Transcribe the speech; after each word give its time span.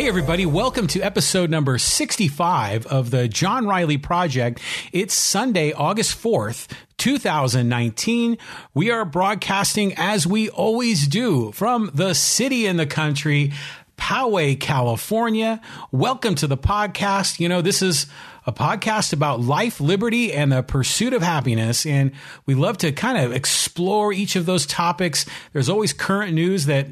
Hey, 0.00 0.08
everybody, 0.08 0.46
welcome 0.46 0.86
to 0.86 1.02
episode 1.02 1.50
number 1.50 1.76
65 1.76 2.86
of 2.86 3.10
the 3.10 3.28
John 3.28 3.66
Riley 3.66 3.98
Project. 3.98 4.58
It's 4.94 5.12
Sunday, 5.12 5.74
August 5.74 6.16
4th, 6.16 6.72
2019. 6.96 8.38
We 8.72 8.90
are 8.90 9.04
broadcasting 9.04 9.92
as 9.98 10.26
we 10.26 10.48
always 10.48 11.06
do 11.06 11.52
from 11.52 11.90
the 11.92 12.14
city 12.14 12.64
in 12.64 12.78
the 12.78 12.86
country, 12.86 13.52
Poway, 13.98 14.58
California. 14.58 15.60
Welcome 15.92 16.34
to 16.36 16.46
the 16.46 16.56
podcast. 16.56 17.38
You 17.38 17.50
know, 17.50 17.60
this 17.60 17.82
is 17.82 18.06
a 18.46 18.52
podcast 18.54 19.12
about 19.12 19.40
life, 19.40 19.82
liberty, 19.82 20.32
and 20.32 20.50
the 20.50 20.62
pursuit 20.62 21.12
of 21.12 21.20
happiness. 21.20 21.84
And 21.84 22.12
we 22.46 22.54
love 22.54 22.78
to 22.78 22.90
kind 22.92 23.18
of 23.18 23.32
explore 23.34 24.14
each 24.14 24.34
of 24.34 24.46
those 24.46 24.64
topics. 24.64 25.26
There's 25.52 25.68
always 25.68 25.92
current 25.92 26.32
news 26.32 26.64
that 26.64 26.86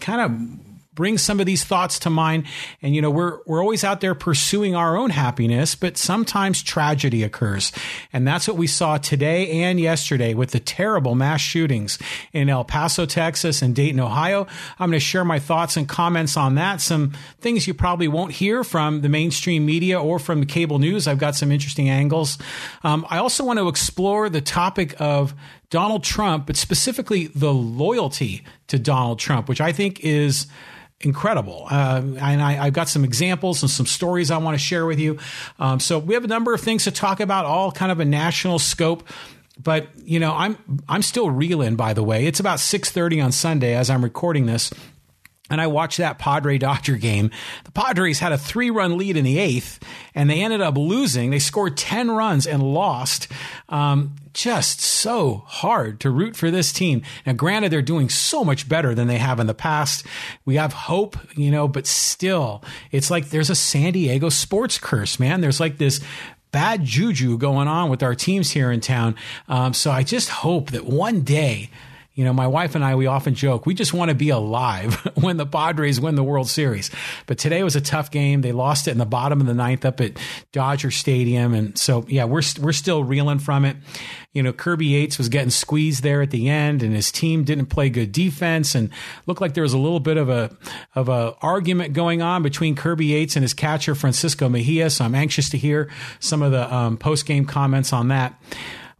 kind 0.00 0.20
of 0.20 0.67
bring 0.98 1.16
some 1.16 1.38
of 1.38 1.46
these 1.46 1.62
thoughts 1.62 2.00
to 2.00 2.10
mind. 2.10 2.44
And, 2.82 2.92
you 2.92 3.00
know, 3.00 3.08
we're, 3.08 3.38
we're 3.46 3.62
always 3.62 3.84
out 3.84 4.00
there 4.00 4.16
pursuing 4.16 4.74
our 4.74 4.96
own 4.96 5.10
happiness, 5.10 5.76
but 5.76 5.96
sometimes 5.96 6.60
tragedy 6.60 7.22
occurs. 7.22 7.70
And 8.12 8.26
that's 8.26 8.48
what 8.48 8.56
we 8.56 8.66
saw 8.66 8.98
today 8.98 9.62
and 9.62 9.78
yesterday 9.78 10.34
with 10.34 10.50
the 10.50 10.58
terrible 10.58 11.14
mass 11.14 11.40
shootings 11.40 12.00
in 12.32 12.48
El 12.48 12.64
Paso, 12.64 13.06
Texas 13.06 13.62
and 13.62 13.76
Dayton, 13.76 14.00
Ohio. 14.00 14.48
I'm 14.80 14.90
going 14.90 14.98
to 14.98 15.00
share 15.00 15.24
my 15.24 15.38
thoughts 15.38 15.76
and 15.76 15.88
comments 15.88 16.36
on 16.36 16.56
that. 16.56 16.80
Some 16.80 17.12
things 17.40 17.68
you 17.68 17.74
probably 17.74 18.08
won't 18.08 18.32
hear 18.32 18.64
from 18.64 19.02
the 19.02 19.08
mainstream 19.08 19.64
media 19.64 20.02
or 20.02 20.18
from 20.18 20.40
the 20.40 20.46
cable 20.46 20.80
news. 20.80 21.06
I've 21.06 21.20
got 21.20 21.36
some 21.36 21.52
interesting 21.52 21.88
angles. 21.88 22.38
Um, 22.82 23.06
I 23.08 23.18
also 23.18 23.44
want 23.44 23.60
to 23.60 23.68
explore 23.68 24.28
the 24.28 24.40
topic 24.40 25.00
of 25.00 25.32
Donald 25.70 26.02
Trump, 26.02 26.46
but 26.46 26.56
specifically 26.56 27.26
the 27.28 27.52
loyalty 27.52 28.42
to 28.68 28.78
Donald 28.78 29.18
Trump, 29.18 29.48
which 29.48 29.60
I 29.60 29.72
think 29.72 30.00
is 30.00 30.46
incredible. 31.00 31.66
Uh, 31.70 32.02
and 32.20 32.42
I, 32.42 32.52
have 32.64 32.72
got 32.72 32.88
some 32.88 33.04
examples 33.04 33.62
and 33.62 33.70
some 33.70 33.86
stories 33.86 34.30
I 34.30 34.38
want 34.38 34.54
to 34.54 34.58
share 34.58 34.86
with 34.86 34.98
you. 34.98 35.18
Um, 35.58 35.80
so 35.80 35.98
we 35.98 36.14
have 36.14 36.24
a 36.24 36.28
number 36.28 36.54
of 36.54 36.60
things 36.60 36.84
to 36.84 36.90
talk 36.90 37.20
about, 37.20 37.44
all 37.46 37.70
kind 37.70 37.92
of 37.92 38.00
a 38.00 38.04
national 38.04 38.58
scope. 38.58 39.08
But 39.60 39.88
you 40.04 40.20
know, 40.20 40.32
I'm 40.34 40.56
I'm 40.88 41.02
still 41.02 41.30
reeling. 41.30 41.74
By 41.74 41.92
the 41.92 42.02
way, 42.02 42.26
it's 42.26 42.38
about 42.38 42.60
six 42.60 42.90
thirty 42.90 43.20
on 43.20 43.32
Sunday 43.32 43.74
as 43.74 43.90
I'm 43.90 44.04
recording 44.04 44.46
this. 44.46 44.72
And 45.50 45.60
I 45.60 45.66
watched 45.66 45.98
that 45.98 46.18
Padre 46.18 46.58
Dodger 46.58 46.96
game. 46.96 47.30
The 47.64 47.72
Padres 47.72 48.18
had 48.18 48.32
a 48.32 48.38
three 48.38 48.70
run 48.70 48.98
lead 48.98 49.16
in 49.16 49.24
the 49.24 49.38
eighth, 49.38 49.82
and 50.14 50.28
they 50.28 50.42
ended 50.42 50.60
up 50.60 50.76
losing. 50.76 51.30
They 51.30 51.38
scored 51.38 51.76
10 51.76 52.10
runs 52.10 52.46
and 52.46 52.62
lost. 52.62 53.28
Um, 53.68 54.16
just 54.34 54.80
so 54.80 55.42
hard 55.46 55.98
to 55.98 56.10
root 56.10 56.36
for 56.36 56.50
this 56.50 56.72
team. 56.72 57.02
Now, 57.26 57.32
granted, 57.32 57.72
they're 57.72 57.82
doing 57.82 58.08
so 58.08 58.44
much 58.44 58.68
better 58.68 58.94
than 58.94 59.08
they 59.08 59.18
have 59.18 59.40
in 59.40 59.48
the 59.48 59.54
past. 59.54 60.06
We 60.44 60.54
have 60.54 60.72
hope, 60.72 61.16
you 61.36 61.50
know, 61.50 61.66
but 61.66 61.88
still, 61.88 62.62
it's 62.92 63.10
like 63.10 63.30
there's 63.30 63.50
a 63.50 63.56
San 63.56 63.94
Diego 63.94 64.28
sports 64.28 64.78
curse, 64.78 65.18
man. 65.18 65.40
There's 65.40 65.58
like 65.58 65.78
this 65.78 66.00
bad 66.52 66.84
juju 66.84 67.36
going 67.36 67.68
on 67.68 67.90
with 67.90 68.02
our 68.02 68.14
teams 68.14 68.52
here 68.52 68.70
in 68.70 68.80
town. 68.80 69.16
Um, 69.48 69.74
so 69.74 69.90
I 69.90 70.02
just 70.02 70.28
hope 70.28 70.70
that 70.70 70.86
one 70.86 71.22
day 71.22 71.70
you 72.18 72.24
know, 72.24 72.32
my 72.32 72.48
wife 72.48 72.74
and 72.74 72.84
I, 72.84 72.96
we 72.96 73.06
often 73.06 73.36
joke, 73.36 73.64
we 73.64 73.74
just 73.74 73.94
want 73.94 74.08
to 74.08 74.14
be 74.16 74.30
alive 74.30 74.94
when 75.20 75.36
the 75.36 75.46
Padres 75.46 76.00
win 76.00 76.16
the 76.16 76.24
World 76.24 76.48
Series. 76.48 76.90
But 77.26 77.38
today 77.38 77.62
was 77.62 77.76
a 77.76 77.80
tough 77.80 78.10
game. 78.10 78.40
They 78.40 78.50
lost 78.50 78.88
it 78.88 78.90
in 78.90 78.98
the 78.98 79.06
bottom 79.06 79.40
of 79.40 79.46
the 79.46 79.54
ninth 79.54 79.84
up 79.84 80.00
at 80.00 80.18
Dodger 80.50 80.90
Stadium. 80.90 81.54
And 81.54 81.78
so, 81.78 82.04
yeah, 82.08 82.24
we're, 82.24 82.42
we're 82.60 82.72
still 82.72 83.04
reeling 83.04 83.38
from 83.38 83.64
it. 83.64 83.76
You 84.32 84.42
know, 84.42 84.52
Kirby 84.52 84.86
Yates 84.86 85.16
was 85.16 85.28
getting 85.28 85.50
squeezed 85.50 86.02
there 86.02 86.20
at 86.20 86.32
the 86.32 86.48
end 86.48 86.82
and 86.82 86.92
his 86.92 87.12
team 87.12 87.44
didn't 87.44 87.66
play 87.66 87.88
good 87.88 88.10
defense 88.10 88.74
and 88.74 88.90
looked 89.26 89.40
like 89.40 89.54
there 89.54 89.62
was 89.62 89.72
a 89.72 89.78
little 89.78 90.00
bit 90.00 90.16
of 90.16 90.28
a, 90.28 90.50
of 90.96 91.08
a 91.08 91.36
argument 91.40 91.92
going 91.92 92.20
on 92.20 92.42
between 92.42 92.74
Kirby 92.74 93.06
Yates 93.06 93.36
and 93.36 93.44
his 93.44 93.54
catcher, 93.54 93.94
Francisco 93.94 94.48
Mejia. 94.48 94.90
So 94.90 95.04
I'm 95.04 95.14
anxious 95.14 95.50
to 95.50 95.56
hear 95.56 95.88
some 96.18 96.42
of 96.42 96.50
the 96.50 96.74
um, 96.74 96.96
post 96.96 97.26
game 97.26 97.44
comments 97.44 97.92
on 97.92 98.08
that. 98.08 98.34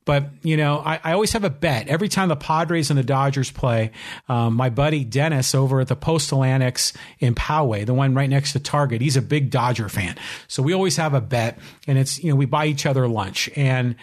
But, 0.09 0.31
you 0.43 0.57
know, 0.57 0.79
I, 0.79 0.99
I, 1.05 1.13
always 1.13 1.35
have 1.35 1.45
a 1.45 1.51
bet. 1.51 1.87
Every 1.89 2.09
time 2.09 2.31
the 2.31 2.35
Padres 2.35 2.89
and 2.89 2.99
the 2.99 3.03
Dodgers 3.03 3.51
play, 3.51 3.91
um, 4.27 4.55
my 4.55 4.71
buddy 4.71 5.05
Dennis 5.05 5.55
over 5.55 5.81
at 5.81 5.89
the 5.89 5.97
Postal 5.97 6.43
Annex 6.43 6.95
in 7.19 7.35
Poway, 7.35 7.85
the 7.85 7.93
one 7.93 8.15
right 8.15 8.31
next 8.31 8.55
to 8.55 8.59
Target, 8.59 9.03
he's 9.03 9.19
a 9.19 9.21
big 9.21 9.51
Dodger 9.51 9.91
fan. 9.91 10.17
So 10.47 10.63
we 10.63 10.73
always 10.73 10.97
have 10.97 11.13
a 11.13 11.21
bet 11.21 11.59
and 11.87 11.99
it's, 11.99 12.25
you 12.25 12.31
know, 12.31 12.37
we 12.37 12.47
buy 12.47 12.65
each 12.65 12.87
other 12.87 13.07
lunch. 13.07 13.51
And 13.55 13.97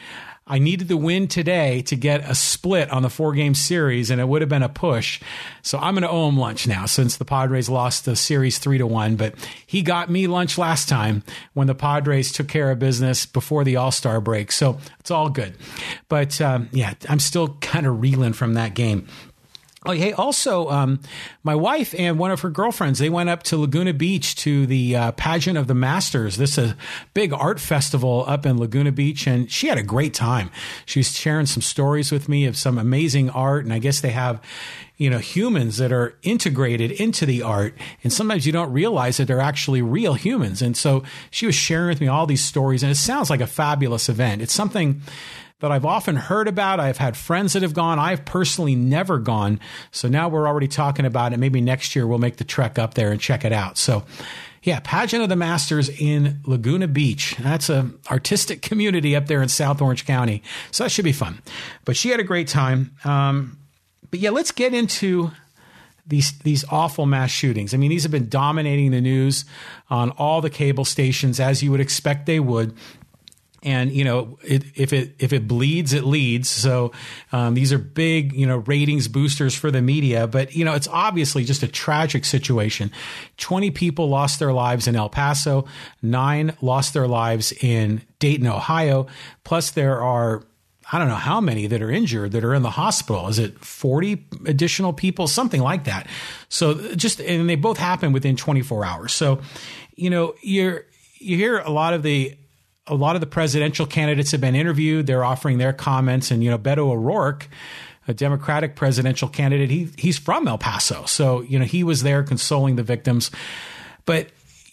I 0.48 0.60
needed 0.60 0.88
the 0.90 0.98
win 0.98 1.28
today 1.28 1.82
to 1.84 1.96
get 1.96 2.30
a 2.30 2.36
split 2.36 2.92
on 2.92 3.02
the 3.02 3.10
four 3.10 3.34
game 3.34 3.56
series, 3.56 4.12
and 4.12 4.22
it 4.22 4.28
would 4.28 4.44
have 4.44 4.50
been 4.50 4.62
a 4.62 4.70
push. 4.70 5.20
So 5.64 5.80
I'm 5.80 5.96
going 5.96 6.04
to 6.04 6.10
owe 6.10 6.30
him 6.30 6.38
lunch 6.38 6.68
now 6.68 6.86
since 6.86 7.18
the 7.18 7.26
Padres 7.26 7.68
lost 7.68 8.06
the 8.06 8.16
series 8.16 8.60
three 8.60 8.78
to 8.78 8.86
one. 8.86 9.16
But 9.16 9.34
he 9.66 9.82
got 9.82 10.12
me 10.12 10.28
lunch 10.28 10.60
last 10.60 10.88
time 10.88 11.24
when 11.54 11.66
the 11.66 11.74
Padres 11.74 12.32
took 12.32 12.48
care 12.48 12.70
of 12.70 12.78
business 12.78 13.26
before 13.26 13.64
the 13.64 13.78
All 13.78 13.92
Star 13.92 14.22
break. 14.22 14.52
So 14.52 14.78
it's 15.00 15.10
all 15.10 15.30
good. 15.30 15.56
But 16.10 16.40
um, 16.42 16.70
yeah, 16.72 16.94
I'm 17.10 17.20
still 17.20 17.58
kind 17.62 17.88
of 17.88 18.00
reeling 18.00 18.34
from 18.34 18.54
that 18.54 18.76
game. 18.76 19.08
Oh, 19.88 19.92
hey, 19.92 20.14
also, 20.14 20.68
um, 20.72 21.00
my 21.44 21.54
wife 21.54 21.94
and 21.96 22.18
one 22.18 22.32
of 22.32 22.42
her 22.42 22.50
girlfriends, 22.50 22.98
they 22.98 23.10
went 23.10 23.30
up 23.30 23.44
to 23.44 23.58
Laguna 23.58 23.94
Beach 23.94 24.36
to 24.38 24.66
the 24.66 24.96
uh, 24.96 25.12
pageant 25.12 25.60
of 25.60 25.68
the 25.68 25.76
Masters. 25.76 26.38
This 26.38 26.58
is 26.58 26.72
a 26.72 26.78
big 27.14 27.32
art 27.32 27.60
festival 27.60 28.26
up 28.28 28.48
in 28.48 28.58
Laguna 28.58 28.92
Beach, 28.92 29.28
and 29.28 29.52
she 29.52 29.68
had 29.68 29.78
a 29.78 29.84
great 29.84 30.16
time. 30.16 30.50
She 30.88 31.00
was 31.00 31.12
sharing 31.16 31.46
some 31.46 31.62
stories 31.62 32.12
with 32.12 32.28
me 32.28 32.46
of 32.46 32.58
some 32.58 32.80
amazing 32.80 33.30
art, 33.30 33.64
and 33.64 33.72
I 33.72 33.78
guess 33.78 34.02
they 34.02 34.10
have, 34.10 34.42
you 34.98 35.08
know, 35.08 35.20
humans 35.20 35.78
that 35.78 35.92
are 35.92 36.18
integrated 36.24 36.90
into 36.90 37.28
the 37.28 37.44
art. 37.44 37.76
And 38.04 38.12
sometimes 38.12 38.48
you 38.48 38.52
don't 38.52 38.74
realize 38.74 39.18
that 39.18 39.28
they're 39.28 39.40
actually 39.40 39.84
real 39.84 40.16
humans. 40.16 40.64
And 40.64 40.76
so 40.76 41.04
she 41.30 41.46
was 41.46 41.54
sharing 41.54 41.90
with 41.90 42.02
me 42.02 42.08
all 42.08 42.26
these 42.26 42.44
stories, 42.44 42.82
and 42.82 42.92
it 42.92 42.96
sounds 42.96 43.30
like 43.30 43.42
a 43.42 43.46
fabulous 43.46 44.10
event. 44.10 44.42
It's 44.42 44.54
something 44.54 45.04
that 45.60 45.72
I've 45.72 45.86
often 45.86 46.16
heard 46.16 46.48
about. 46.48 46.80
I've 46.80 46.98
had 46.98 47.16
friends 47.16 47.54
that 47.54 47.62
have 47.62 47.74
gone. 47.74 47.98
I've 47.98 48.26
personally 48.26 48.76
never 48.76 49.20
gone. 49.20 49.60
So 49.92 50.08
now 50.08 50.28
we're 50.28 50.48
already 50.48 50.68
talking 50.68 51.06
about 51.06 51.34
it. 51.34 51.38
Maybe 51.38 51.62
next 51.62 51.96
year 51.96 52.06
we'll 52.06 52.20
make 52.20 52.38
the 52.38 52.44
trek 52.44 52.78
up 52.78 52.94
there 52.94 53.12
and 53.12 53.22
check 53.22 53.46
it 53.46 53.54
out. 53.54 53.78
So 53.78 54.04
yeah, 54.64 54.80
Pageant 54.84 55.22
of 55.22 55.30
the 55.30 55.36
Masters 55.36 55.90
in 55.90 56.40
Laguna 56.46 56.88
Beach. 56.88 57.36
That's 57.40 57.70
a 57.70 57.92
artistic 58.10 58.62
community 58.62 59.16
up 59.16 59.28
there 59.28 59.42
in 59.42 59.48
South 59.48 59.82
Orange 59.82 60.06
County. 60.06 60.42
So 60.72 60.84
that 60.84 60.90
should 60.90 61.06
be 61.06 61.14
fun. 61.14 61.42
But 61.86 61.96
she 61.96 62.10
had 62.10 62.20
a 62.20 62.24
great 62.24 62.48
time. 62.48 62.96
Um, 63.06 63.60
but 64.10 64.20
yeah, 64.20 64.32
let's 64.32 64.52
get 64.52 64.74
into 64.74 65.32
these 66.08 66.38
these 66.40 66.66
awful 66.70 67.06
mass 67.06 67.32
shootings. 67.32 67.74
I 67.74 67.78
mean, 67.78 67.90
these 67.90 68.04
have 68.04 68.12
been 68.12 68.30
dominating 68.30 68.92
the 68.92 69.02
news 69.02 69.46
on 69.90 70.12
all 70.12 70.42
the 70.42 70.50
cable 70.50 70.86
stations 70.86 71.40
as 71.40 71.64
you 71.64 71.72
would 71.72 71.80
expect 71.80 72.26
they 72.26 72.40
would 72.40 72.76
and 73.66 73.92
you 73.92 74.04
know 74.04 74.38
it, 74.44 74.64
if 74.76 74.94
it 74.94 75.16
if 75.20 75.34
it 75.34 75.48
bleeds 75.48 75.92
it 75.92 76.06
leads 76.06 76.50
so 76.50 76.94
um, 77.34 77.56
these 77.56 77.74
are 77.74 77.78
big 77.78 78.32
you 78.34 78.46
know 78.46 78.58
ratings 78.58 79.08
boosters 79.10 79.54
for 79.54 79.72
the 79.72 79.82
media 79.82 80.28
but 80.28 80.56
you 80.56 80.64
know 80.64 80.74
it's 80.74 80.88
obviously 80.88 81.44
just 81.44 81.64
a 81.64 81.68
tragic 81.68 82.24
situation 82.24 82.92
20 83.38 83.72
people 83.72 84.08
lost 84.08 84.40
their 84.40 84.54
lives 84.54 84.88
in 84.88 84.96
el 84.96 85.10
paso 85.10 85.66
nine 86.02 86.56
lost 86.62 86.94
their 86.94 87.08
lives 87.08 87.52
in 87.62 88.02
dayton 88.20 88.48
ohio 88.48 89.08
plus 89.44 89.72
there 89.72 90.02
are 90.02 90.44
I 90.92 91.00
don't 91.00 91.08
know 91.08 91.16
how 91.16 91.42
many 91.42 91.66
that 91.66 91.82
are 91.82 91.90
injured 91.90 92.34
that 92.34 92.44
are 92.44 92.54
in 92.54 92.62
the 92.62 92.70
hospital. 92.70 93.28
Is 93.28 93.40
it 93.40 93.58
40 93.60 94.24
additional 94.46 94.94
people? 94.94 95.28
Something 95.28 95.62
like 95.62 95.86
that. 95.86 96.06
So 96.48 96.76
just, 96.96 97.20
and 97.20 97.50
they 97.50 97.56
both 97.56 97.80
happen 97.80 98.14
within 98.14 98.36
24 98.36 98.86
hours. 98.86 99.12
So, 99.12 99.42
you 99.96 100.12
know, 100.12 100.36
you're, 100.44 100.86
you 101.18 101.38
hear 101.38 101.58
a 101.58 101.72
lot 101.72 101.96
of 101.96 102.04
the 102.04 102.38
a 102.88 102.96
lot 102.96 103.16
of 103.16 103.20
the 103.20 103.28
presidential 103.28 103.86
candidates 103.86 104.32
have 104.32 104.42
been 104.42 104.56
interviewed. 104.56 105.08
They're 105.08 105.24
offering 105.24 105.58
their 105.58 105.74
comments, 105.74 106.32
and 106.32 106.44
you 106.44 106.50
know, 106.50 106.58
Beto 106.58 106.90
O'Rourke, 106.90 107.48
a 108.08 108.14
Democratic 108.14 108.76
presidential 108.76 109.28
candidate, 109.28 109.70
he 109.70 109.90
he's 109.98 110.18
from 110.18 110.48
El 110.48 110.58
Paso, 110.58 111.06
so 111.06 111.42
you 111.42 111.58
know 111.58 111.66
he 111.66 111.84
was 111.84 112.04
there 112.04 112.24
consoling 112.24 112.76
the 112.76 112.84
victims. 112.84 113.32
But 114.06 114.28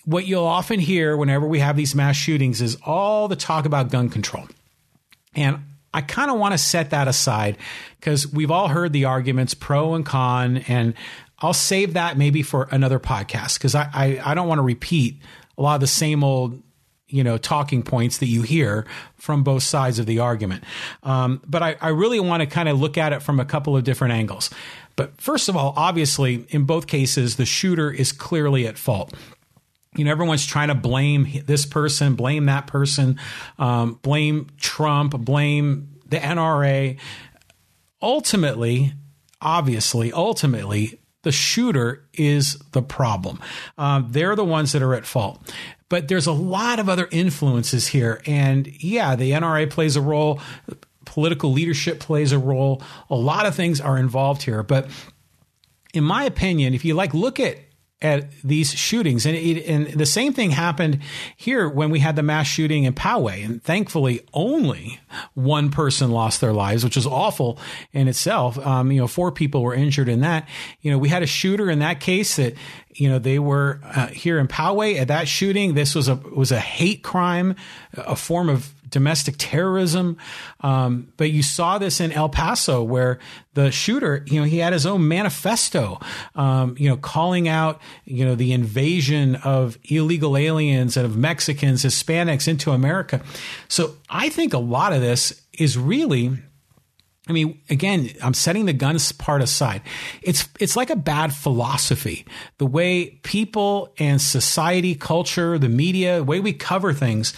what 0.05 0.27
you'll 0.27 0.45
often 0.45 0.81
hear 0.81 1.17
whenever 1.17 1.47
we 1.47 1.61
have 1.61 1.77
these 1.77 1.95
mass 1.95 2.17
shootings 2.17 2.61
is 2.61 2.77
all 2.85 3.29
the 3.29 3.37
talk 3.37 3.65
about 3.65 3.91
gun 3.91 4.11
control, 4.11 4.47
and 5.35 5.61
I 5.95 6.03
kind 6.03 6.31
of 6.31 6.39
want 6.39 6.53
to 6.53 6.59
set 6.59 6.91
that 6.91 7.09
aside 7.09 7.57
because 7.99 8.31
we've 8.31 8.51
all 8.51 8.69
heard 8.69 8.93
the 8.93 9.07
arguments 9.07 9.55
pro 9.55 9.95
and 9.95 10.05
con, 10.05 10.59
and 10.69 10.95
I'll 11.39 11.55
save 11.55 11.95
that 11.95 12.19
maybe 12.19 12.43
for 12.43 12.69
another 12.71 12.99
podcast 12.99 13.59
because 13.59 13.75
I, 13.75 13.89
I 13.93 14.21
I 14.33 14.35
don't 14.35 14.49
want 14.49 14.59
to 14.59 14.63
repeat 14.63 15.23
a 15.57 15.63
lot 15.63 15.77
of 15.77 15.81
the 15.81 15.87
same 15.87 16.23
old 16.23 16.63
you 17.13 17.23
know 17.23 17.39
talking 17.39 17.83
points 17.83 18.19
that 18.19 18.27
you 18.27 18.43
hear 18.43 18.87
from 19.17 19.45
both 19.45 19.63
sides 19.63 19.99
of 19.99 20.07
the 20.07 20.19
argument. 20.19 20.65
Um, 21.03 21.41
but 21.47 21.63
I, 21.63 21.77
I 21.81 21.89
really 21.89 22.19
want 22.19 22.41
to 22.41 22.47
kind 22.47 22.69
of 22.69 22.81
look 22.81 22.99
at 22.99 23.13
it 23.13 23.23
from 23.23 23.39
a 23.39 23.45
couple 23.45 23.77
of 23.77 23.85
different 23.85 24.15
angles. 24.15 24.51
But 24.97 25.21
first 25.21 25.49
of 25.49 25.57
all, 25.57 25.73
obviously, 25.77 26.47
in 26.49 26.65
both 26.65 26.87
cases, 26.87 27.37
the 27.37 27.47
shooter 27.47 27.91
is 27.91 28.13
clearly 28.13 28.67
at 28.67 28.77
fault. 28.77 29.15
You 29.95 30.05
know, 30.05 30.11
everyone's 30.11 30.47
trying 30.47 30.69
to 30.69 30.75
blame 30.75 31.29
this 31.47 31.67
person, 31.67 32.15
blame 32.15 32.47
that 32.47 32.67
person, 32.67 33.19
um, 33.59 33.99
blame 34.03 34.49
Trump, 34.59 35.13
blame 35.19 36.01
the 36.09 36.17
NRA. 36.17 36.99
Ultimately, 38.01 38.95
obviously, 39.41 40.13
ultimately, 40.13 40.99
the 41.23 41.33
shooter 41.33 42.05
is 42.15 42.59
the 42.73 42.83
problem. 42.83 43.39
Um, 43.79 44.09
they're 44.11 44.35
the 44.35 44.45
ones 44.45 44.73
that 44.73 44.83
are 44.83 44.95
at 44.95 45.07
fault. 45.07 45.55
But 45.93 46.09
there's 46.09 46.27
a 46.27 46.33
lot 46.33 46.79
of 46.79 46.89
other 46.89 47.07
influences 47.11 47.89
here. 47.89 48.23
And 48.25 48.67
yeah, 48.83 49.15
the 49.15 49.33
NRA 49.33 49.69
plays 49.69 49.95
a 49.95 50.01
role, 50.01 50.41
political 51.05 51.53
leadership 51.53 52.01
plays 52.01 52.33
a 52.33 52.39
role. 52.39 52.81
A 53.11 53.15
lot 53.15 53.45
of 53.45 53.55
things 53.55 53.79
are 53.79 53.99
involved 53.99 54.43
here. 54.43 54.63
But 54.63 54.89
in 55.93 56.03
my 56.03 56.25
opinion, 56.25 56.73
if 56.73 56.87
you 56.87 56.95
like 56.95 57.13
look 57.13 57.39
at 57.39 57.59
at 58.03 58.31
these 58.43 58.73
shootings. 58.73 59.25
And, 59.25 59.37
it, 59.37 59.65
and 59.67 59.87
the 59.87 60.07
same 60.07 60.33
thing 60.33 60.51
happened 60.51 61.01
here 61.37 61.69
when 61.69 61.91
we 61.91 62.01
had 62.01 62.17
the 62.17 62.23
mass 62.23 62.47
shooting 62.47 62.85
in 62.85 62.95
Poway. 62.95 63.45
And 63.45 63.63
thankfully, 63.63 64.27
only 64.35 65.01
one 65.35 65.71
person 65.71 66.11
lost 66.11 66.41
their 66.41 66.53
lives, 66.53 66.85
which 66.85 66.97
is 66.97 67.07
awful 67.07 67.59
in 67.93 68.09
itself. 68.09 68.59
Um, 68.59 68.91
you 68.91 69.01
know, 69.01 69.07
four 69.07 69.31
people 69.31 69.63
were 69.63 69.75
injured 69.75 70.09
in 70.09 70.21
that. 70.21 70.49
You 70.81 70.91
know, 70.91 70.99
we 70.99 71.09
had 71.09 71.23
a 71.23 71.27
shooter 71.27 71.71
in 71.71 71.79
that 71.79 72.01
case 72.01 72.37
that, 72.37 72.55
you 72.91 73.09
know, 73.09 73.19
they 73.19 73.39
were 73.39 73.81
uh, 73.85 74.09
here 74.09 74.39
in 74.39 74.49
Poway 74.49 74.99
at 75.01 75.09
that 75.09 75.29
shooting. 75.29 75.75
This 75.75 75.95
was 75.95 76.09
a 76.09 76.17
was 76.17 76.53
a 76.53 76.61
hate 76.61 77.03
crime, 77.03 77.57
a 77.95 78.17
form 78.17 78.49
of 78.49 78.75
domestic 78.93 79.35
terrorism. 79.39 80.17
Um, 80.61 81.13
but 81.17 81.33
you 81.33 81.43
saw 81.43 81.79
this 81.79 82.01
in 82.01 82.13
El 82.13 82.29
Paso 82.29 82.83
where 82.83 83.19
the 83.55 83.73
shooter, 83.73 84.25
you 84.29 84.41
know, 84.41 84.47
he 84.47 84.59
had 84.59 84.73
his 84.73 84.87
own 84.87 85.09
manifesto, 85.09 85.99
um, 86.37 86.77
you 86.79 86.89
know, 86.89 86.97
calling 86.97 87.49
out, 87.49 87.81
you 88.05 88.25
know, 88.25 88.37
the 88.37 88.53
invasion 88.53 89.35
of 89.37 89.77
illegal 89.85 90.37
aliens 90.37 90.97
and 90.97 91.05
of 91.05 91.17
Mexicans, 91.17 91.83
Hispanics 91.83 92.47
into 92.47 92.71
America. 92.71 93.21
So 93.67 93.97
I 94.09 94.29
think 94.29 94.55
a 94.55 94.59
lot 94.59 94.93
of 94.93 95.01
this 95.01 95.43
is 95.59 95.77
really 95.77 96.39
I 97.29 97.33
mean, 97.33 97.61
again, 97.71 98.11
I'm 98.21 98.35
setting 98.35 98.67
the 98.67 98.73
guns 98.73 99.13
part 99.13 99.43
aside. 99.43 99.83
It's 100.23 100.49
it's 100.59 100.75
like 100.75 100.91
a 100.91 100.97
bad 100.97 101.33
philosophy. 101.33 102.27
The 102.59 102.67
way 102.67 103.21
people 103.23 103.95
and 103.99 104.21
society, 104.21 104.97
culture, 104.97 105.57
the 105.57 105.69
media, 105.69 106.17
the 106.17 106.25
way 106.25 106.41
we 106.41 106.53
cover 106.53 106.93
things, 106.93 107.33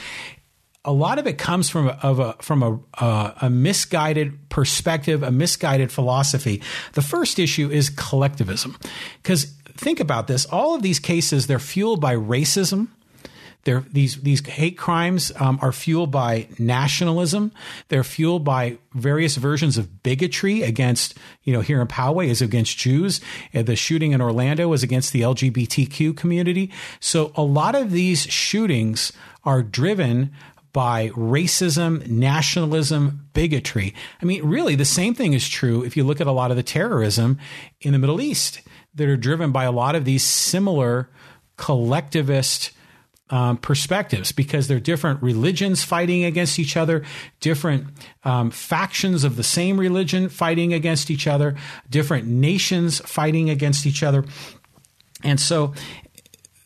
a 0.85 0.93
lot 0.93 1.19
of 1.19 1.27
it 1.27 1.39
comes 1.39 1.71
from 1.71 1.89
a, 1.89 1.99
of 2.03 2.19
a 2.19 2.35
from 2.41 2.63
a, 2.63 2.79
a, 3.03 3.35
a 3.43 3.51
misguided 3.51 4.49
perspective, 4.49 5.23
a 5.23 5.31
misguided 5.31 5.91
philosophy. 5.91 6.63
The 6.93 7.03
first 7.03 7.39
issue 7.39 7.71
is 7.71 7.91
collectivism, 7.91 8.77
because 9.23 9.45
think 9.77 10.01
about 10.01 10.27
this: 10.27 10.45
all 10.47 10.75
of 10.75 10.83
these 10.83 10.99
cases 10.99 11.47
they're 11.47 11.59
fueled 11.59 12.01
by 12.01 12.15
racism. 12.15 12.89
They're, 13.65 13.81
these 13.81 14.21
these 14.21 14.47
hate 14.47 14.77
crimes 14.77 15.33
um, 15.37 15.59
are 15.63 15.73
fueled 15.73 16.11
by 16.11 16.49
nationalism. 16.59 17.51
They're 17.89 18.05
fueled 18.05 18.45
by 18.45 18.77
various 18.93 19.37
versions 19.37 19.79
of 19.79 20.03
bigotry 20.03 20.63
against, 20.63 21.17
you 21.45 21.55
know, 21.55 21.63
here 21.63 21.81
in 21.81 21.89
Poway 21.89 22.27
is 22.27 22.43
against 22.43 22.77
Jews. 22.77 23.23
Uh, 23.55 23.63
the 23.63 23.75
shooting 23.75 24.13
in 24.13 24.21
Orlando 24.21 24.71
is 24.75 24.83
against 24.83 25.15
the 25.15 25.23
LGBTQ 25.23 26.15
community. 26.15 26.71
So 27.01 27.33
a 27.37 27.43
lot 27.43 27.75
of 27.75 27.91
these 27.91 28.25
shootings 28.25 29.13
are 29.45 29.63
driven 29.63 30.33
by 30.75 31.09
racism, 31.11 32.05
nationalism, 32.09 33.29
bigotry. 33.33 33.95
I 34.21 34.25
mean, 34.25 34.45
really, 34.45 34.75
the 34.75 34.85
same 34.85 35.15
thing 35.15 35.33
is 35.33 35.49
true 35.49 35.85
if 35.85 35.97
you 35.97 36.03
look 36.03 36.21
at 36.21 36.27
a 36.27 36.33
lot 36.33 36.51
of 36.51 36.57
the 36.57 36.65
terrorism 36.65 37.39
in 37.81 37.93
the 37.93 37.99
Middle 37.99 38.21
East 38.21 38.61
that 38.97 39.09
are 39.09 39.17
driven 39.17 39.53
by 39.53 39.65
a 39.65 39.73
lot 39.73 39.95
of 39.95 40.05
these 40.05 40.25
similar 40.25 41.09
collectivist 41.57 42.73
um, 43.31 43.57
perspectives 43.57 44.33
because 44.33 44.67
they're 44.67 44.81
different 44.81 45.23
religions 45.23 45.85
fighting 45.85 46.25
against 46.25 46.59
each 46.59 46.77
other, 46.77 47.05
different 47.39 47.87
um, 48.25 48.51
factions 48.51 49.23
of 49.23 49.37
the 49.37 49.45
same 49.45 49.79
religion 49.79 50.29
fighting 50.29 50.75
against 50.75 51.09
each 51.09 51.29
other, 51.29 51.55
different 51.89 52.27
nations 52.27 52.99
fighting 53.07 53.49
against 53.49 53.87
each 53.87 54.03
other. 54.03 54.25
And 55.23 55.41
so 55.41 55.73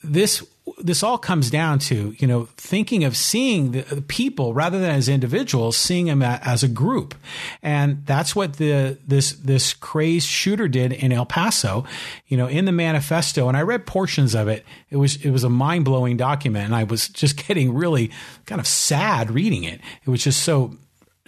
this 0.03 0.43
this 0.81 1.03
all 1.03 1.19
comes 1.19 1.51
down 1.51 1.79
to 1.79 2.15
you 2.19 2.27
know 2.27 2.49
thinking 2.57 3.05
of 3.05 3.17
seeing 3.17 3.73
the 3.73 4.03
people 4.09 4.55
rather 4.55 4.79
than 4.79 4.91
as 4.91 5.09
individuals, 5.09 5.77
seeing 5.77 6.07
them 6.07 6.23
as 6.23 6.63
a 6.63 6.69
group, 6.69 7.15
and 7.63 8.05
that's 8.07 8.35
what 8.35 8.55
the 8.55 8.99
this 9.07 9.33
this 9.33 9.75
crazed 9.75 10.27
shooter 10.27 10.69
did 10.69 10.93
in 10.93 11.13
El 11.13 11.27
Paso. 11.27 11.85
You 12.27 12.37
know, 12.37 12.47
in 12.47 12.65
the 12.65 12.73
manifesto, 12.73 13.49
and 13.49 13.57
I 13.57 13.63
read 13.63 13.87
portions 13.87 14.35
of 14.35 14.49
it. 14.49 14.65
It 14.91 14.97
was 14.97 15.17
it 15.25 15.31
was 15.31 15.45
a 15.45 15.51
mind 15.51 15.85
blowing 15.85 16.17
document, 16.17 16.67
and 16.67 16.75
I 16.75 16.85
was 16.85 17.09
just 17.09 17.37
getting 17.47 17.75
really 17.75 18.11
kind 18.47 18.61
of 18.61 18.67
sad 18.67 19.31
reading 19.31 19.65
it. 19.65 19.81
It 20.05 20.11
was 20.11 20.23
just 20.23 20.43
so 20.43 20.77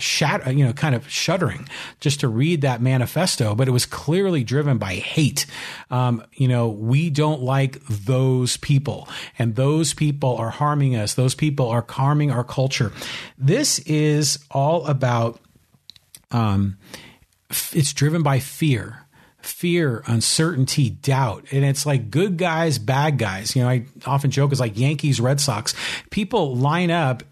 shat, 0.01 0.57
you 0.57 0.65
know, 0.65 0.73
kind 0.73 0.95
of 0.95 1.09
shuddering 1.09 1.69
just 2.01 2.21
to 2.21 2.29
read 2.29 2.63
that 2.63 2.81
manifesto, 2.81 3.55
but 3.55 3.69
it 3.69 3.71
was 3.71 3.87
clearly 3.87 4.45
driven 4.45 4.79
by 4.79 4.95
hate. 4.95 5.47
Um, 5.91 6.25
you 6.33 6.49
know, 6.49 6.69
we 6.69 7.11
don't 7.11 7.43
like 7.43 7.85
those 7.87 8.57
people 8.57 9.09
and 9.39 9.57
those 9.57 9.95
people 9.95 10.37
are 10.37 10.51
harming 10.51 10.97
us. 10.97 11.15
Those 11.15 11.35
people 11.35 11.69
are 11.69 11.85
harming 11.89 12.31
our 12.31 12.45
culture. 12.45 12.93
This 13.39 13.79
is 13.81 14.39
all 14.51 14.87
about, 14.87 15.41
um, 16.31 16.79
it's 17.51 17.93
driven 17.93 18.23
by 18.23 18.39
fear 18.39 19.07
fear, 19.43 20.03
uncertainty, 20.07 20.91
doubt. 20.91 21.47
And 21.51 21.65
it's 21.65 21.87
like 21.87 22.11
good 22.11 22.37
guys, 22.37 22.79
bad 22.79 23.19
guys. 23.19 23.57
You 23.57 23.63
know, 23.63 23.69
I 23.69 23.87
often 24.07 24.31
joke 24.31 24.53
it's 24.53 24.61
like 24.61 24.79
Yankees, 24.79 25.21
Red 25.21 25.41
Sox. 25.41 25.75
People 26.11 26.57
line 26.57 26.91
up 26.91 27.23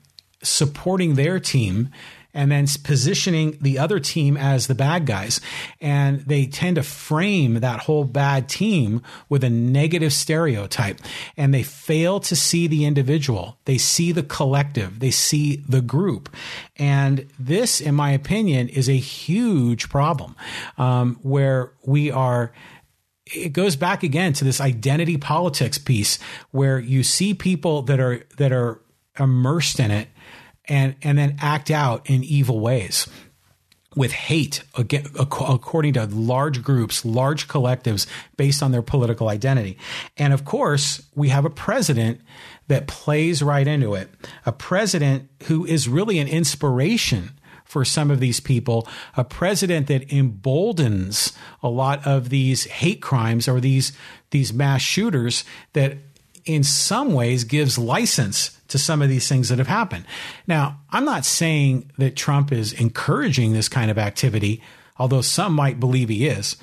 supporting 0.43 1.15
their 1.15 1.41
team 1.41 1.91
and 2.39 2.53
then 2.53 2.69
positioning 2.85 3.59
the 3.61 3.81
other 3.81 3.99
team 3.99 4.37
as 4.37 4.69
the 4.69 4.75
bad 4.77 5.07
guys. 5.07 5.41
And 5.81 6.21
they 6.21 6.47
tend 6.47 6.77
to 6.77 6.85
frame 6.85 7.55
that 7.55 7.81
whole 7.81 8.05
bad 8.05 8.49
team 8.49 9.03
with 9.29 9.43
a 9.43 9.51
negative 9.51 10.13
stereotype. 10.13 11.01
And 11.37 11.53
they 11.53 11.65
fail 11.65 12.21
to 12.21 12.37
see 12.37 12.69
the 12.69 12.85
individual. 12.85 13.59
They 13.65 13.77
see 13.77 14.13
the 14.13 14.23
collective. 14.23 15.01
They 15.01 15.11
see 15.11 15.65
the 15.69 15.81
group. 15.81 16.29
And 16.77 17.27
this, 17.41 17.81
in 17.81 17.97
my 17.97 18.13
opinion, 18.13 18.69
is 18.69 18.89
a 18.89 18.97
huge 18.97 19.89
problem 19.89 20.37
um, 20.79 21.19
where 21.23 21.73
we 21.85 22.13
are 22.13 22.53
it 23.35 23.53
goes 23.53 23.77
back 23.77 24.03
again 24.05 24.33
to 24.33 24.45
this 24.45 24.59
identity 24.59 25.19
politics 25.19 25.77
piece 25.77 26.19
where 26.51 26.79
you 26.79 27.03
see 27.03 27.35
people 27.35 27.83
that 27.83 28.01
are 28.01 28.25
that 28.39 28.53
are 28.53 28.81
immersed 29.19 29.81
in 29.81 29.91
it 29.91 30.09
and 30.69 30.95
and 31.03 31.19
then 31.19 31.37
act 31.41 31.71
out 31.71 32.09
in 32.09 32.23
evil 32.23 32.61
ways 32.61 33.09
with 33.97 34.13
hate 34.13 34.63
according 34.77 35.95
to 35.95 36.07
large 36.07 36.63
groups, 36.63 37.05
large 37.05 37.49
collectives 37.49 38.07
based 38.37 38.63
on 38.63 38.71
their 38.71 38.83
political 38.83 39.29
identity. 39.29 39.77
And 40.17 40.33
of 40.33 40.45
course, 40.45 41.03
we 41.17 41.31
have 41.31 41.45
a 41.45 41.51
president 41.51 42.21
that 42.69 42.87
plays 42.87 43.43
right 43.43 43.67
into 43.67 43.95
it. 43.95 44.11
A 44.47 44.53
president 44.53 45.29
who 45.45 45.65
is 45.65 45.89
really 45.89 46.19
an 46.19 46.29
inspiration 46.29 47.33
for 47.65 47.85
some 47.85 48.11
of 48.11 48.21
these 48.21 48.41
people, 48.41 48.87
a 49.17 49.25
president 49.25 49.89
that 49.89 50.13
emboldens 50.13 51.33
a 51.63 51.69
lot 51.69 52.07
of 52.07 52.29
these 52.29 52.65
hate 52.65 53.03
crimes 53.03 53.49
or 53.49 53.61
these 53.61 53.93
these 54.31 54.53
mass 54.53 54.81
shooters 54.81 55.45
that 55.73 55.99
in 56.45 56.63
some 56.63 57.15
ways 57.15 57.45
gives 57.45 57.79
license 57.79 58.58
to 58.69 58.79
some 58.79 59.03
of 59.03 59.09
these 59.09 59.29
things 59.29 59.49
that 59.49 59.59
have 59.59 59.69
happened. 59.69 60.05
Now, 60.47 60.81
I'm 60.91 61.05
not 61.05 61.25
saying 61.25 61.91
that 61.99 62.17
Trump 62.17 62.53
is 62.53 62.73
encouraging 62.73 63.53
this 63.53 63.69
kind 63.69 63.91
of 63.91 63.99
activity, 63.99 64.63
although 64.99 65.23
some 65.23 65.55
might 65.55 65.81
believe 65.81 66.09
he 66.09 66.27
is. 66.27 66.57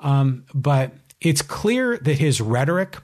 Um, 0.00 0.44
but 0.54 0.92
it's 1.20 1.42
clear 1.42 1.98
that 1.98 2.18
his 2.18 2.40
rhetoric, 2.40 2.96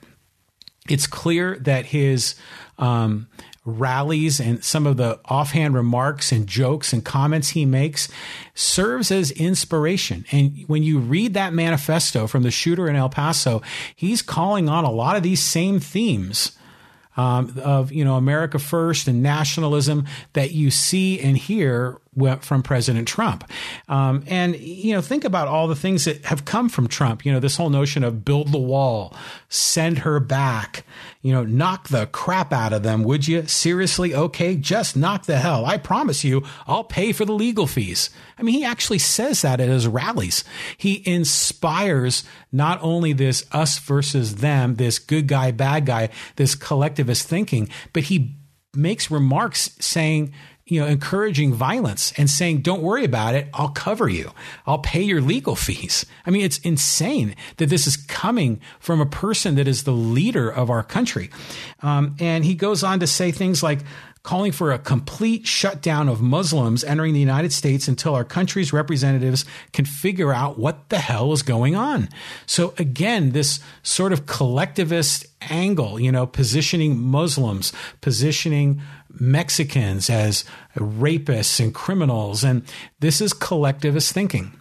it's 0.89 1.07
clear 1.07 1.57
that 1.59 1.87
his 1.87 2.35
um, 2.77 3.27
rallies 3.65 4.39
and 4.39 4.63
some 4.63 4.85
of 4.85 4.95
the 4.95 5.19
offhand 5.25 5.73
remarks 5.73 6.31
and 6.31 6.47
jokes 6.47 6.93
and 6.93 7.03
comments 7.03 7.49
he 7.49 7.65
makes 7.65 8.07
serves 8.53 9.11
as 9.11 9.31
inspiration. 9.31 10.23
And 10.31 10.63
when 10.67 10.83
you 10.83 10.99
read 10.99 11.33
that 11.33 11.53
manifesto 11.53 12.27
from 12.27 12.43
the 12.43 12.51
shooter 12.51 12.87
in 12.87 12.95
El 12.95 13.09
Paso, 13.09 13.61
he's 13.95 14.21
calling 14.21 14.69
on 14.69 14.85
a 14.85 14.91
lot 14.91 15.17
of 15.17 15.23
these 15.23 15.41
same 15.41 15.79
themes 15.79 16.57
um, 17.17 17.53
of 17.63 17.91
you 17.91 18.03
know 18.05 18.15
America 18.15 18.59
first 18.59 19.07
and 19.07 19.23
nationalism 19.23 20.05
that 20.33 20.51
you 20.51 20.71
see 20.71 21.19
and 21.19 21.37
hear 21.37 21.99
from 22.41 22.63
President 22.63 23.07
Trump. 23.07 23.43
Um, 23.87 24.23
and 24.27 24.55
you 24.57 24.93
know 24.93 25.01
think 25.01 25.23
about 25.23 25.47
all 25.47 25.67
the 25.67 25.75
things 25.75 26.05
that 26.05 26.25
have 26.25 26.45
come 26.45 26.69
from 26.69 26.87
Trump. 26.87 27.25
You 27.25 27.31
know 27.31 27.39
this 27.39 27.57
whole 27.57 27.69
notion 27.69 28.03
of 28.03 28.23
build 28.25 28.51
the 28.51 28.57
wall, 28.57 29.15
send 29.49 29.99
her 29.99 30.19
back. 30.19 30.85
You 31.21 31.33
know 31.33 31.43
knock 31.43 31.89
the 31.89 32.07
crap 32.07 32.53
out 32.53 32.73
of 32.73 32.83
them, 32.83 33.03
would 33.03 33.27
you? 33.27 33.45
Seriously, 33.47 34.15
okay, 34.15 34.55
just 34.55 34.95
knock 34.95 35.25
the 35.25 35.37
hell. 35.37 35.65
I 35.65 35.77
promise 35.77 36.23
you, 36.23 36.43
I'll 36.67 36.83
pay 36.83 37.11
for 37.11 37.25
the 37.25 37.33
legal 37.33 37.67
fees. 37.67 38.09
I 38.37 38.43
mean, 38.43 38.55
he 38.55 38.65
actually 38.65 38.99
says 38.99 39.41
that 39.41 39.59
at 39.59 39.69
his 39.69 39.87
rallies. 39.87 40.43
He 40.77 41.03
inspires 41.05 42.23
not 42.51 42.79
only 42.81 43.13
this 43.13 43.45
us 43.51 43.79
versus 43.79 44.35
them, 44.35 44.75
this 44.75 44.99
good 44.99 45.27
guy, 45.27 45.51
bad 45.51 45.85
guy, 45.85 46.09
this 46.35 46.55
collectivist 46.55 47.27
thinking, 47.27 47.69
but 47.93 48.03
he 48.03 48.35
makes 48.75 49.09
remarks 49.09 49.71
saying, 49.79 50.33
you 50.67 50.79
know, 50.79 50.87
encouraging 50.87 51.53
violence 51.53 52.11
and 52.17 52.27
saying, 52.27 52.61
don't 52.61 52.81
worry 52.81 53.05
about 53.05 53.35
it. 53.35 53.47
I'll 53.53 53.69
cover 53.69 54.09
you. 54.09 54.31
I'll 54.65 54.79
pay 54.79 55.03
your 55.03 55.21
legal 55.21 55.55
fees. 55.55 56.07
I 56.25 56.31
mean, 56.31 56.43
it's 56.43 56.57
insane 56.59 57.35
that 57.57 57.69
this 57.69 57.85
is 57.85 57.97
coming 57.97 58.59
from 58.79 58.99
a 58.99 59.05
person 59.05 59.55
that 59.55 59.67
is 59.67 59.83
the 59.83 59.91
leader 59.91 60.49
of 60.49 60.71
our 60.71 60.81
country. 60.81 61.29
Um, 61.83 62.15
and 62.19 62.43
he 62.43 62.55
goes 62.55 62.83
on 62.83 62.99
to 63.01 63.07
say 63.07 63.31
things 63.31 63.61
like, 63.61 63.81
calling 64.25 64.51
for 64.51 64.71
a 64.71 64.79
complete 64.79 65.45
shutdown 65.45 66.09
of 66.09 66.19
Muslims 66.19 66.83
entering 66.83 67.13
the 67.13 67.19
United 67.19 67.53
States 67.53 67.87
until 67.87 68.15
our 68.15 68.23
country's 68.23 68.73
representatives 68.73 69.45
can 69.71 69.85
figure 69.85 70.33
out 70.33 70.57
what 70.57 70.89
the 70.89 70.97
hell 70.97 71.31
is 71.31 71.43
going 71.43 71.75
on. 71.75 72.09
So 72.47 72.73
again, 72.79 73.31
this 73.31 73.59
sort 73.83 74.11
of 74.11 74.25
collectivist 74.25 75.27
angle, 75.41 75.99
you 75.99 76.11
know, 76.11 76.25
positioning 76.25 76.99
Muslims, 76.99 77.71
positioning 78.01 78.81
Mexicans 79.19 80.09
as 80.09 80.45
rapists 80.77 81.59
and 81.59 81.73
criminals. 81.73 82.43
And 82.43 82.63
this 82.99 83.21
is 83.21 83.33
collectivist 83.33 84.13
thinking. 84.13 84.59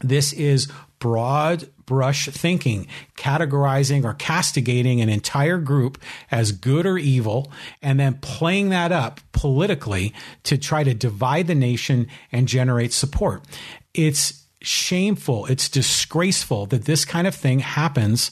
This 0.00 0.32
is 0.32 0.70
broad 0.98 1.68
brush 1.86 2.28
thinking, 2.28 2.86
categorizing 3.16 4.04
or 4.04 4.14
castigating 4.14 5.00
an 5.00 5.08
entire 5.08 5.58
group 5.58 6.00
as 6.30 6.52
good 6.52 6.86
or 6.86 6.98
evil, 6.98 7.52
and 7.82 8.00
then 8.00 8.14
playing 8.22 8.70
that 8.70 8.92
up 8.92 9.20
politically 9.32 10.14
to 10.44 10.56
try 10.56 10.82
to 10.82 10.94
divide 10.94 11.46
the 11.46 11.54
nation 11.54 12.06
and 12.32 12.48
generate 12.48 12.92
support. 12.92 13.44
It's 13.92 14.46
shameful, 14.62 15.46
it's 15.46 15.68
disgraceful 15.68 16.66
that 16.66 16.86
this 16.86 17.04
kind 17.04 17.26
of 17.26 17.34
thing 17.34 17.58
happens. 17.60 18.30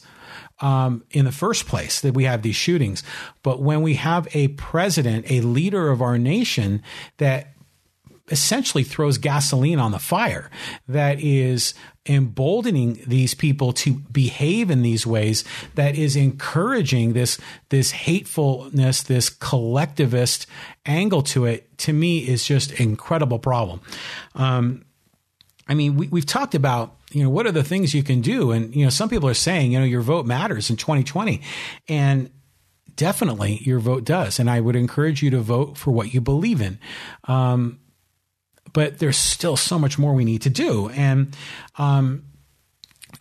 Um, 0.62 1.02
in 1.10 1.24
the 1.24 1.32
first 1.32 1.66
place, 1.66 2.00
that 2.02 2.14
we 2.14 2.22
have 2.22 2.42
these 2.42 2.54
shootings. 2.54 3.02
But 3.42 3.60
when 3.60 3.82
we 3.82 3.94
have 3.94 4.28
a 4.32 4.46
president, 4.48 5.28
a 5.28 5.40
leader 5.40 5.90
of 5.90 6.00
our 6.00 6.18
nation 6.18 6.82
that 7.16 7.52
essentially 8.30 8.84
throws 8.84 9.18
gasoline 9.18 9.78
on 9.78 9.92
the 9.92 9.98
fire 9.98 10.50
that 10.88 11.20
is 11.20 11.74
emboldening 12.06 13.00
these 13.06 13.34
people 13.34 13.72
to 13.72 13.94
behave 14.10 14.70
in 14.70 14.82
these 14.82 15.06
ways 15.06 15.44
that 15.74 15.96
is 15.96 16.16
encouraging 16.16 17.12
this 17.12 17.38
this 17.68 17.90
hatefulness 17.92 19.02
this 19.04 19.28
collectivist 19.28 20.46
angle 20.86 21.22
to 21.22 21.44
it 21.44 21.76
to 21.78 21.92
me 21.92 22.18
is 22.18 22.44
just 22.44 22.72
incredible 22.72 23.38
problem 23.38 23.80
um, 24.34 24.84
i 25.68 25.74
mean 25.74 25.96
we, 25.96 26.08
we've 26.08 26.26
talked 26.26 26.54
about 26.54 26.96
you 27.12 27.22
know 27.22 27.30
what 27.30 27.46
are 27.46 27.52
the 27.52 27.64
things 27.64 27.94
you 27.94 28.02
can 28.02 28.20
do 28.20 28.50
and 28.50 28.74
you 28.74 28.84
know 28.84 28.90
some 28.90 29.08
people 29.08 29.28
are 29.28 29.34
saying 29.34 29.72
you 29.72 29.78
know 29.78 29.84
your 29.84 30.02
vote 30.02 30.26
matters 30.26 30.70
in 30.70 30.76
2020 30.76 31.40
and 31.88 32.30
definitely 32.96 33.58
your 33.62 33.78
vote 33.78 34.04
does 34.04 34.38
and 34.38 34.50
i 34.50 34.60
would 34.60 34.76
encourage 34.76 35.22
you 35.22 35.30
to 35.30 35.40
vote 35.40 35.76
for 35.76 35.90
what 35.90 36.12
you 36.12 36.20
believe 36.20 36.60
in 36.60 36.78
um, 37.24 37.78
but 38.72 38.98
there's 38.98 39.16
still 39.16 39.56
so 39.56 39.78
much 39.78 39.98
more 39.98 40.14
we 40.14 40.24
need 40.24 40.42
to 40.42 40.50
do. 40.50 40.88
And, 40.90 41.36
um, 41.78 42.24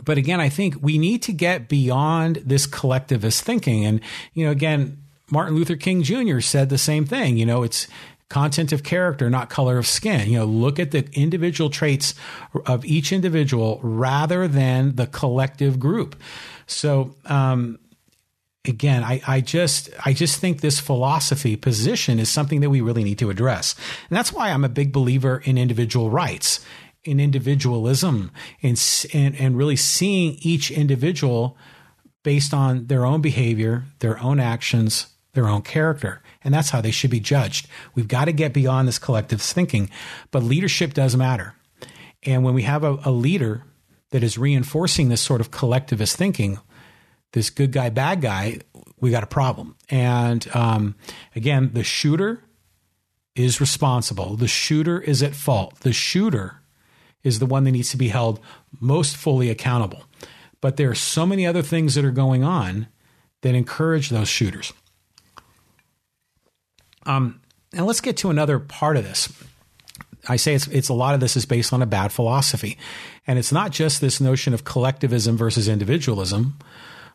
but 0.03 0.17
again, 0.17 0.39
I 0.39 0.49
think 0.49 0.75
we 0.81 0.97
need 0.97 1.21
to 1.23 1.33
get 1.33 1.67
beyond 1.67 2.37
this 2.45 2.65
collectivist 2.65 3.43
thinking. 3.43 3.85
And, 3.85 4.01
you 4.33 4.45
know, 4.45 4.51
again, 4.51 5.03
Martin 5.29 5.55
Luther 5.55 5.75
King 5.75 6.03
Jr. 6.03 6.39
said 6.39 6.69
the 6.69 6.77
same 6.77 7.05
thing. 7.05 7.37
You 7.37 7.45
know, 7.45 7.63
it's 7.63 7.87
content 8.31 8.71
of 8.71 8.83
character, 8.83 9.29
not 9.29 9.49
color 9.49 9.77
of 9.77 9.85
skin. 9.85 10.29
You 10.29 10.39
know, 10.39 10.45
look 10.45 10.79
at 10.79 10.91
the 10.91 11.07
individual 11.13 11.69
traits 11.69 12.15
of 12.65 12.85
each 12.85 13.11
individual 13.11 13.79
rather 13.83 14.47
than 14.47 14.95
the 14.95 15.05
collective 15.05 15.79
group. 15.79 16.15
So, 16.65 17.13
um, 17.25 17.77
again, 18.65 19.03
I, 19.03 19.21
I 19.27 19.41
just 19.41 19.89
I 20.05 20.13
just 20.13 20.39
think 20.39 20.61
this 20.61 20.79
philosophy 20.79 21.57
position 21.57 22.19
is 22.19 22.29
something 22.29 22.61
that 22.61 22.69
we 22.69 22.79
really 22.79 23.03
need 23.03 23.19
to 23.19 23.29
address. 23.29 23.75
And 24.09 24.17
that's 24.17 24.31
why 24.31 24.49
I'm 24.49 24.63
a 24.63 24.69
big 24.69 24.93
believer 24.93 25.41
in 25.43 25.57
individual 25.57 26.09
rights, 26.09 26.65
in 27.03 27.19
individualism, 27.19 28.31
in, 28.61 28.75
and, 29.13 29.35
and 29.35 29.57
really 29.57 29.75
seeing 29.75 30.37
each 30.41 30.71
individual 30.71 31.57
based 32.23 32.53
on 32.53 32.87
their 32.87 33.05
own 33.05 33.19
behavior, 33.19 33.83
their 33.99 34.19
own 34.19 34.39
actions, 34.39 35.07
their 35.33 35.47
own 35.47 35.61
character. 35.61 36.21
And 36.43 36.53
that's 36.53 36.71
how 36.71 36.81
they 36.81 36.91
should 36.91 37.11
be 37.11 37.19
judged. 37.19 37.67
We've 37.95 38.07
got 38.07 38.25
to 38.25 38.31
get 38.31 38.53
beyond 38.53 38.87
this 38.87 38.99
collective 38.99 39.41
thinking. 39.41 39.89
But 40.31 40.43
leadership 40.43 40.93
does 40.93 41.15
matter. 41.15 41.55
And 42.23 42.43
when 42.43 42.53
we 42.53 42.63
have 42.63 42.83
a, 42.83 42.99
a 43.05 43.11
leader 43.11 43.63
that 44.11 44.23
is 44.23 44.37
reinforcing 44.37 45.09
this 45.09 45.21
sort 45.21 45.41
of 45.41 45.51
collectivist 45.51 46.15
thinking, 46.15 46.59
this 47.31 47.49
good 47.49 47.71
guy, 47.71 47.89
bad 47.89 48.21
guy, 48.21 48.59
we 48.99 49.09
got 49.09 49.23
a 49.23 49.27
problem. 49.27 49.75
And 49.89 50.47
um, 50.53 50.95
again, 51.35 51.71
the 51.73 51.83
shooter 51.83 52.43
is 53.35 53.61
responsible. 53.61 54.35
The 54.35 54.47
shooter 54.47 54.99
is 54.99 55.23
at 55.23 55.33
fault. 55.33 55.79
The 55.79 55.93
shooter 55.93 56.61
is 57.23 57.39
the 57.39 57.45
one 57.45 57.63
that 57.63 57.71
needs 57.71 57.91
to 57.91 57.97
be 57.97 58.09
held 58.09 58.39
most 58.79 59.15
fully 59.15 59.49
accountable. 59.49 60.03
But 60.59 60.77
there 60.77 60.89
are 60.89 60.95
so 60.95 61.25
many 61.25 61.47
other 61.47 61.61
things 61.61 61.95
that 61.95 62.05
are 62.05 62.11
going 62.11 62.43
on 62.43 62.87
that 63.41 63.55
encourage 63.55 64.09
those 64.09 64.27
shooters. 64.27 64.73
Um, 67.05 67.41
and 67.73 67.85
let's 67.85 68.01
get 68.01 68.17
to 68.17 68.29
another 68.29 68.59
part 68.59 68.97
of 68.97 69.03
this. 69.03 69.31
I 70.27 70.35
say 70.35 70.53
it's 70.53 70.67
it's 70.67 70.89
a 70.89 70.93
lot 70.93 71.15
of 71.15 71.19
this 71.19 71.35
is 71.35 71.45
based 71.45 71.73
on 71.73 71.81
a 71.81 71.87
bad 71.87 72.11
philosophy, 72.11 72.77
and 73.25 73.39
it's 73.39 73.51
not 73.51 73.71
just 73.71 74.01
this 74.01 74.21
notion 74.21 74.53
of 74.53 74.63
collectivism 74.63 75.35
versus 75.35 75.67
individualism, 75.67 76.59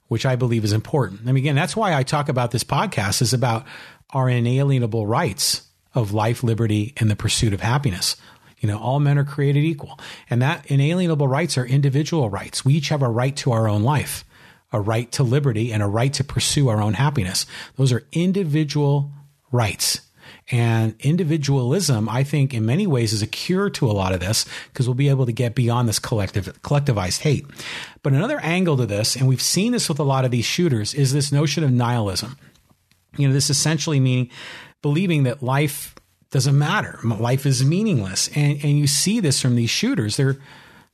which 0.08 0.26
I 0.26 0.36
believe 0.36 0.64
is 0.64 0.72
important. 0.72 1.24
Mean, 1.24 1.36
again, 1.36 1.54
that's 1.54 1.76
why 1.76 1.94
I 1.94 2.02
talk 2.02 2.28
about 2.28 2.50
this 2.50 2.64
podcast 2.64 3.22
is 3.22 3.32
about 3.32 3.64
our 4.10 4.28
inalienable 4.28 5.06
rights 5.06 5.62
of 5.94 6.12
life, 6.12 6.42
liberty, 6.42 6.94
and 6.96 7.10
the 7.10 7.16
pursuit 7.16 7.52
of 7.52 7.60
happiness. 7.60 8.16
You 8.60 8.68
know, 8.68 8.78
all 8.78 9.00
men 9.00 9.18
are 9.18 9.24
created 9.24 9.64
equal. 9.64 9.98
And 10.30 10.40
that 10.42 10.66
inalienable 10.66 11.28
rights 11.28 11.58
are 11.58 11.66
individual 11.66 12.30
rights. 12.30 12.64
We 12.64 12.74
each 12.74 12.88
have 12.88 13.02
a 13.02 13.08
right 13.08 13.36
to 13.36 13.52
our 13.52 13.68
own 13.68 13.82
life, 13.82 14.24
a 14.72 14.80
right 14.80 15.10
to 15.12 15.22
liberty, 15.22 15.72
and 15.72 15.82
a 15.82 15.86
right 15.86 16.12
to 16.14 16.24
pursue 16.24 16.68
our 16.68 16.80
own 16.80 16.94
happiness. 16.94 17.46
Those 17.76 17.92
are 17.92 18.06
individual 18.12 19.10
rights. 19.56 20.00
And 20.52 20.94
individualism, 21.00 22.08
I 22.08 22.22
think, 22.22 22.54
in 22.54 22.64
many 22.64 22.86
ways 22.86 23.12
is 23.12 23.22
a 23.22 23.26
cure 23.26 23.68
to 23.70 23.90
a 23.90 23.92
lot 23.92 24.12
of 24.12 24.20
this 24.20 24.44
because 24.68 24.86
we'll 24.86 24.94
be 24.94 25.08
able 25.08 25.26
to 25.26 25.32
get 25.32 25.56
beyond 25.56 25.88
this 25.88 25.98
collective, 25.98 26.46
collectivized 26.62 27.20
hate. 27.20 27.46
But 28.04 28.12
another 28.12 28.38
angle 28.38 28.76
to 28.76 28.86
this, 28.86 29.16
and 29.16 29.26
we've 29.26 29.42
seen 29.42 29.72
this 29.72 29.88
with 29.88 29.98
a 29.98 30.04
lot 30.04 30.24
of 30.24 30.30
these 30.30 30.44
shooters, 30.44 30.94
is 30.94 31.12
this 31.12 31.32
notion 31.32 31.64
of 31.64 31.72
nihilism. 31.72 32.36
You 33.16 33.26
know, 33.26 33.34
this 33.34 33.50
essentially 33.50 33.98
meaning 33.98 34.30
believing 34.82 35.24
that 35.24 35.42
life 35.42 35.96
doesn't 36.30 36.56
matter, 36.56 37.00
life 37.02 37.44
is 37.44 37.64
meaningless, 37.64 38.28
and 38.36 38.62
and 38.62 38.78
you 38.78 38.86
see 38.86 39.20
this 39.20 39.40
from 39.40 39.56
these 39.56 39.70
shooters. 39.70 40.16
They're 40.16 40.36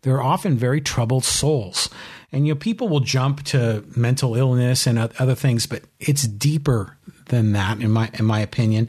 they're 0.02 0.22
often 0.22 0.56
very 0.56 0.80
troubled 0.80 1.24
souls, 1.24 1.90
and 2.30 2.46
you 2.46 2.54
know 2.54 2.58
people 2.58 2.88
will 2.88 3.00
jump 3.00 3.42
to 3.44 3.84
mental 3.96 4.34
illness 4.34 4.86
and 4.86 4.98
other 4.98 5.34
things, 5.34 5.66
but 5.66 5.82
it's 6.00 6.22
deeper 6.22 6.96
than 7.32 7.52
that, 7.52 7.80
in 7.80 7.90
my 7.90 8.10
in 8.14 8.24
my 8.24 8.40
opinion. 8.40 8.88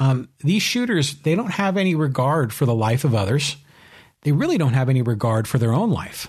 Um, 0.00 0.28
these 0.40 0.62
shooters 0.62 1.14
they 1.22 1.36
don't 1.36 1.52
have 1.52 1.76
any 1.76 1.94
regard 1.94 2.52
for 2.52 2.66
the 2.66 2.74
life 2.74 3.04
of 3.04 3.14
others. 3.14 3.56
They 4.22 4.32
really 4.32 4.58
don't 4.58 4.74
have 4.74 4.88
any 4.88 5.02
regard 5.02 5.46
for 5.46 5.58
their 5.58 5.72
own 5.72 5.90
life 5.90 6.28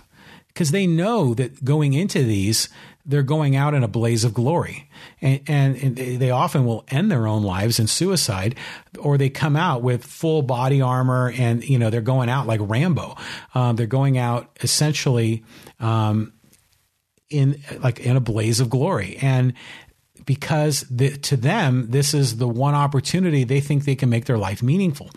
because 0.50 0.71
they 0.71 0.85
know 0.85 1.33
that 1.33 1.65
going 1.65 1.93
into 1.93 2.24
these 2.24 2.69
they're 3.05 3.24
going 3.24 3.55
out 3.55 3.74
in 3.74 3.83
a 3.83 3.88
blaze 3.88 4.24
of 4.24 4.33
glory. 4.33 4.89
And, 5.21 5.41
and, 5.47 5.77
and, 5.77 5.95
they 5.95 6.31
often 6.31 6.65
will 6.65 6.83
end 6.88 7.12
their 7.12 7.27
own 7.27 7.43
lives 7.43 7.79
in 7.79 7.88
suicide, 7.88 8.55
or 8.97 9.17
they 9.17 9.29
come 9.29 9.55
out 9.55 9.83
with 9.83 10.03
full 10.03 10.41
body 10.41 10.81
armor 10.81 11.31
and, 11.38 11.63
you 11.63 11.77
know, 11.77 11.89
they're 11.89 12.01
going 12.01 12.29
out 12.29 12.47
like 12.47 12.59
Rambo. 12.63 13.15
Um, 13.53 13.75
they're 13.75 13.85
going 13.85 14.17
out 14.17 14.57
essentially 14.62 15.43
um, 15.79 16.33
in 17.29 17.62
like 17.79 18.00
in 18.00 18.15
a 18.15 18.21
blaze 18.21 18.59
of 18.59 18.69
glory. 18.69 19.17
And 19.21 19.53
because 20.25 20.82
the, 20.89 21.17
to 21.17 21.38
them, 21.38 21.88
this 21.89 22.13
is 22.13 22.38
the 22.38 22.48
one 22.48 22.74
opportunity 22.74 23.44
they 23.44 23.60
think 23.60 23.86
they 23.86 23.96
can 23.96 24.10
make 24.10 24.25
their 24.25 24.38
life 24.38 24.63
meaningful. 24.63 25.10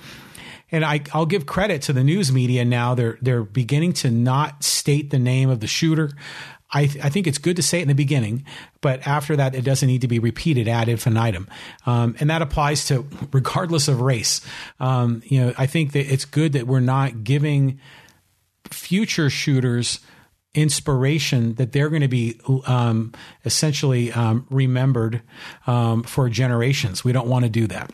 And 0.71 0.85
I, 0.85 1.01
will 1.15 1.27
give 1.27 1.47
credit 1.47 1.83
to 1.83 1.93
the 1.93 2.05
news 2.05 2.31
media 2.31 2.65
now. 2.65 2.95
They're 2.95 3.19
they're 3.23 3.43
beginning 3.43 3.95
to 3.95 4.11
not 4.11 4.63
state 4.63 5.11
the 5.11 5.19
name 5.19 5.49
of 5.49 5.61
the 5.61 5.67
shooter. 5.67 6.11
I, 6.71 6.87
th- 6.87 7.03
I 7.03 7.09
think 7.09 7.27
it's 7.27 7.39
good 7.39 7.57
to 7.57 7.63
say 7.63 7.79
it 7.79 7.83
in 7.83 7.89
the 7.89 7.95
beginning, 7.95 8.45
but 8.83 9.07
after 9.07 9.37
that, 9.37 9.55
it 9.55 9.65
doesn't 9.65 9.89
need 9.89 10.03
to 10.03 10.09
be 10.09 10.19
repeated 10.19 10.69
ad 10.69 10.91
infinitum. 10.91 11.49
Um, 11.87 12.15
and 12.21 12.29
that 12.29 12.43
applies 12.43 12.85
to 12.89 13.07
regardless 13.33 13.89
of 13.89 14.03
race. 14.03 14.43
Um, 14.79 15.23
you 15.25 15.41
know, 15.41 15.55
I 15.57 15.65
think 15.65 15.93
that 15.93 16.13
it's 16.13 16.27
good 16.27 16.53
that 16.53 16.67
we're 16.67 16.81
not 16.81 17.25
giving 17.25 17.81
future 18.71 19.31
shooters 19.31 20.01
inspiration 20.59 21.55
that 21.55 21.73
they're 21.73 21.89
going 21.89 22.03
to 22.03 22.09
be 22.09 22.41
um, 22.67 23.13
essentially 23.45 24.13
um, 24.13 24.47
remembered 24.51 25.23
um, 25.67 26.03
for 26.03 26.29
generations. 26.29 27.05
We 27.05 27.13
don't 27.13 27.29
want 27.29 27.45
to 27.45 27.51
do 27.51 27.67
that. 27.69 27.93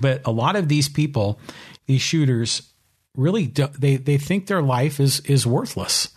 But 0.00 0.22
a 0.24 0.30
lot 0.30 0.56
of 0.56 0.68
these 0.68 0.88
people, 0.88 1.40
these 1.86 2.00
shooters, 2.00 2.70
really 3.16 3.46
do, 3.46 3.66
they 3.78 3.96
they 3.96 4.18
think 4.18 4.46
their 4.46 4.62
life 4.62 5.00
is 5.00 5.20
is 5.20 5.46
worthless. 5.46 6.08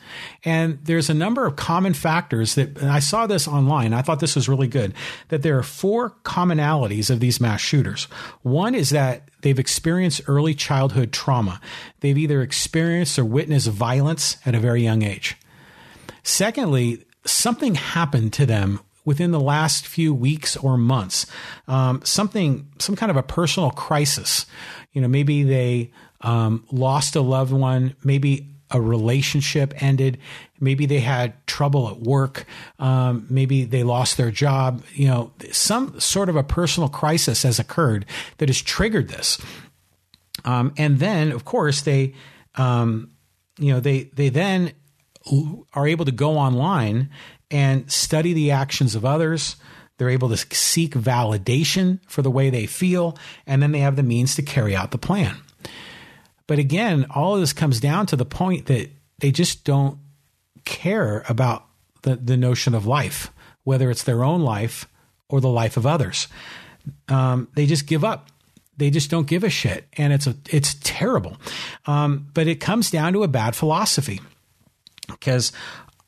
And 0.46 0.80
there's 0.84 1.10
a 1.10 1.14
number 1.14 1.46
of 1.46 1.56
common 1.56 1.94
factors 1.94 2.56
that 2.56 2.82
I 2.84 3.00
saw 3.00 3.26
this 3.26 3.48
online. 3.48 3.94
I 3.94 4.02
thought 4.02 4.20
this 4.20 4.36
was 4.36 4.48
really 4.48 4.68
good 4.68 4.94
that 5.30 5.42
there 5.42 5.58
are 5.58 5.64
four 5.64 6.12
commonalities 6.24 7.10
of 7.10 7.20
these 7.20 7.42
mass 7.42 7.62
shooters. 7.62 8.06
One 8.44 8.76
is 8.76 8.92
that 8.92 9.30
they've 9.42 9.58
experienced 9.58 10.22
early 10.28 10.54
childhood 10.54 11.12
trauma. 11.12 11.60
They've 12.02 12.18
either 12.18 12.42
experienced 12.42 13.18
or 13.18 13.26
witnessed 13.26 13.70
violence 13.70 14.38
at 14.46 14.56
a 14.56 14.60
very 14.60 14.84
young 14.84 15.02
age. 15.02 15.36
Secondly, 16.24 17.06
something 17.26 17.76
happened 17.76 18.34
to 18.34 18.46
them 18.46 18.80
within 19.06 19.32
the 19.32 19.40
last 19.40 19.86
few 19.86 20.14
weeks 20.14 20.56
or 20.58 20.78
months. 20.78 21.26
Um, 21.68 22.02
something, 22.04 22.68
some 22.80 22.96
kind 22.96 23.10
of 23.10 23.18
a 23.18 23.24
personal 23.24 23.72
crisis. 23.72 24.46
You 24.94 25.02
know, 25.02 25.08
maybe 25.08 25.44
they 25.44 25.92
um, 26.22 26.66
lost 26.72 27.16
a 27.16 27.22
loved 27.22 27.52
one, 27.52 27.96
maybe 28.04 28.50
a 28.72 28.82
relationship 28.82 29.74
ended, 29.84 30.18
maybe 30.60 30.86
they 30.86 31.00
had 31.00 31.46
trouble 31.46 31.90
at 31.90 32.00
work, 32.00 32.46
um, 32.80 33.28
maybe 33.30 33.66
they 33.66 33.84
lost 33.84 34.18
their 34.18 34.32
job. 34.32 34.84
You 34.94 35.08
know, 35.08 35.32
some 35.52 36.00
sort 36.00 36.30
of 36.30 36.36
a 36.36 36.44
personal 36.44 36.90
crisis 36.90 37.44
has 37.44 37.60
occurred 37.60 38.06
that 38.38 38.50
has 38.50 38.62
triggered 38.62 39.10
this. 39.10 39.38
Um, 40.46 40.74
and 40.78 41.00
then, 41.00 41.32
of 41.32 41.46
course, 41.46 41.82
they, 41.82 42.16
um, 42.56 43.12
you 43.60 43.72
know, 43.72 43.80
they 43.80 44.06
they 44.06 44.30
then 44.30 44.74
are 45.74 45.88
able 45.88 46.06
to 46.06 46.12
go 46.12 46.38
online 46.38 47.10
and 47.50 47.92
study 47.92 48.34
the 48.34 48.52
actions 48.52 48.96
of 48.96 49.06
others. 49.06 49.56
They're 49.98 50.10
able 50.10 50.30
to 50.30 50.38
seek 50.38 50.94
validation 50.96 52.00
for 52.08 52.22
the 52.22 52.32
way 52.32 52.50
they 52.50 52.66
feel, 52.66 53.18
and 53.46 53.62
then 53.62 53.72
they 53.72 53.80
have 53.80 53.96
the 53.96 54.04
means 54.04 54.36
to 54.36 54.42
carry 54.42 54.76
out 54.76 54.92
the 54.92 54.98
plan. 54.98 55.38
But 56.48 56.60
again, 56.60 57.06
all 57.12 57.36
of 57.36 57.40
this 57.40 57.54
comes 57.54 57.80
down 57.80 58.06
to 58.08 58.16
the 58.16 58.26
point 58.26 58.66
that 58.66 58.90
they 59.20 59.32
just 59.32 59.64
don't 59.64 60.00
care 60.66 61.24
about 61.30 61.66
the, 62.02 62.16
the 62.16 62.38
notion 62.38 62.74
of 62.74 62.86
life, 62.86 63.32
whether 63.64 63.90
it's 63.90 64.04
their 64.04 64.24
own 64.24 64.42
life 64.42 64.88
or 65.30 65.40
the 65.40 65.50
life 65.50 65.78
of 65.78 65.86
others. 65.86 66.28
Um, 67.08 67.48
they 67.56 67.66
just 67.66 67.88
give 67.88 68.04
up. 68.04 68.30
They 68.76 68.90
just 68.90 69.12
don't 69.12 69.28
give 69.28 69.44
a 69.44 69.50
shit, 69.50 69.88
and 69.98 70.12
it's 70.12 70.26
a 70.26 70.36
it's 70.50 70.76
terrible. 70.84 71.38
Um, 71.86 72.28
but 72.34 72.48
it 72.48 72.56
comes 72.56 72.90
down 72.90 73.14
to 73.14 73.24
a 73.24 73.28
bad 73.28 73.56
philosophy, 73.56 74.20
because 75.08 75.52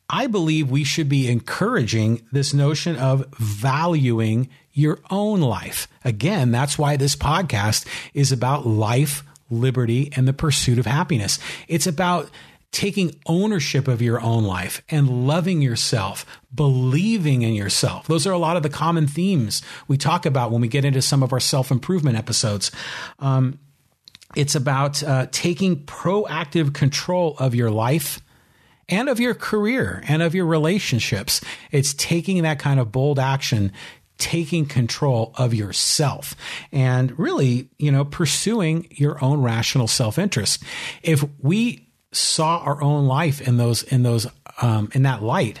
I 0.08 0.26
believe 0.26 0.70
we 0.70 0.84
should 0.84 1.08
be 1.08 1.28
encouraging 1.28 2.22
this 2.32 2.54
notion 2.54 2.96
of 2.96 3.26
valuing 3.38 4.48
your 4.72 5.00
own 5.10 5.40
life. 5.40 5.88
Again, 6.04 6.52
that's 6.52 6.78
why 6.78 6.96
this 6.96 7.16
podcast 7.16 7.86
is 8.14 8.30
about 8.30 8.66
life 8.66 9.24
liberty, 9.50 10.12
and 10.16 10.26
the 10.26 10.32
pursuit 10.32 10.78
of 10.78 10.86
happiness. 10.86 11.38
It's 11.68 11.86
about 11.86 12.30
taking 12.72 13.14
ownership 13.26 13.88
of 13.88 14.02
your 14.02 14.20
own 14.20 14.44
life 14.44 14.82
and 14.90 15.26
loving 15.26 15.62
yourself, 15.62 16.26
believing 16.54 17.42
in 17.42 17.54
yourself. 17.54 18.06
Those 18.06 18.26
are 18.26 18.32
a 18.32 18.38
lot 18.38 18.56
of 18.56 18.62
the 18.62 18.68
common 18.68 19.06
themes 19.06 19.62
we 19.88 19.96
talk 19.96 20.26
about 20.26 20.50
when 20.50 20.60
we 20.60 20.68
get 20.68 20.84
into 20.84 21.00
some 21.00 21.22
of 21.22 21.32
our 21.32 21.40
self 21.40 21.70
improvement 21.70 22.16
episodes. 22.16 22.70
Um, 23.18 23.58
it's 24.34 24.54
about 24.54 25.02
uh, 25.02 25.28
taking 25.30 25.84
proactive 25.84 26.74
control 26.74 27.36
of 27.38 27.54
your 27.54 27.70
life 27.70 28.20
and 28.88 29.08
of 29.08 29.20
your 29.20 29.34
career 29.34 30.02
and 30.06 30.22
of 30.22 30.34
your 30.34 30.46
relationships. 30.46 31.40
It's 31.70 31.94
taking 31.94 32.42
that 32.42 32.58
kind 32.58 32.80
of 32.80 32.92
bold 32.92 33.18
action 33.18 33.72
taking 34.18 34.66
control 34.66 35.32
of 35.36 35.52
yourself 35.52 36.34
and 36.72 37.18
really, 37.18 37.68
you 37.78 37.92
know, 37.92 38.04
pursuing 38.04 38.86
your 38.90 39.22
own 39.22 39.42
rational 39.42 39.86
self-interest. 39.86 40.62
If 41.02 41.24
we 41.40 41.88
saw 42.12 42.58
our 42.58 42.82
own 42.82 43.06
life 43.06 43.46
in 43.46 43.58
those, 43.58 43.82
in 43.82 44.02
those, 44.02 44.26
um, 44.62 44.90
in 44.94 45.02
that 45.02 45.22
light, 45.22 45.60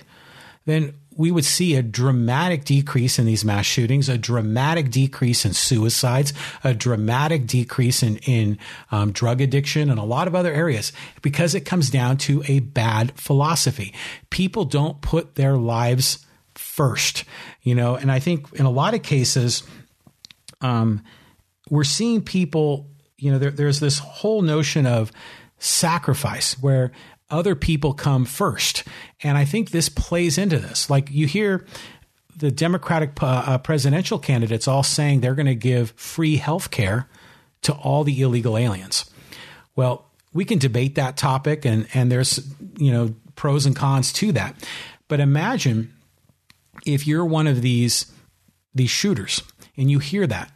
then 0.64 0.94
we 1.16 1.30
would 1.30 1.44
see 1.44 1.74
a 1.74 1.82
dramatic 1.82 2.64
decrease 2.64 3.18
in 3.18 3.26
these 3.26 3.44
mass 3.44 3.64
shootings, 3.64 4.08
a 4.08 4.18
dramatic 4.18 4.90
decrease 4.90 5.44
in 5.44 5.54
suicides, 5.54 6.32
a 6.62 6.74
dramatic 6.74 7.46
decrease 7.46 8.02
in, 8.02 8.18
in 8.18 8.58
um, 8.90 9.12
drug 9.12 9.40
addiction 9.40 9.90
and 9.90 9.98
a 9.98 10.04
lot 10.04 10.28
of 10.28 10.34
other 10.34 10.52
areas 10.52 10.92
because 11.22 11.54
it 11.54 11.62
comes 11.62 11.90
down 11.90 12.18
to 12.18 12.42
a 12.46 12.60
bad 12.60 13.12
philosophy. 13.18 13.94
People 14.30 14.64
don't 14.64 15.00
put 15.00 15.34
their 15.36 15.56
lives 15.56 16.24
first, 16.54 17.24
you 17.62 17.74
know, 17.74 17.96
and 17.96 18.12
I 18.12 18.18
think 18.18 18.52
in 18.54 18.66
a 18.66 18.70
lot 18.70 18.94
of 18.94 19.02
cases, 19.02 19.62
um, 20.60 21.02
we're 21.70 21.84
seeing 21.84 22.22
people, 22.22 22.90
you 23.16 23.32
know, 23.32 23.38
there, 23.38 23.50
there's 23.50 23.80
this 23.80 23.98
whole 23.98 24.42
notion 24.42 24.86
of 24.86 25.12
sacrifice 25.58 26.60
where 26.60 26.92
other 27.30 27.54
people 27.54 27.92
come 27.92 28.24
first. 28.24 28.84
And 29.22 29.36
I 29.36 29.44
think 29.44 29.70
this 29.70 29.88
plays 29.88 30.38
into 30.38 30.58
this. 30.58 30.88
Like 30.88 31.10
you 31.10 31.26
hear 31.26 31.66
the 32.36 32.50
Democratic 32.50 33.22
uh, 33.22 33.26
uh 33.26 33.58
presidential 33.58 34.18
candidates 34.18 34.68
all 34.68 34.82
saying 34.82 35.20
they're 35.20 35.34
going 35.34 35.46
to 35.46 35.54
give 35.54 35.90
free 35.92 36.36
health 36.36 36.70
care 36.70 37.08
to 37.62 37.72
all 37.72 38.04
the 38.04 38.20
illegal 38.20 38.56
aliens. 38.56 39.10
Well, 39.74 40.06
we 40.32 40.44
can 40.44 40.58
debate 40.58 40.94
that 40.96 41.16
topic 41.16 41.64
and, 41.64 41.88
and 41.94 42.12
there's, 42.12 42.46
you 42.76 42.92
know, 42.92 43.14
pros 43.36 43.66
and 43.66 43.74
cons 43.74 44.12
to 44.14 44.32
that. 44.32 44.54
But 45.08 45.20
imagine 45.20 45.94
if 46.84 47.06
you're 47.06 47.24
one 47.24 47.46
of 47.46 47.62
these 47.62 48.12
these 48.74 48.90
shooters 48.90 49.42
and 49.76 49.90
you 49.90 49.98
hear 49.98 50.26
that 50.26 50.52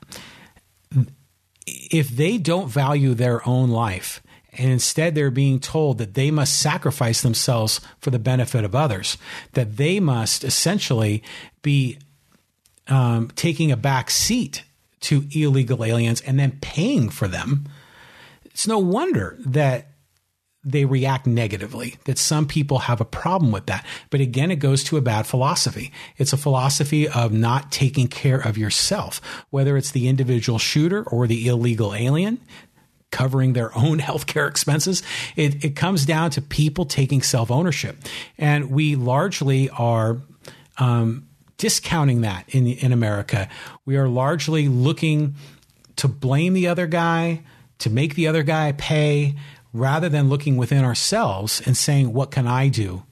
if 1.66 2.10
they 2.10 2.36
don't 2.36 2.68
value 2.68 3.14
their 3.14 3.46
own 3.48 3.70
life 3.70 4.22
and 4.52 4.70
instead 4.70 5.14
they're 5.14 5.30
being 5.30 5.60
told 5.60 5.98
that 5.98 6.14
they 6.14 6.30
must 6.30 6.58
sacrifice 6.58 7.22
themselves 7.22 7.80
for 7.98 8.10
the 8.10 8.18
benefit 8.18 8.64
of 8.64 8.74
others 8.74 9.18
that 9.52 9.76
they 9.76 10.00
must 10.00 10.44
essentially 10.44 11.22
be 11.62 11.98
um, 12.88 13.30
taking 13.36 13.70
a 13.70 13.76
back 13.76 14.10
seat 14.10 14.64
to 15.00 15.24
illegal 15.34 15.84
aliens 15.84 16.20
and 16.22 16.38
then 16.38 16.58
paying 16.60 17.08
for 17.08 17.28
them 17.28 17.66
it's 18.46 18.66
no 18.66 18.78
wonder 18.78 19.36
that 19.40 19.86
they 20.62 20.84
react 20.84 21.26
negatively, 21.26 21.96
that 22.04 22.18
some 22.18 22.46
people 22.46 22.80
have 22.80 23.00
a 23.00 23.04
problem 23.04 23.50
with 23.50 23.66
that. 23.66 23.84
But 24.10 24.20
again, 24.20 24.50
it 24.50 24.56
goes 24.56 24.84
to 24.84 24.98
a 24.98 25.00
bad 25.00 25.26
philosophy. 25.26 25.90
It's 26.18 26.34
a 26.34 26.36
philosophy 26.36 27.08
of 27.08 27.32
not 27.32 27.72
taking 27.72 28.08
care 28.08 28.38
of 28.38 28.58
yourself, 28.58 29.20
whether 29.48 29.76
it's 29.76 29.90
the 29.90 30.08
individual 30.08 30.58
shooter 30.58 31.02
or 31.04 31.26
the 31.26 31.48
illegal 31.48 31.94
alien 31.94 32.40
covering 33.10 33.52
their 33.52 33.76
own 33.76 33.98
healthcare 34.00 34.48
expenses. 34.48 35.02
It, 35.36 35.64
it 35.64 35.76
comes 35.76 36.04
down 36.04 36.30
to 36.32 36.42
people 36.42 36.84
taking 36.84 37.22
self 37.22 37.50
ownership. 37.50 37.96
And 38.38 38.70
we 38.70 38.96
largely 38.96 39.70
are, 39.70 40.18
um, 40.78 41.26
discounting 41.60 42.22
that 42.22 42.46
in, 42.48 42.66
in 42.66 42.90
America. 42.90 43.46
We 43.84 43.98
are 43.98 44.08
largely 44.08 44.66
looking 44.66 45.34
to 45.96 46.08
blame 46.08 46.54
the 46.54 46.66
other 46.68 46.86
guy, 46.86 47.42
to 47.80 47.90
make 47.90 48.14
the 48.14 48.26
other 48.26 48.42
guy 48.42 48.72
pay 48.72 49.34
rather 49.74 50.08
than 50.08 50.30
looking 50.30 50.56
within 50.56 50.84
ourselves 50.84 51.60
and 51.66 51.76
saying, 51.76 52.14
what 52.14 52.30
can 52.30 52.46
I 52.46 52.68
do 52.68 53.02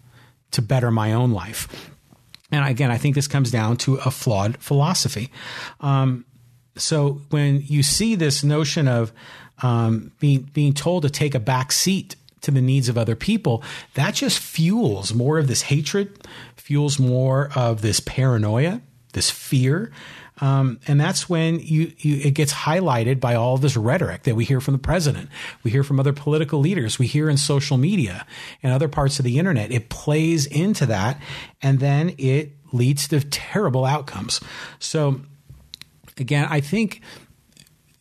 to 0.52 0.62
better 0.62 0.90
my 0.90 1.12
own 1.12 1.30
life? 1.30 1.90
And 2.50 2.64
again, 2.64 2.90
I 2.90 2.96
think 2.96 3.14
this 3.14 3.28
comes 3.28 3.50
down 3.50 3.76
to 3.78 3.96
a 3.96 4.10
flawed 4.10 4.56
philosophy. 4.56 5.30
Um, 5.80 6.24
so 6.76 7.20
when 7.28 7.62
you 7.66 7.82
see 7.82 8.14
this 8.14 8.42
notion 8.42 8.88
of 8.88 9.12
um, 9.62 10.12
being 10.20 10.42
being 10.52 10.72
told 10.72 11.02
to 11.02 11.10
take 11.10 11.34
a 11.34 11.40
back 11.40 11.72
seat 11.72 12.16
to 12.40 12.50
the 12.50 12.60
needs 12.60 12.88
of 12.88 12.96
other 12.96 13.16
people, 13.16 13.62
that 13.94 14.14
just 14.14 14.38
fuels 14.38 15.12
more 15.12 15.38
of 15.38 15.48
this 15.48 15.62
hatred, 15.62 16.26
fuels 16.56 16.98
more 16.98 17.50
of 17.56 17.82
this 17.82 18.00
paranoia, 18.00 18.80
this 19.12 19.30
fear, 19.30 19.90
um, 20.40 20.78
and 20.86 21.00
that's 21.00 21.28
when 21.28 21.60
you, 21.60 21.92
you, 21.98 22.16
it 22.16 22.32
gets 22.32 22.52
highlighted 22.52 23.20
by 23.20 23.34
all 23.34 23.58
this 23.58 23.76
rhetoric 23.76 24.22
that 24.22 24.36
we 24.36 24.44
hear 24.44 24.60
from 24.60 24.72
the 24.72 24.78
president, 24.78 25.28
we 25.62 25.70
hear 25.70 25.82
from 25.82 25.98
other 25.98 26.12
political 26.12 26.60
leaders, 26.60 26.98
we 26.98 27.06
hear 27.06 27.28
in 27.28 27.36
social 27.36 27.76
media 27.76 28.26
and 28.62 28.72
other 28.72 28.88
parts 28.88 29.18
of 29.18 29.24
the 29.24 29.38
internet. 29.38 29.72
It 29.72 29.88
plays 29.88 30.46
into 30.46 30.86
that, 30.86 31.20
and 31.60 31.80
then 31.80 32.14
it 32.18 32.52
leads 32.72 33.08
to 33.08 33.20
terrible 33.20 33.84
outcomes. 33.84 34.40
So, 34.78 35.22
again, 36.16 36.46
I 36.48 36.60
think 36.60 37.02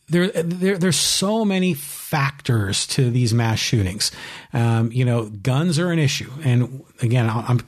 there, 0.08 0.28
there 0.28 0.78
there's 0.78 0.96
so 0.96 1.44
many 1.44 1.74
factors 1.74 2.86
to 2.88 3.10
these 3.10 3.34
mass 3.34 3.58
shootings. 3.58 4.10
Um, 4.52 4.90
you 4.92 5.04
know, 5.04 5.28
guns 5.28 5.78
are 5.78 5.90
an 5.90 5.98
issue, 5.98 6.30
and 6.44 6.84
again, 7.02 7.28
I'm 7.28 7.60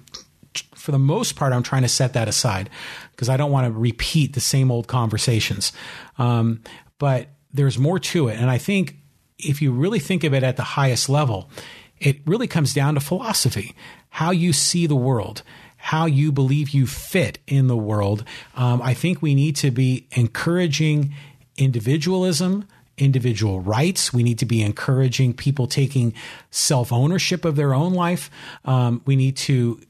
for 0.81 0.93
the 0.93 0.99
most 0.99 1.37
part, 1.37 1.53
I'm 1.53 1.63
trying 1.63 1.83
to 1.83 1.89
set 1.89 2.15
that 2.15 2.27
aside 2.27 2.71
because 3.13 3.29
I 3.29 3.37
don't 3.37 3.53
want 3.53 3.67
to 3.67 3.79
repeat 3.79 4.33
the 4.33 4.41
same 4.41 4.71
old 4.71 4.89
conversations. 4.89 5.73
Um, 6.19 6.63
but 6.99 7.29
there's 7.53 7.79
more 7.79 7.99
to 7.99 8.29
it. 8.29 8.39
And 8.39 8.51
I 8.51 8.59
think 8.59 8.97
if 9.39 9.61
you 9.63 9.73
really 9.73 9.99
think 9.99 10.25
of 10.25 10.35
it 10.35 10.43
at 10.43 10.57
the 10.57 10.63
highest 10.63 11.09
level, 11.09 11.51
it 11.99 12.21
really 12.27 12.47
comes 12.47 12.73
down 12.73 12.95
to 12.95 13.01
philosophy, 13.01 13.75
how 14.09 14.31
you 14.31 14.53
see 14.53 14.87
the 14.87 14.97
world, 14.97 15.43
how 15.77 16.07
you 16.07 16.33
believe 16.33 16.71
you 16.71 16.87
fit 16.87 17.39
in 17.47 17.67
the 17.67 17.77
world. 17.77 18.25
Um, 18.57 18.81
I 18.83 18.95
think 18.95 19.21
we 19.21 19.35
need 19.35 19.57
to 19.57 19.71
be 19.71 20.07
encouraging 20.13 21.15
individualism, 21.61 22.67
individual 22.99 23.61
rights. 23.61 24.13
We 24.13 24.23
need 24.23 24.39
to 24.39 24.47
be 24.47 24.63
encouraging 24.63 25.35
people 25.35 25.67
taking 25.67 26.15
self 26.51 26.93
ownership 26.93 27.45
of 27.45 27.57
their 27.57 27.75
own 27.75 27.93
life. 27.93 28.31
Um, 28.65 29.03
we 29.05 29.15
need 29.15 29.37
to 29.39 29.81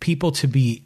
people 0.00 0.32
to 0.32 0.46
be 0.46 0.84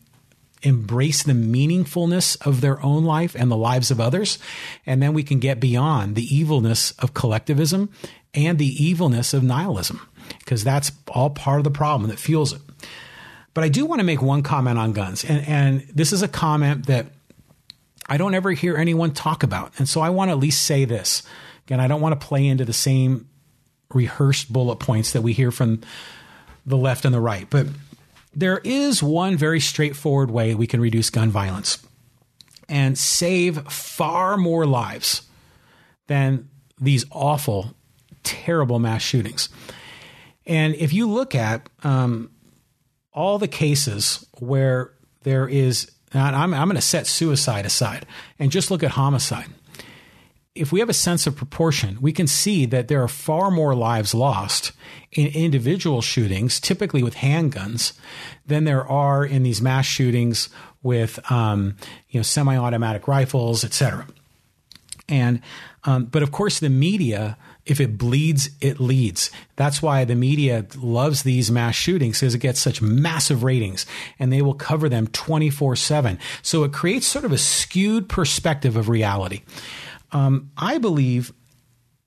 embrace 0.62 1.22
the 1.22 1.32
meaningfulness 1.32 2.44
of 2.46 2.60
their 2.60 2.82
own 2.82 3.04
life 3.04 3.34
and 3.34 3.50
the 3.50 3.56
lives 3.56 3.90
of 3.90 4.00
others. 4.00 4.38
And 4.86 5.02
then 5.02 5.12
we 5.12 5.22
can 5.22 5.38
get 5.38 5.60
beyond 5.60 6.14
the 6.16 6.34
evilness 6.34 6.92
of 6.92 7.12
collectivism 7.12 7.90
and 8.32 8.58
the 8.58 8.84
evilness 8.84 9.34
of 9.34 9.42
nihilism, 9.42 10.00
because 10.38 10.64
that's 10.64 10.90
all 11.08 11.30
part 11.30 11.60
of 11.60 11.64
the 11.64 11.70
problem 11.70 12.08
that 12.10 12.18
fuels 12.18 12.52
it. 12.52 12.62
But 13.52 13.62
I 13.62 13.68
do 13.68 13.86
want 13.86 14.00
to 14.00 14.04
make 14.04 14.20
one 14.20 14.42
comment 14.42 14.78
on 14.78 14.92
guns. 14.92 15.24
And, 15.24 15.46
and 15.46 15.86
this 15.94 16.12
is 16.12 16.22
a 16.22 16.28
comment 16.28 16.86
that 16.86 17.06
I 18.06 18.16
don't 18.16 18.34
ever 18.34 18.52
hear 18.52 18.76
anyone 18.76 19.12
talk 19.12 19.42
about. 19.42 19.72
And 19.78 19.88
so 19.88 20.00
I 20.00 20.10
want 20.10 20.28
to 20.28 20.32
at 20.32 20.38
least 20.38 20.64
say 20.64 20.84
this. 20.84 21.22
Again, 21.66 21.80
I 21.80 21.88
don't 21.88 22.00
want 22.00 22.18
to 22.18 22.26
play 22.26 22.46
into 22.46 22.64
the 22.64 22.72
same 22.72 23.28
rehearsed 23.92 24.52
bullet 24.52 24.76
points 24.76 25.12
that 25.12 25.22
we 25.22 25.32
hear 25.32 25.50
from 25.50 25.80
the 26.66 26.76
left 26.76 27.04
and 27.04 27.14
the 27.14 27.20
right. 27.20 27.48
But 27.48 27.66
there 28.34 28.60
is 28.64 29.02
one 29.02 29.36
very 29.36 29.60
straightforward 29.60 30.30
way 30.30 30.54
we 30.54 30.66
can 30.66 30.80
reduce 30.80 31.10
gun 31.10 31.30
violence 31.30 31.78
and 32.68 32.98
save 32.98 33.70
far 33.70 34.36
more 34.36 34.66
lives 34.66 35.22
than 36.06 36.48
these 36.80 37.04
awful, 37.10 37.74
terrible 38.22 38.78
mass 38.78 39.02
shootings. 39.02 39.48
And 40.46 40.74
if 40.74 40.92
you 40.92 41.08
look 41.08 41.34
at 41.34 41.68
um, 41.82 42.30
all 43.12 43.38
the 43.38 43.48
cases 43.48 44.26
where 44.38 44.92
there 45.22 45.48
is 45.48 45.90
I'm, 46.14 46.54
I'm 46.54 46.68
going 46.68 46.76
to 46.76 46.80
set 46.82 47.06
suicide 47.06 47.66
aside 47.66 48.06
and 48.38 48.52
just 48.52 48.70
look 48.70 48.82
at 48.82 48.92
homicide. 48.92 49.46
If 50.54 50.70
we 50.70 50.78
have 50.78 50.88
a 50.88 50.94
sense 50.94 51.26
of 51.26 51.34
proportion, 51.34 51.98
we 52.00 52.12
can 52.12 52.28
see 52.28 52.64
that 52.66 52.86
there 52.86 53.02
are 53.02 53.08
far 53.08 53.50
more 53.50 53.74
lives 53.74 54.14
lost 54.14 54.70
in 55.10 55.26
individual 55.28 56.00
shootings, 56.00 56.60
typically 56.60 57.02
with 57.02 57.16
handguns, 57.16 57.92
than 58.46 58.62
there 58.62 58.86
are 58.86 59.24
in 59.24 59.42
these 59.42 59.60
mass 59.60 59.84
shootings 59.84 60.48
with 60.84 61.18
um, 61.30 61.76
you 62.08 62.20
know 62.20 62.22
semi-automatic 62.22 63.08
rifles, 63.08 63.64
etc. 63.64 64.06
And 65.08 65.40
um, 65.82 66.04
but 66.04 66.22
of 66.22 66.30
course, 66.30 66.60
the 66.60 66.70
media 66.70 67.36
if 67.66 67.80
it 67.80 67.96
bleeds, 67.96 68.50
it 68.60 68.78
leads. 68.78 69.30
That's 69.56 69.80
why 69.80 70.04
the 70.04 70.14
media 70.14 70.66
loves 70.76 71.22
these 71.22 71.50
mass 71.50 71.74
shootings 71.74 72.20
because 72.20 72.34
it 72.34 72.38
gets 72.38 72.60
such 72.60 72.82
massive 72.82 73.42
ratings 73.42 73.86
and 74.18 74.32
they 74.32 74.42
will 74.42 74.54
cover 74.54 74.88
them 74.88 75.06
24 75.08 75.76
7. 75.76 76.18
So 76.42 76.64
it 76.64 76.72
creates 76.72 77.06
sort 77.06 77.24
of 77.24 77.32
a 77.32 77.38
skewed 77.38 78.08
perspective 78.08 78.76
of 78.76 78.88
reality. 78.88 79.42
Um, 80.12 80.50
I 80.56 80.78
believe 80.78 81.32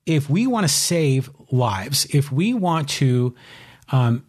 if 0.06 0.30
we 0.30 0.48
want 0.48 0.64
to 0.64 0.74
save 0.74 1.30
lives, 1.52 2.06
if 2.14 2.32
we 2.32 2.54
want 2.54 2.88
to 2.90 3.36
um, 3.92 4.26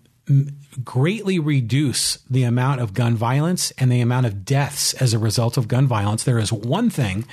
greatly 0.83 1.39
reduce 1.39 2.17
the 2.31 2.43
amount 2.43 2.81
of 2.81 2.95
gun 2.95 3.15
violence 3.17 3.71
and 3.73 3.93
the 3.93 4.01
amount 4.01 4.27
of 4.27 4.45
deaths 4.45 4.95
as 4.95 5.13
a 5.13 5.19
result 5.19 5.57
of 5.57 5.69
gun 5.69 5.87
violence, 5.87 6.25
there 6.25 6.39
is 6.39 6.53
one 6.53 6.91
thing 6.91 7.25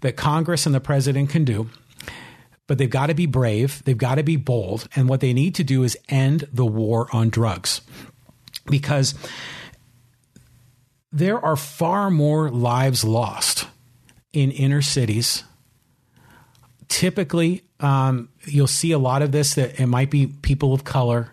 that 0.00 0.16
Congress 0.16 0.66
and 0.66 0.74
the 0.74 0.80
president 0.80 1.30
can 1.30 1.44
do 1.44 1.68
but 2.70 2.78
they've 2.78 2.88
got 2.88 3.08
to 3.08 3.14
be 3.14 3.26
brave. 3.26 3.82
They've 3.84 3.98
got 3.98 4.14
to 4.14 4.22
be 4.22 4.36
bold. 4.36 4.86
And 4.94 5.08
what 5.08 5.18
they 5.18 5.32
need 5.32 5.56
to 5.56 5.64
do 5.64 5.82
is 5.82 5.98
end 6.08 6.46
the 6.52 6.64
war 6.64 7.08
on 7.12 7.28
drugs 7.28 7.80
because 8.66 9.12
there 11.10 11.44
are 11.44 11.56
far 11.56 12.12
more 12.12 12.48
lives 12.48 13.02
lost 13.02 13.66
in 14.32 14.52
inner 14.52 14.82
cities. 14.82 15.42
Typically, 16.86 17.64
um, 17.80 18.28
you'll 18.44 18.68
see 18.68 18.92
a 18.92 18.98
lot 19.00 19.22
of 19.22 19.32
this 19.32 19.54
that 19.54 19.80
it 19.80 19.86
might 19.86 20.08
be 20.08 20.28
people 20.28 20.72
of 20.72 20.84
color. 20.84 21.32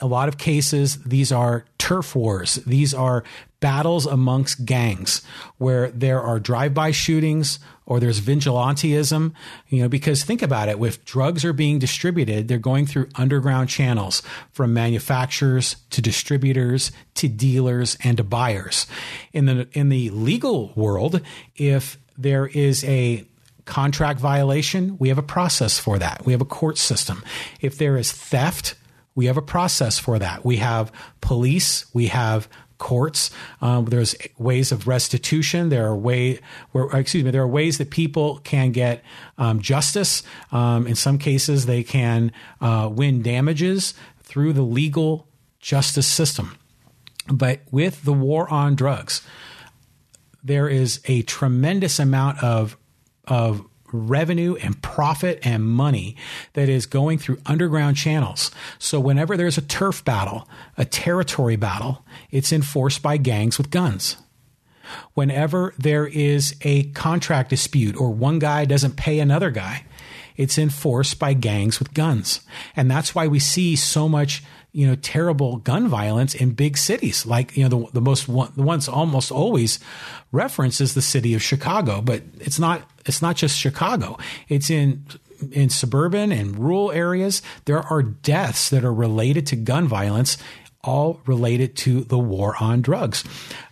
A 0.00 0.06
lot 0.06 0.28
of 0.28 0.38
cases, 0.38 1.02
these 1.04 1.32
are 1.32 1.64
turf 1.78 2.14
wars. 2.14 2.56
These 2.66 2.94
are 2.94 3.24
battles 3.60 4.06
amongst 4.06 4.64
gangs 4.64 5.22
where 5.58 5.90
there 5.90 6.20
are 6.20 6.38
drive-by 6.38 6.92
shootings 6.92 7.58
or 7.86 7.98
there's 7.98 8.20
vigilantism, 8.20 9.32
you 9.68 9.82
know, 9.82 9.88
because 9.88 10.22
think 10.22 10.42
about 10.42 10.68
it. 10.68 10.80
If 10.80 11.04
drugs 11.04 11.44
are 11.44 11.52
being 11.52 11.78
distributed, 11.78 12.46
they're 12.46 12.58
going 12.58 12.86
through 12.86 13.08
underground 13.16 13.68
channels 13.68 14.22
from 14.52 14.72
manufacturers 14.74 15.76
to 15.90 16.00
distributors 16.00 16.92
to 17.14 17.28
dealers 17.28 17.96
and 18.04 18.16
to 18.18 18.24
buyers. 18.24 18.86
In 19.32 19.46
the, 19.46 19.68
in 19.72 19.88
the 19.88 20.10
legal 20.10 20.72
world, 20.76 21.20
if 21.56 21.98
there 22.16 22.46
is 22.46 22.84
a 22.84 23.24
contract 23.64 24.20
violation, 24.20 24.96
we 24.98 25.08
have 25.08 25.18
a 25.18 25.22
process 25.22 25.78
for 25.78 25.98
that. 25.98 26.24
We 26.24 26.32
have 26.32 26.40
a 26.40 26.46
court 26.46 26.78
system. 26.78 27.24
If 27.60 27.76
there 27.76 27.96
is 27.96 28.12
theft, 28.12 28.74
we 29.18 29.26
have 29.26 29.36
a 29.36 29.42
process 29.42 29.98
for 29.98 30.16
that. 30.20 30.44
We 30.44 30.58
have 30.58 30.92
police, 31.20 31.92
we 31.92 32.06
have 32.06 32.48
courts. 32.78 33.32
Um, 33.60 33.86
there's 33.86 34.14
ways 34.38 34.70
of 34.70 34.86
restitution. 34.86 35.70
There 35.70 35.88
are 35.88 35.96
way, 35.96 36.38
where, 36.70 36.84
excuse 36.96 37.24
me, 37.24 37.32
there 37.32 37.42
are 37.42 37.48
ways 37.48 37.78
that 37.78 37.90
people 37.90 38.38
can 38.44 38.70
get 38.70 39.02
um, 39.36 39.58
justice. 39.58 40.22
Um, 40.52 40.86
in 40.86 40.94
some 40.94 41.18
cases, 41.18 41.66
they 41.66 41.82
can 41.82 42.30
uh, 42.60 42.88
win 42.92 43.20
damages 43.20 43.92
through 44.22 44.52
the 44.52 44.62
legal 44.62 45.26
justice 45.58 46.06
system. 46.06 46.56
But 47.26 47.62
with 47.72 48.04
the 48.04 48.12
war 48.12 48.48
on 48.48 48.76
drugs, 48.76 49.22
there 50.44 50.68
is 50.68 51.00
a 51.06 51.22
tremendous 51.22 51.98
amount 51.98 52.44
of 52.44 52.76
of 53.26 53.66
revenue 53.92 54.56
and 54.56 54.82
profit 54.82 55.38
and 55.42 55.64
money 55.64 56.16
that 56.52 56.68
is 56.68 56.86
going 56.86 57.18
through 57.18 57.40
underground 57.46 57.96
channels. 57.96 58.50
So 58.78 59.00
whenever 59.00 59.36
there's 59.36 59.58
a 59.58 59.62
turf 59.62 60.04
battle, 60.04 60.48
a 60.76 60.84
territory 60.84 61.56
battle, 61.56 62.04
it's 62.30 62.52
enforced 62.52 63.02
by 63.02 63.16
gangs 63.16 63.58
with 63.58 63.70
guns. 63.70 64.16
Whenever 65.14 65.74
there 65.78 66.06
is 66.06 66.56
a 66.62 66.84
contract 66.92 67.50
dispute 67.50 67.96
or 67.96 68.10
one 68.10 68.38
guy 68.38 68.64
doesn't 68.64 68.96
pay 68.96 69.20
another 69.20 69.50
guy, 69.50 69.84
it's 70.36 70.56
enforced 70.56 71.18
by 71.18 71.34
gangs 71.34 71.78
with 71.78 71.92
guns. 71.92 72.40
And 72.76 72.90
that's 72.90 73.14
why 73.14 73.26
we 73.26 73.40
see 73.40 73.76
so 73.76 74.08
much 74.08 74.42
you 74.72 74.86
know 74.86 74.94
terrible 74.96 75.56
gun 75.58 75.88
violence 75.88 76.34
in 76.34 76.52
big 76.52 76.76
cities. 76.76 77.26
Like 77.26 77.56
you 77.56 77.68
know 77.68 77.86
the, 77.86 77.92
the 77.94 78.00
most 78.00 78.28
one, 78.28 78.52
the 78.56 78.62
ones 78.62 78.88
almost 78.88 79.32
always 79.32 79.78
reference 80.32 80.80
is 80.80 80.94
the 80.94 81.02
city 81.02 81.34
of 81.34 81.42
Chicago 81.42 82.00
but 82.02 82.22
it's 82.38 82.58
not 82.58 82.88
it's 83.06 83.22
not 83.22 83.36
just 83.36 83.58
Chicago. 83.58 84.18
It's 84.48 84.70
in 84.70 85.04
in 85.52 85.70
suburban 85.70 86.32
and 86.32 86.58
rural 86.58 86.92
areas. 86.92 87.42
There 87.64 87.80
are 87.80 88.02
deaths 88.02 88.70
that 88.70 88.84
are 88.84 88.92
related 88.92 89.46
to 89.48 89.56
gun 89.56 89.86
violence 89.86 90.36
all 90.84 91.20
related 91.26 91.76
to 91.76 92.04
the 92.04 92.18
war 92.18 92.54
on 92.60 92.80
drugs. 92.80 93.24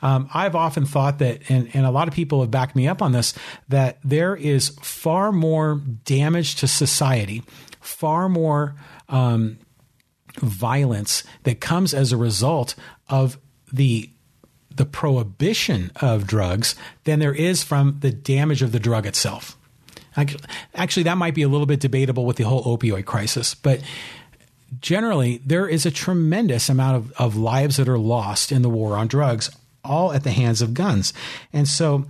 Um, 0.03 0.29
I've 0.35 0.57
often 0.57 0.85
thought 0.85 1.19
that, 1.21 1.41
and, 1.49 1.71
and 1.73 1.87
a 1.87 1.91
lot 1.91 2.09
of 2.09 2.15
people 2.15 2.41
have 2.41 2.51
backed 2.51 2.75
me 2.75 2.89
up 2.89 3.01
on 3.01 3.13
this, 3.13 3.33
that 3.69 3.99
there 4.05 4.35
is 4.35 4.71
far 4.83 5.33
more 5.33 5.81
damage 6.05 6.57
to 6.57 6.69
society, 6.69 7.43
far 7.81 8.29
more 8.29 8.75
um, 9.09 9.59
violence 10.37 11.25
that 11.45 11.61
comes 11.61 11.95
as 11.95 12.13
a 12.13 12.17
result 12.17 12.75
of 13.09 13.39
the 13.73 14.11
the 14.75 14.85
prohibition 14.85 15.91
of 16.03 16.27
drugs 16.27 16.75
than 17.05 17.19
there 17.19 17.33
is 17.33 17.63
from 17.63 17.97
the 18.01 18.11
damage 18.11 18.61
of 18.61 18.73
the 18.73 18.79
drug 18.79 19.07
itself. 19.07 19.57
Actually, 20.75 21.03
that 21.05 21.17
might 21.17 21.35
be 21.35 21.43
a 21.43 21.49
little 21.49 21.67
bit 21.67 21.81
debatable 21.81 22.27
with 22.27 22.37
the 22.37 22.45
whole 22.45 22.63
opioid 22.65 23.07
crisis, 23.07 23.55
but 23.55 23.81
generally, 24.81 25.41
there 25.45 25.69
is 25.69 25.87
a 25.87 25.91
tremendous 25.91 26.69
amount 26.69 26.97
of, 26.97 27.13
of 27.13 27.37
lives 27.37 27.77
that 27.77 27.89
are 27.89 27.99
lost 27.99 28.53
in 28.53 28.63
the 28.63 28.71
war 28.71 28.97
on 28.97 29.09
drugs, 29.09 29.51
all 29.85 30.13
at 30.13 30.25
the 30.25 30.31
hands 30.31 30.63
of 30.63 30.75
guns. 30.75 31.13
And 31.53 31.69
so 31.69 32.07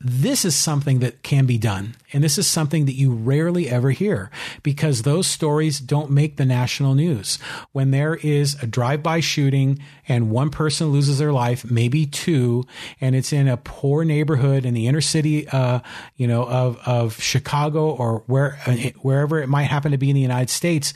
this 0.00 0.44
is 0.44 0.54
something 0.54 1.00
that 1.00 1.24
can 1.24 1.44
be 1.44 1.58
done. 1.58 1.96
And 2.12 2.22
this 2.22 2.38
is 2.38 2.46
something 2.46 2.86
that 2.86 2.94
you 2.94 3.12
rarely 3.12 3.68
ever 3.68 3.90
hear 3.90 4.30
because 4.62 5.02
those 5.02 5.26
stories 5.26 5.80
don't 5.80 6.10
make 6.10 6.36
the 6.36 6.44
national 6.44 6.94
news. 6.94 7.38
When 7.72 7.90
there 7.90 8.14
is 8.14 8.54
a 8.62 8.66
drive-by 8.66 9.20
shooting 9.20 9.80
and 10.06 10.30
one 10.30 10.50
person 10.50 10.88
loses 10.88 11.18
their 11.18 11.32
life, 11.32 11.68
maybe 11.68 12.06
two, 12.06 12.64
and 13.00 13.16
it's 13.16 13.32
in 13.32 13.48
a 13.48 13.56
poor 13.56 14.04
neighborhood 14.04 14.64
in 14.64 14.74
the 14.74 14.86
inner 14.86 15.00
city, 15.00 15.48
uh, 15.48 15.80
you 16.16 16.28
know, 16.28 16.44
of, 16.44 16.78
of 16.86 17.20
Chicago 17.20 17.90
or 17.90 18.22
where, 18.26 18.52
wherever 19.00 19.42
it 19.42 19.48
might 19.48 19.64
happen 19.64 19.90
to 19.90 19.98
be 19.98 20.10
in 20.10 20.14
the 20.14 20.22
United 20.22 20.50
States, 20.50 20.94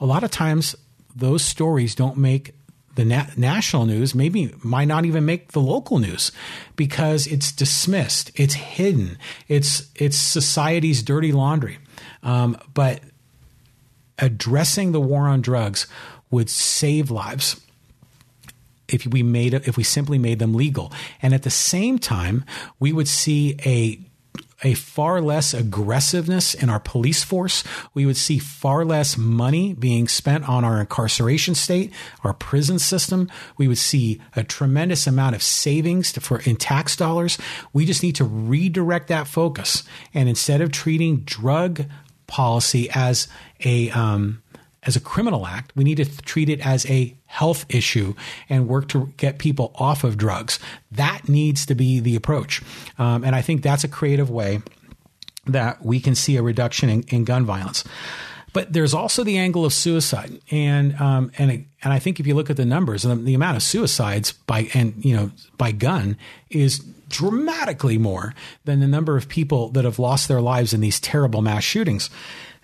a 0.00 0.06
lot 0.06 0.24
of 0.24 0.30
times 0.30 0.74
those 1.14 1.44
stories 1.44 1.94
don't 1.94 2.16
make 2.16 2.54
the 3.00 3.06
na- 3.06 3.26
national 3.36 3.86
news, 3.86 4.14
maybe 4.14 4.52
might 4.62 4.84
not 4.84 5.06
even 5.06 5.24
make 5.24 5.52
the 5.52 5.60
local 5.60 5.98
news 5.98 6.30
because 6.76 7.26
it's 7.26 7.50
dismissed, 7.50 8.30
it's 8.34 8.52
hidden, 8.52 9.16
it's 9.48 9.90
it's 9.96 10.18
society's 10.18 11.02
dirty 11.02 11.32
laundry. 11.32 11.78
Um, 12.22 12.58
but 12.74 13.00
addressing 14.18 14.92
the 14.92 15.00
war 15.00 15.28
on 15.28 15.40
drugs 15.40 15.86
would 16.30 16.50
save 16.50 17.10
lives 17.10 17.58
if 18.86 19.06
we 19.06 19.22
made 19.22 19.54
if 19.54 19.78
we 19.78 19.82
simply 19.82 20.18
made 20.18 20.38
them 20.38 20.52
legal, 20.52 20.92
and 21.22 21.32
at 21.32 21.42
the 21.42 21.50
same 21.50 21.98
time, 21.98 22.44
we 22.78 22.92
would 22.92 23.08
see 23.08 23.56
a 23.64 23.98
a 24.62 24.74
far 24.74 25.20
less 25.20 25.54
aggressiveness 25.54 26.54
in 26.54 26.68
our 26.68 26.80
police 26.80 27.24
force. 27.24 27.64
We 27.94 28.06
would 28.06 28.16
see 28.16 28.38
far 28.38 28.84
less 28.84 29.16
money 29.16 29.74
being 29.74 30.08
spent 30.08 30.48
on 30.48 30.64
our 30.64 30.80
incarceration 30.80 31.54
state, 31.54 31.92
our 32.24 32.34
prison 32.34 32.78
system. 32.78 33.30
We 33.56 33.68
would 33.68 33.78
see 33.78 34.20
a 34.36 34.44
tremendous 34.44 35.06
amount 35.06 35.34
of 35.34 35.42
savings 35.42 36.12
to, 36.12 36.20
for 36.20 36.40
in 36.40 36.56
tax 36.56 36.96
dollars. 36.96 37.38
We 37.72 37.86
just 37.86 38.02
need 38.02 38.16
to 38.16 38.24
redirect 38.24 39.08
that 39.08 39.26
focus. 39.26 39.82
And 40.12 40.28
instead 40.28 40.60
of 40.60 40.72
treating 40.72 41.20
drug 41.20 41.84
policy 42.26 42.88
as 42.90 43.28
a 43.64 43.90
um, 43.90 44.42
as 44.82 44.96
a 44.96 45.00
criminal 45.00 45.46
act, 45.46 45.72
we 45.76 45.84
need 45.84 45.96
to 45.96 46.06
treat 46.22 46.48
it 46.48 46.64
as 46.64 46.86
a 46.86 47.16
health 47.30 47.64
issue 47.68 48.12
and 48.48 48.66
work 48.66 48.88
to 48.88 49.06
get 49.16 49.38
people 49.38 49.70
off 49.76 50.02
of 50.02 50.16
drugs. 50.16 50.58
That 50.90 51.28
needs 51.28 51.64
to 51.66 51.76
be 51.76 52.00
the 52.00 52.16
approach. 52.16 52.60
Um, 52.98 53.22
and 53.22 53.36
I 53.36 53.40
think 53.40 53.62
that's 53.62 53.84
a 53.84 53.88
creative 53.88 54.28
way 54.28 54.60
that 55.46 55.84
we 55.84 56.00
can 56.00 56.16
see 56.16 56.36
a 56.36 56.42
reduction 56.42 56.90
in, 56.90 57.02
in 57.04 57.24
gun 57.24 57.46
violence. 57.46 57.84
But 58.52 58.72
there's 58.72 58.92
also 58.94 59.22
the 59.22 59.38
angle 59.38 59.64
of 59.64 59.72
suicide, 59.72 60.40
and 60.50 61.00
um, 61.00 61.30
and 61.38 61.66
and 61.84 61.92
I 61.92 62.00
think 62.00 62.18
if 62.18 62.26
you 62.26 62.34
look 62.34 62.50
at 62.50 62.56
the 62.56 62.64
numbers, 62.64 63.02
the, 63.02 63.14
the 63.14 63.34
amount 63.34 63.56
of 63.56 63.62
suicides 63.62 64.32
by 64.32 64.68
and 64.74 64.92
you 65.04 65.14
know 65.14 65.30
by 65.56 65.70
gun 65.70 66.16
is 66.50 66.80
dramatically 67.08 67.96
more 67.96 68.34
than 68.64 68.80
the 68.80 68.88
number 68.88 69.16
of 69.16 69.28
people 69.28 69.68
that 69.70 69.84
have 69.84 70.00
lost 70.00 70.26
their 70.26 70.40
lives 70.40 70.74
in 70.74 70.80
these 70.80 70.98
terrible 70.98 71.42
mass 71.42 71.62
shootings. 71.62 72.10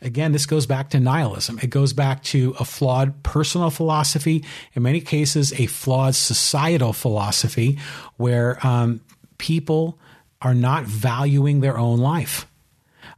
Again, 0.06 0.30
this 0.30 0.46
goes 0.46 0.66
back 0.66 0.90
to 0.90 1.00
nihilism. 1.00 1.58
It 1.60 1.66
goes 1.70 1.92
back 1.92 2.22
to 2.24 2.54
a 2.60 2.64
flawed 2.64 3.24
personal 3.24 3.70
philosophy, 3.70 4.44
in 4.74 4.84
many 4.84 5.00
cases, 5.00 5.52
a 5.58 5.66
flawed 5.66 6.14
societal 6.14 6.92
philosophy 6.92 7.78
where 8.16 8.64
um, 8.64 9.00
people 9.38 9.98
are 10.40 10.54
not 10.54 10.84
valuing 10.84 11.60
their 11.60 11.76
own 11.76 11.98
life. 11.98 12.46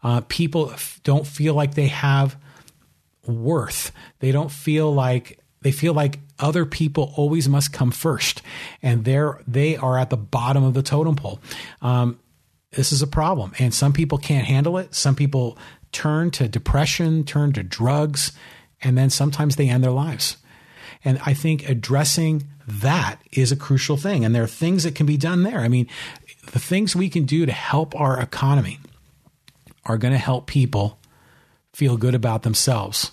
Uh, 0.02 0.22
people 0.28 0.72
don't 1.04 1.26
feel 1.26 1.52
like 1.52 1.74
they 1.74 1.88
have 1.88 2.38
worth. 3.26 3.92
They 4.20 4.32
don't 4.32 4.50
feel 4.50 4.90
like 4.90 5.38
they 5.60 5.72
feel 5.72 5.92
like 5.92 6.20
other 6.38 6.64
people 6.64 7.12
always 7.16 7.50
must 7.50 7.70
come 7.70 7.90
first, 7.90 8.40
and 8.82 9.04
they're 9.04 9.42
they 9.46 9.76
are 9.76 9.98
at 9.98 10.08
the 10.08 10.16
bottom 10.16 10.64
of 10.64 10.72
the 10.72 10.82
totem 10.82 11.16
pole. 11.16 11.38
Um, 11.82 12.18
this 12.70 12.92
is 12.92 13.02
a 13.02 13.06
problem, 13.06 13.52
and 13.58 13.74
some 13.74 13.92
people 13.92 14.18
can't 14.18 14.46
handle 14.46 14.78
it. 14.78 14.94
Some 14.94 15.14
people 15.14 15.58
turn 15.92 16.30
to 16.32 16.48
depression, 16.48 17.24
turn 17.24 17.52
to 17.54 17.62
drugs, 17.62 18.32
and 18.82 18.96
then 18.96 19.10
sometimes 19.10 19.56
they 19.56 19.68
end 19.68 19.82
their 19.82 19.90
lives. 19.90 20.36
And 21.04 21.20
I 21.24 21.34
think 21.34 21.68
addressing 21.68 22.48
that 22.66 23.20
is 23.32 23.52
a 23.52 23.56
crucial 23.56 23.96
thing. 23.96 24.24
And 24.24 24.34
there 24.34 24.42
are 24.42 24.48
things 24.48 24.84
that 24.84 24.94
can 24.94 25.06
be 25.06 25.16
done 25.16 25.42
there. 25.42 25.60
I 25.60 25.68
mean, 25.68 25.86
the 26.52 26.58
things 26.58 26.94
we 26.94 27.08
can 27.08 27.24
do 27.24 27.46
to 27.46 27.52
help 27.52 27.98
our 27.98 28.20
economy 28.20 28.78
are 29.84 29.98
going 29.98 30.12
to 30.12 30.18
help 30.18 30.46
people 30.46 30.98
feel 31.72 31.96
good 31.96 32.14
about 32.14 32.42
themselves. 32.42 33.12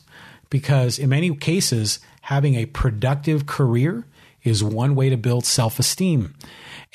Because 0.50 1.00
in 1.00 1.10
many 1.10 1.34
cases, 1.36 2.00
having 2.22 2.56
a 2.56 2.66
productive 2.66 3.46
career 3.46 4.06
is 4.44 4.64
one 4.64 4.96
way 4.96 5.10
to 5.10 5.18
build 5.18 5.46
self 5.46 5.80
esteem. 5.80 6.36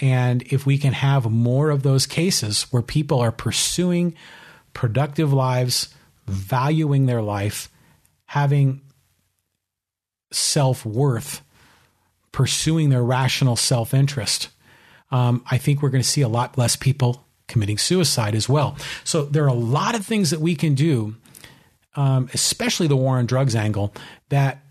And 0.00 0.42
if 0.44 0.66
we 0.66 0.78
can 0.78 0.92
have 0.92 1.30
more 1.30 1.70
of 1.70 1.82
those 1.82 2.06
cases 2.06 2.64
where 2.70 2.82
people 2.82 3.20
are 3.20 3.32
pursuing 3.32 4.14
productive 4.72 5.32
lives, 5.32 5.94
valuing 6.26 7.06
their 7.06 7.22
life, 7.22 7.68
having 8.26 8.80
self 10.32 10.86
worth, 10.86 11.42
pursuing 12.32 12.90
their 12.90 13.02
rational 13.02 13.56
self 13.56 13.92
interest, 13.92 14.48
um, 15.10 15.44
I 15.50 15.58
think 15.58 15.82
we're 15.82 15.90
going 15.90 16.02
to 16.02 16.08
see 16.08 16.22
a 16.22 16.28
lot 16.28 16.56
less 16.56 16.76
people 16.76 17.26
committing 17.48 17.78
suicide 17.78 18.34
as 18.34 18.48
well. 18.48 18.76
So 19.02 19.24
there 19.24 19.44
are 19.44 19.48
a 19.48 19.52
lot 19.52 19.94
of 19.94 20.06
things 20.06 20.30
that 20.30 20.40
we 20.40 20.54
can 20.54 20.74
do, 20.74 21.16
um, 21.96 22.28
especially 22.32 22.86
the 22.86 22.96
war 22.96 23.18
on 23.18 23.26
drugs 23.26 23.56
angle, 23.56 23.92
that 24.28 24.62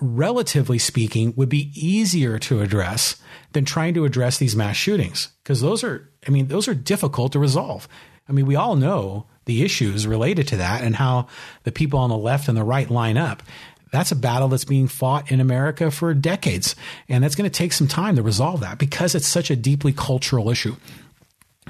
relatively 0.00 0.78
speaking 0.78 1.34
would 1.36 1.50
be 1.50 1.70
easier 1.74 2.38
to 2.38 2.62
address 2.62 3.20
than 3.52 3.66
trying 3.66 3.92
to 3.92 4.06
address 4.06 4.38
these 4.38 4.56
mass 4.56 4.76
shootings. 4.76 5.28
Because 5.42 5.60
those 5.60 5.84
are 5.84 6.10
i 6.26 6.30
mean 6.30 6.48
those 6.48 6.68
are 6.68 6.74
difficult 6.74 7.32
to 7.32 7.38
resolve 7.38 7.88
I 8.30 8.32
mean, 8.32 8.46
we 8.46 8.56
all 8.56 8.76
know 8.76 9.26
the 9.44 9.64
issues 9.64 10.06
related 10.06 10.46
to 10.48 10.56
that 10.58 10.82
and 10.82 10.94
how 10.94 11.26
the 11.64 11.72
people 11.72 11.98
on 11.98 12.10
the 12.10 12.16
left 12.16 12.48
and 12.48 12.56
the 12.56 12.64
right 12.64 12.88
line 12.88 13.18
up. 13.18 13.42
That's 13.90 14.12
a 14.12 14.16
battle 14.16 14.46
that's 14.46 14.64
being 14.64 14.86
fought 14.86 15.32
in 15.32 15.40
America 15.40 15.90
for 15.90 16.14
decades. 16.14 16.76
And 17.08 17.24
that's 17.24 17.34
going 17.34 17.50
to 17.50 17.58
take 17.58 17.72
some 17.72 17.88
time 17.88 18.14
to 18.14 18.22
resolve 18.22 18.60
that 18.60 18.78
because 18.78 19.16
it's 19.16 19.26
such 19.26 19.50
a 19.50 19.56
deeply 19.56 19.92
cultural 19.92 20.48
issue. 20.48 20.76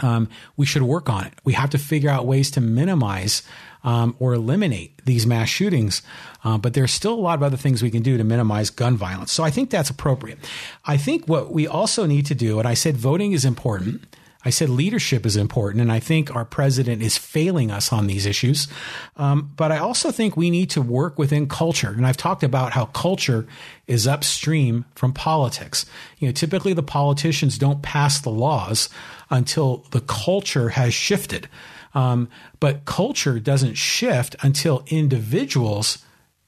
Um, 0.03 0.29
we 0.57 0.66
should 0.66 0.83
work 0.83 1.09
on 1.09 1.25
it. 1.25 1.33
We 1.44 1.55
have 1.55 1.70
to 1.70 1.79
figure 1.79 2.11
out 2.11 2.27
ways 2.27 2.51
to 2.53 2.61
minimize 2.61 3.42
um, 3.83 4.14
or 4.18 4.35
eliminate 4.35 5.03
these 5.07 5.27
mass 5.27 5.49
shootings. 5.49 6.03
Uh, 6.44 6.59
but 6.59 6.75
there's 6.75 6.92
still 6.92 7.14
a 7.14 7.20
lot 7.20 7.38
of 7.38 7.42
other 7.42 7.57
things 7.57 7.83
we 7.83 7.90
can 7.90 8.03
do 8.03 8.18
to 8.18 8.25
minimize 8.25 8.68
gun 8.68 8.96
violence. 8.96 9.33
So 9.33 9.42
I 9.42 9.51
think 9.51 9.70
that's 9.70 9.88
appropriate. 9.88 10.38
I 10.85 10.99
think 10.99 11.27
what 11.27 11.53
we 11.53 11.66
also 11.66 12.05
need 12.05 12.27
to 12.27 12.35
do, 12.35 12.59
and 12.59 12.68
I 12.68 12.75
said 12.75 12.99
voting 12.99 13.33
is 13.33 13.46
important. 13.46 14.05
I 14.42 14.50
said 14.50 14.70
leadership 14.70 15.26
is 15.26 15.37
important, 15.37 15.83
and 15.83 15.92
I 15.92 16.00
think 16.00 16.35
our 16.35 16.46
president 16.46 17.03
is 17.03 17.18
failing 17.18 17.70
us 17.70 17.92
on 17.92 18.07
these 18.07 18.24
issues. 18.24 18.68
Um, 19.16 19.53
but 19.55 19.70
I 19.70 19.79
also 19.79 20.11
think 20.11 20.35
we 20.37 20.48
need 20.48 20.70
to 20.70 20.81
work 20.81 21.18
within 21.18 21.46
culture. 21.46 21.90
And 21.90 22.07
I've 22.07 22.16
talked 22.16 22.42
about 22.42 22.72
how 22.72 22.87
culture 22.87 23.46
is 23.87 24.07
upstream 24.07 24.87
from 24.94 25.12
politics. 25.12 25.85
You 26.18 26.29
know, 26.29 26.33
typically 26.33 26.72
the 26.72 26.83
politicians 26.83 27.59
don't 27.59 27.83
pass 27.83 28.18
the 28.20 28.31
laws 28.31 28.88
until 29.29 29.85
the 29.90 30.00
culture 30.00 30.70
has 30.70 30.94
shifted. 30.94 31.48
Um, 31.92 32.29
but 32.61 32.87
culture 32.87 33.40
doesn't 33.40 33.74
shift 33.74 34.37
until 34.42 34.85
individuals 34.87 35.98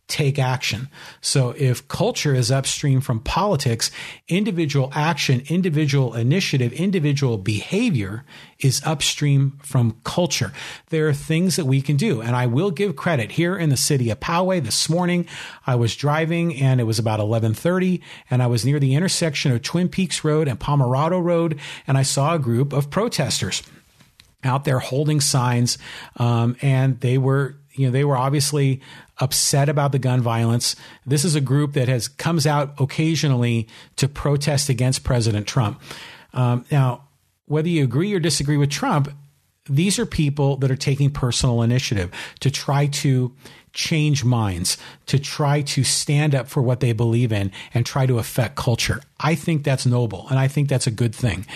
take 0.08 0.38
action. 0.38 0.88
So 1.20 1.54
if 1.56 1.86
culture 1.88 2.34
is 2.34 2.50
upstream 2.50 3.00
from 3.00 3.20
politics, 3.20 3.90
individual 4.28 4.90
action, 4.94 5.42
individual 5.48 6.14
initiative, 6.14 6.72
individual 6.72 7.38
behavior 7.38 8.24
is 8.58 8.82
upstream 8.84 9.58
from 9.62 9.96
culture. 10.04 10.52
There 10.90 11.08
are 11.08 11.14
things 11.14 11.56
that 11.56 11.64
we 11.64 11.80
can 11.80 11.96
do. 11.96 12.20
And 12.20 12.36
I 12.36 12.46
will 12.46 12.70
give 12.70 12.94
credit 12.94 13.32
here 13.32 13.56
in 13.56 13.70
the 13.70 13.76
city 13.76 14.10
of 14.10 14.20
Poway 14.20 14.62
this 14.62 14.88
morning. 14.88 15.26
I 15.66 15.76
was 15.76 15.96
driving 15.96 16.60
and 16.60 16.80
it 16.80 16.84
was 16.84 16.98
about 16.98 17.18
1130 17.18 18.02
and 18.28 18.42
I 18.42 18.48
was 18.48 18.64
near 18.64 18.78
the 18.78 18.94
intersection 18.94 19.52
of 19.52 19.62
Twin 19.62 19.88
Peaks 19.88 20.24
Road 20.24 20.46
and 20.46 20.60
Pomerado 20.60 21.18
Road 21.18 21.58
and 21.86 21.96
I 21.96 22.02
saw 22.02 22.34
a 22.34 22.38
group 22.38 22.72
of 22.72 22.90
protesters 22.90 23.62
out 24.44 24.64
there 24.64 24.80
holding 24.80 25.20
signs 25.20 25.78
um, 26.16 26.56
and 26.60 27.00
they 27.00 27.16
were 27.16 27.56
you 27.74 27.87
know 27.87 27.92
they 27.92 28.04
were 28.04 28.16
obviously 28.16 28.80
upset 29.18 29.68
about 29.68 29.92
the 29.92 29.98
gun 29.98 30.20
violence. 30.20 30.76
This 31.06 31.24
is 31.24 31.35
a 31.35 31.40
group 31.40 31.74
that 31.74 31.88
has 31.88 32.08
comes 32.08 32.46
out 32.46 32.74
occasionally 32.80 33.68
to 33.96 34.08
protest 34.08 34.68
against 34.68 35.04
President 35.04 35.46
Trump. 35.46 35.80
Um, 36.32 36.64
now, 36.70 37.08
whether 37.46 37.68
you 37.68 37.85
agree 37.85 38.12
or 38.14 38.20
disagree 38.20 38.56
with 38.56 38.70
Trump, 38.70 39.12
these 39.68 39.98
are 39.98 40.06
people 40.06 40.56
that 40.56 40.70
are 40.70 40.76
taking 40.76 41.11
personal 41.11 41.62
initiative 41.62 42.11
to 42.40 42.50
try 42.50 42.87
to 42.87 43.32
change 43.72 44.22
minds, 44.22 44.76
to 45.06 45.18
try 45.18 45.62
to 45.62 45.82
stand 45.82 46.35
up 46.35 46.46
for 46.46 46.61
what 46.61 46.80
they 46.80 46.92
believe 46.92 47.32
in 47.32 47.50
and 47.72 47.87
try 47.87 48.04
to 48.04 48.18
affect 48.18 48.54
culture. 48.54 49.00
I 49.18 49.35
think 49.35 49.64
that's 49.64 49.87
noble 49.87 50.26
and 50.28 50.38
I 50.38 50.48
think 50.48 50.68
that's 50.68 50.87
a 50.87 50.90
good 50.90 51.14
thing 51.14 51.46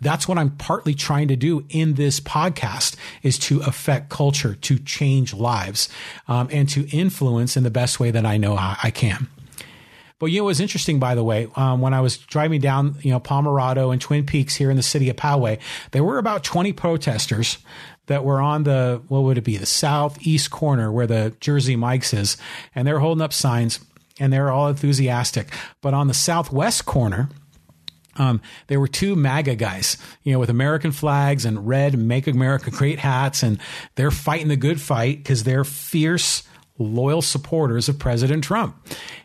that's 0.00 0.26
what 0.26 0.38
I'm 0.38 0.50
partly 0.50 0.94
trying 0.94 1.28
to 1.28 1.36
do 1.36 1.64
in 1.68 1.94
this 1.94 2.20
podcast 2.20 2.96
is 3.22 3.38
to 3.40 3.60
affect 3.60 4.08
culture, 4.08 4.54
to 4.54 4.78
change 4.78 5.34
lives, 5.34 5.88
um, 6.28 6.48
and 6.50 6.68
to 6.70 6.88
influence 6.96 7.56
in 7.56 7.62
the 7.62 7.70
best 7.70 8.00
way 8.00 8.10
that 8.10 8.24
I 8.24 8.36
know 8.36 8.56
I 8.58 8.90
can. 8.90 9.28
But 10.20 10.26
you 10.26 10.40
know, 10.40 10.44
it 10.44 10.46
was 10.46 10.60
interesting, 10.60 10.98
by 10.98 11.14
the 11.14 11.24
way, 11.24 11.48
um, 11.56 11.80
when 11.80 11.94
I 11.94 12.02
was 12.02 12.18
driving 12.18 12.60
down, 12.60 12.96
you 13.00 13.10
know, 13.10 13.18
Pomerado 13.18 13.90
and 13.90 14.00
Twin 14.00 14.26
Peaks 14.26 14.54
here 14.54 14.70
in 14.70 14.76
the 14.76 14.82
city 14.82 15.08
of 15.08 15.16
Poway, 15.16 15.58
there 15.92 16.04
were 16.04 16.18
about 16.18 16.44
20 16.44 16.74
protesters 16.74 17.56
that 18.06 18.22
were 18.22 18.40
on 18.40 18.64
the, 18.64 19.00
what 19.08 19.22
would 19.22 19.38
it 19.38 19.44
be, 19.44 19.56
the 19.56 19.64
southeast 19.64 20.50
corner 20.50 20.92
where 20.92 21.06
the 21.06 21.34
Jersey 21.40 21.74
Mike's 21.74 22.12
is. 22.12 22.36
And 22.74 22.86
they're 22.86 22.98
holding 22.98 23.22
up 23.22 23.32
signs 23.32 23.80
and 24.18 24.30
they're 24.30 24.50
all 24.50 24.68
enthusiastic. 24.68 25.48
But 25.80 25.94
on 25.94 26.06
the 26.06 26.14
southwest 26.14 26.84
corner, 26.84 27.30
um, 28.16 28.40
there 28.66 28.80
were 28.80 28.88
two 28.88 29.16
MAGA 29.16 29.56
guys, 29.56 29.96
you 30.22 30.32
know, 30.32 30.38
with 30.38 30.50
American 30.50 30.92
flags 30.92 31.44
and 31.44 31.66
red 31.66 31.98
"Make 31.98 32.26
America 32.26 32.70
Great" 32.70 32.98
hats, 32.98 33.42
and 33.42 33.58
they're 33.94 34.10
fighting 34.10 34.48
the 34.48 34.56
good 34.56 34.80
fight 34.80 35.18
because 35.18 35.44
they're 35.44 35.64
fierce, 35.64 36.42
loyal 36.78 37.22
supporters 37.22 37.88
of 37.88 37.98
President 37.98 38.44
Trump, 38.44 38.76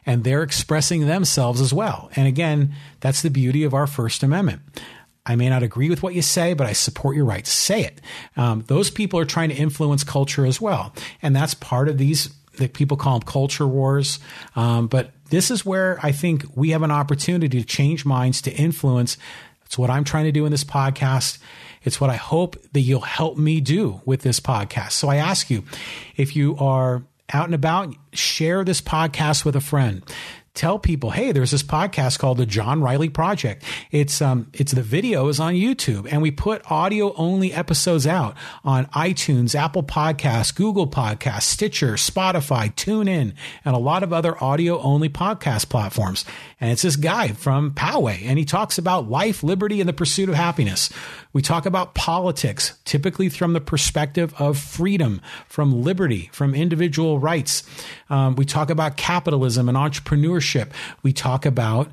and 0.06 0.24
they're 0.24 0.44
expressing 0.44 1.08
themselves 1.08 1.62
as 1.62 1.74
well. 1.74 2.10
And 2.16 2.28
again, 2.28 2.74
that's 3.00 3.22
the 3.22 3.30
beauty 3.30 3.64
of 3.64 3.74
our 3.74 3.88
First 3.88 4.24
Amendment. 4.24 4.62
I 5.26 5.36
may 5.36 5.50
not 5.50 5.64
agree 5.64 5.90
with 5.90 6.04
what 6.04 6.14
you 6.14 6.22
say, 6.22 6.54
but 6.54 6.68
I 6.68 6.74
support 6.74 7.16
your 7.16 7.26
right 7.26 7.44
to 7.44 7.52
say 7.52 7.84
it. 7.84 8.00
Um, 8.38 8.64
those 8.68 8.92
people 8.92 9.20
are 9.20 9.26
trying 9.26 9.50
to 9.50 9.56
influence 9.56 10.04
culture 10.04 10.46
as 10.46 10.62
well, 10.62 10.94
and 11.22 11.36
that's 11.36 11.56
part 11.56 11.90
of 11.90 11.98
these 11.98 12.30
that 12.58 12.74
people 12.74 12.96
call 12.96 13.20
them 13.20 13.28
culture 13.28 13.68
wars. 13.68 14.20
Um, 14.56 14.88
but 14.88 15.12
this 15.30 15.52
is 15.52 15.66
where 15.66 16.00
I 16.04 16.12
think 16.12 16.46
we 16.56 16.70
have 16.70 16.84
an 16.84 16.92
opportunity 16.92 17.60
to 17.60 17.66
change 17.66 18.06
minds, 18.06 18.42
to 18.44 18.52
influence 18.52 19.18
It's 19.66 19.78
what 19.78 19.90
I'm 19.90 20.04
trying 20.04 20.26
to 20.26 20.32
do 20.32 20.46
in 20.46 20.52
this 20.52 20.64
podcast. 20.64 21.40
It's 21.84 22.00
what 22.00 22.10
I 22.10 22.16
hope 22.16 22.56
that 22.74 22.82
you'll 22.82 23.02
help 23.02 23.38
me 23.38 23.62
do 23.62 24.02
with 24.06 24.22
this 24.22 24.40
podcast. 24.40 24.92
So 24.92 25.10
I 25.10 25.18
ask 25.18 25.50
you, 25.50 25.64
if 26.16 26.36
you 26.36 26.56
are 26.58 27.04
out 27.34 27.46
and 27.46 27.56
about, 27.56 27.96
share 28.14 28.64
this 28.64 28.82
podcast 28.82 29.44
with 29.46 29.56
a 29.56 29.62
friend 29.62 30.04
tell 30.56 30.80
people, 30.80 31.12
hey, 31.12 31.32
there's 31.32 31.52
this 31.52 31.62
podcast 31.62 32.18
called 32.18 32.38
the 32.38 32.46
John 32.46 32.82
Riley 32.82 33.10
Project. 33.10 33.64
It's 33.92 34.22
um, 34.22 34.48
it's 34.54 34.72
the 34.72 34.82
video 34.82 35.28
is 35.28 35.40
on 35.40 35.54
YouTube, 35.54 36.08
and 36.10 36.22
we 36.22 36.32
put 36.32 36.70
audio 36.72 37.14
only 37.16 37.54
episodes 37.54 38.08
out 38.08 38.36
on 38.64 38.86
iTunes, 38.88 39.54
Apple 39.54 39.84
Podcasts, 39.84 40.56
Google 40.56 40.88
Podcasts, 40.88 41.44
Stitcher, 41.44 41.94
Spotify, 41.94 42.74
TuneIn, 42.74 43.34
and 43.66 43.76
a 43.76 43.80
lot 43.80 44.02
of 44.02 44.14
other 44.14 44.42
audio 44.44 44.80
only 44.80 45.10
podcast 45.10 45.70
platforms. 45.70 46.26
And 46.60 46.72
it's 46.72 46.82
this 46.82 46.96
guy 46.96 47.30
from 47.30 47.72
Poway, 47.72 48.24
and 48.26 48.40
he 48.40 48.46
talks 48.46 48.78
about 48.78 49.10
life, 49.10 49.44
liberty, 49.44 49.82
and 49.82 49.90
the 49.90 49.94
pursuit 49.94 50.30
of 50.30 50.36
happiness. 50.36 50.90
We 51.34 51.42
talk 51.42 51.66
about 51.66 51.96
politics, 51.96 52.80
typically 52.86 53.28
from 53.28 53.52
the 53.52 53.60
perspective 53.60 54.34
of 54.40 54.58
freedom, 54.58 55.22
from 55.50 55.84
liberty, 55.84 56.30
from 56.32 56.56
individual 56.56 57.20
rights. 57.20 57.64
Um, 58.10 58.36
we 58.38 58.46
talk 58.46 58.70
about 58.70 58.96
capitalism 58.96 59.68
and 59.68 59.78
entrepreneurship. 59.78 60.45
We 61.04 61.14
talk 61.14 61.46
about 61.46 61.92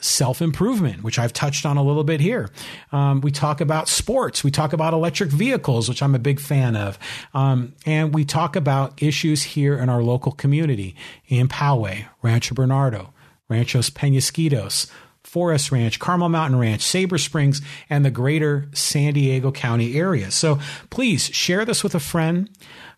self 0.00 0.42
improvement, 0.42 1.02
which 1.02 1.18
I've 1.18 1.32
touched 1.32 1.64
on 1.64 1.76
a 1.76 1.82
little 1.82 2.04
bit 2.04 2.20
here. 2.20 2.50
Um, 2.92 3.20
we 3.20 3.30
talk 3.30 3.60
about 3.60 3.88
sports. 3.88 4.44
We 4.44 4.50
talk 4.50 4.72
about 4.72 4.94
electric 4.94 5.30
vehicles, 5.30 5.88
which 5.88 6.02
I'm 6.02 6.14
a 6.14 6.18
big 6.18 6.40
fan 6.40 6.76
of. 6.76 6.98
Um, 7.34 7.74
and 7.86 8.14
we 8.14 8.24
talk 8.24 8.56
about 8.56 9.02
issues 9.02 9.42
here 9.42 9.78
in 9.78 9.88
our 9.88 10.02
local 10.02 10.32
community 10.32 10.96
in 11.28 11.48
Poway, 11.48 12.06
Rancho 12.22 12.54
Bernardo, 12.54 13.12
Ranchos 13.48 13.90
Penasquitos, 13.90 14.90
4S 15.24 15.70
Ranch, 15.70 15.98
Carmel 15.98 16.28
Mountain 16.28 16.58
Ranch, 16.58 16.82
Sabre 16.82 17.18
Springs, 17.18 17.62
and 17.88 18.04
the 18.04 18.10
greater 18.10 18.68
San 18.72 19.14
Diego 19.14 19.52
County 19.52 19.96
area. 19.96 20.30
So 20.30 20.58
please 20.90 21.24
share 21.26 21.64
this 21.64 21.82
with 21.82 21.94
a 21.94 22.00
friend 22.00 22.50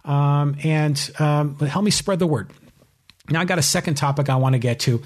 um, 0.04 0.56
and 0.62 1.10
um, 1.18 1.56
help 1.58 1.84
me 1.84 1.90
spread 1.90 2.18
the 2.18 2.26
word. 2.26 2.50
Now, 3.30 3.40
I 3.40 3.44
got 3.44 3.58
a 3.58 3.62
second 3.62 3.94
topic 3.94 4.28
I 4.28 4.36
want 4.36 4.54
to 4.54 4.58
get 4.58 4.80
to. 4.80 5.02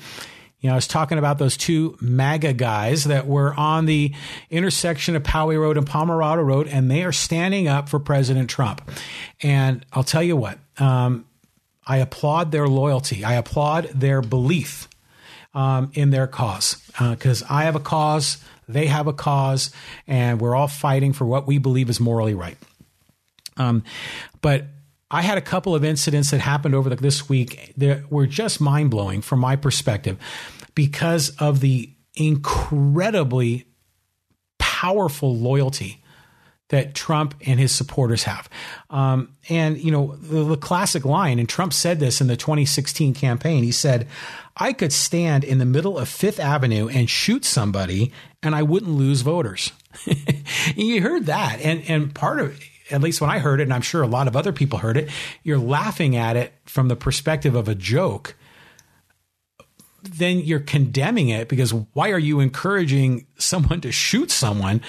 You 0.61 0.69
know, 0.69 0.73
I 0.73 0.75
was 0.75 0.89
talking 0.89 1.19
about 1.19 1.39
those 1.39 1.57
two 1.57 1.97
MAGA 2.01 2.55
guys 2.55 3.05
that 3.05 3.29
were 3.29 3.55
on 3.55 3.87
the 3.87 4.13
intersection 4.51 5.15
of 5.15 5.23
Poway 5.23 5.59
Road 5.59 5.77
and 5.77 5.87
Pomerado 5.87 6.43
Road, 6.43 6.67
and 6.67 6.91
they 6.91 7.05
are 7.05 7.13
standing 7.13 7.69
up 7.69 7.89
for 7.89 8.01
President 8.01 8.51
Trump. 8.51 8.83
And 9.41 9.87
I'll 9.93 10.03
tell 10.03 10.23
you 10.23 10.37
what, 10.37 10.59
um, 10.79 11.27
I 11.87 11.99
applaud 11.99 12.51
their 12.51 12.67
loyalty. 12.67 13.25
I 13.25 13.35
applaud 13.35 13.85
their 13.95 14.21
belief 14.21 14.89
um, 15.55 15.93
in 15.95 16.11
their 16.11 16.27
cause 16.27 16.77
because 16.99 17.43
uh, 17.45 17.47
I 17.51 17.65
have 17.65 17.77
a 17.77 17.81
cause, 17.81 18.39
they 18.69 18.87
have 18.87 19.07
a 19.07 19.13
cause, 19.13 19.71
and 20.09 20.41
we're 20.41 20.57
all 20.57 20.69
fighting 20.69 21.13
for 21.13 21.25
what 21.25 21.47
we 21.47 21.59
believe 21.59 21.89
is 21.89 22.01
morally 22.01 22.35
right. 22.35 22.59
Um, 23.57 23.85
but 24.43 24.65
I 25.11 25.23
had 25.23 25.39
a 25.39 25.43
couple 25.43 25.75
of 25.75 25.85
incidents 25.85 26.31
that 26.31 26.41
happened 26.41 26.75
over 26.75 26.91
the, 26.91 26.97
this 26.97 27.29
week 27.29 27.73
that 27.77 28.11
were 28.11 28.27
just 28.27 28.61
mind 28.61 28.91
blowing 28.91 29.23
from 29.23 29.41
my 29.41 29.57
perspective 29.57 30.19
because 30.75 31.31
of 31.39 31.61
the 31.61 31.91
incredibly 32.15 33.67
powerful 34.59 35.35
loyalty 35.35 36.03
that 36.69 36.95
Trump 36.95 37.35
and 37.47 37.59
his 37.59 37.75
supporters 37.75 38.25
have. 38.25 38.49
Um, 38.91 39.33
and, 39.49 39.79
you 39.79 39.91
know, 39.91 40.17
the, 40.17 40.45
the, 40.45 40.57
classic 40.57 41.05
line, 41.05 41.39
and 41.39 41.49
Trump 41.49 41.73
said 41.73 41.99
this 41.99 42.21
in 42.21 42.27
the 42.27 42.37
2016 42.37 43.15
campaign, 43.15 43.65
he 43.65 43.73
said, 43.73 44.07
I 44.57 44.75
could 44.75 44.93
stand 44.93 45.45
in 45.45 45.59
the 45.59 45.65
middle 45.65 45.99
of 45.99 46.09
Fifth 46.09 46.39
Avenue 46.39 46.89
and 46.89 47.09
shoot 47.09 47.45
somebody 47.45 48.13
and 48.43 48.55
I 48.55 48.63
wouldn't 48.63 48.93
lose 48.93 49.23
voters. 49.23 49.73
you 50.77 51.01
heard 51.01 51.27
that. 51.27 51.61
And, 51.61 51.83
and 51.89 52.15
part 52.15 52.41
of 52.41 52.61
at 52.91 53.01
least 53.01 53.21
when 53.21 53.31
I 53.31 53.39
heard 53.39 53.61
it, 53.61 53.65
and 53.65 53.73
I'm 53.73 53.83
sure 53.83 54.03
a 54.03 54.07
lot 54.09 54.29
of 54.29 54.37
other 54.37 54.53
people 54.53 54.79
heard 54.79 54.97
it, 54.97 55.11
you're 55.43 55.59
laughing 55.59 56.17
at 56.17 56.37
it 56.37 56.53
from 56.65 56.89
the 56.89 56.97
perspective 56.97 57.55
of 57.55 57.69
a 57.69 57.75
joke. 57.75 58.35
Then 60.03 60.39
you're 60.39 60.61
condemning 60.61 61.29
it 61.29 61.49
because 61.49 61.73
why 61.73 62.11
are 62.11 62.19
you 62.19 62.41
encouraging 62.41 63.27
someone 63.37 63.81
to 63.83 63.93
shoot 63.93 64.31
someone? 64.31 64.81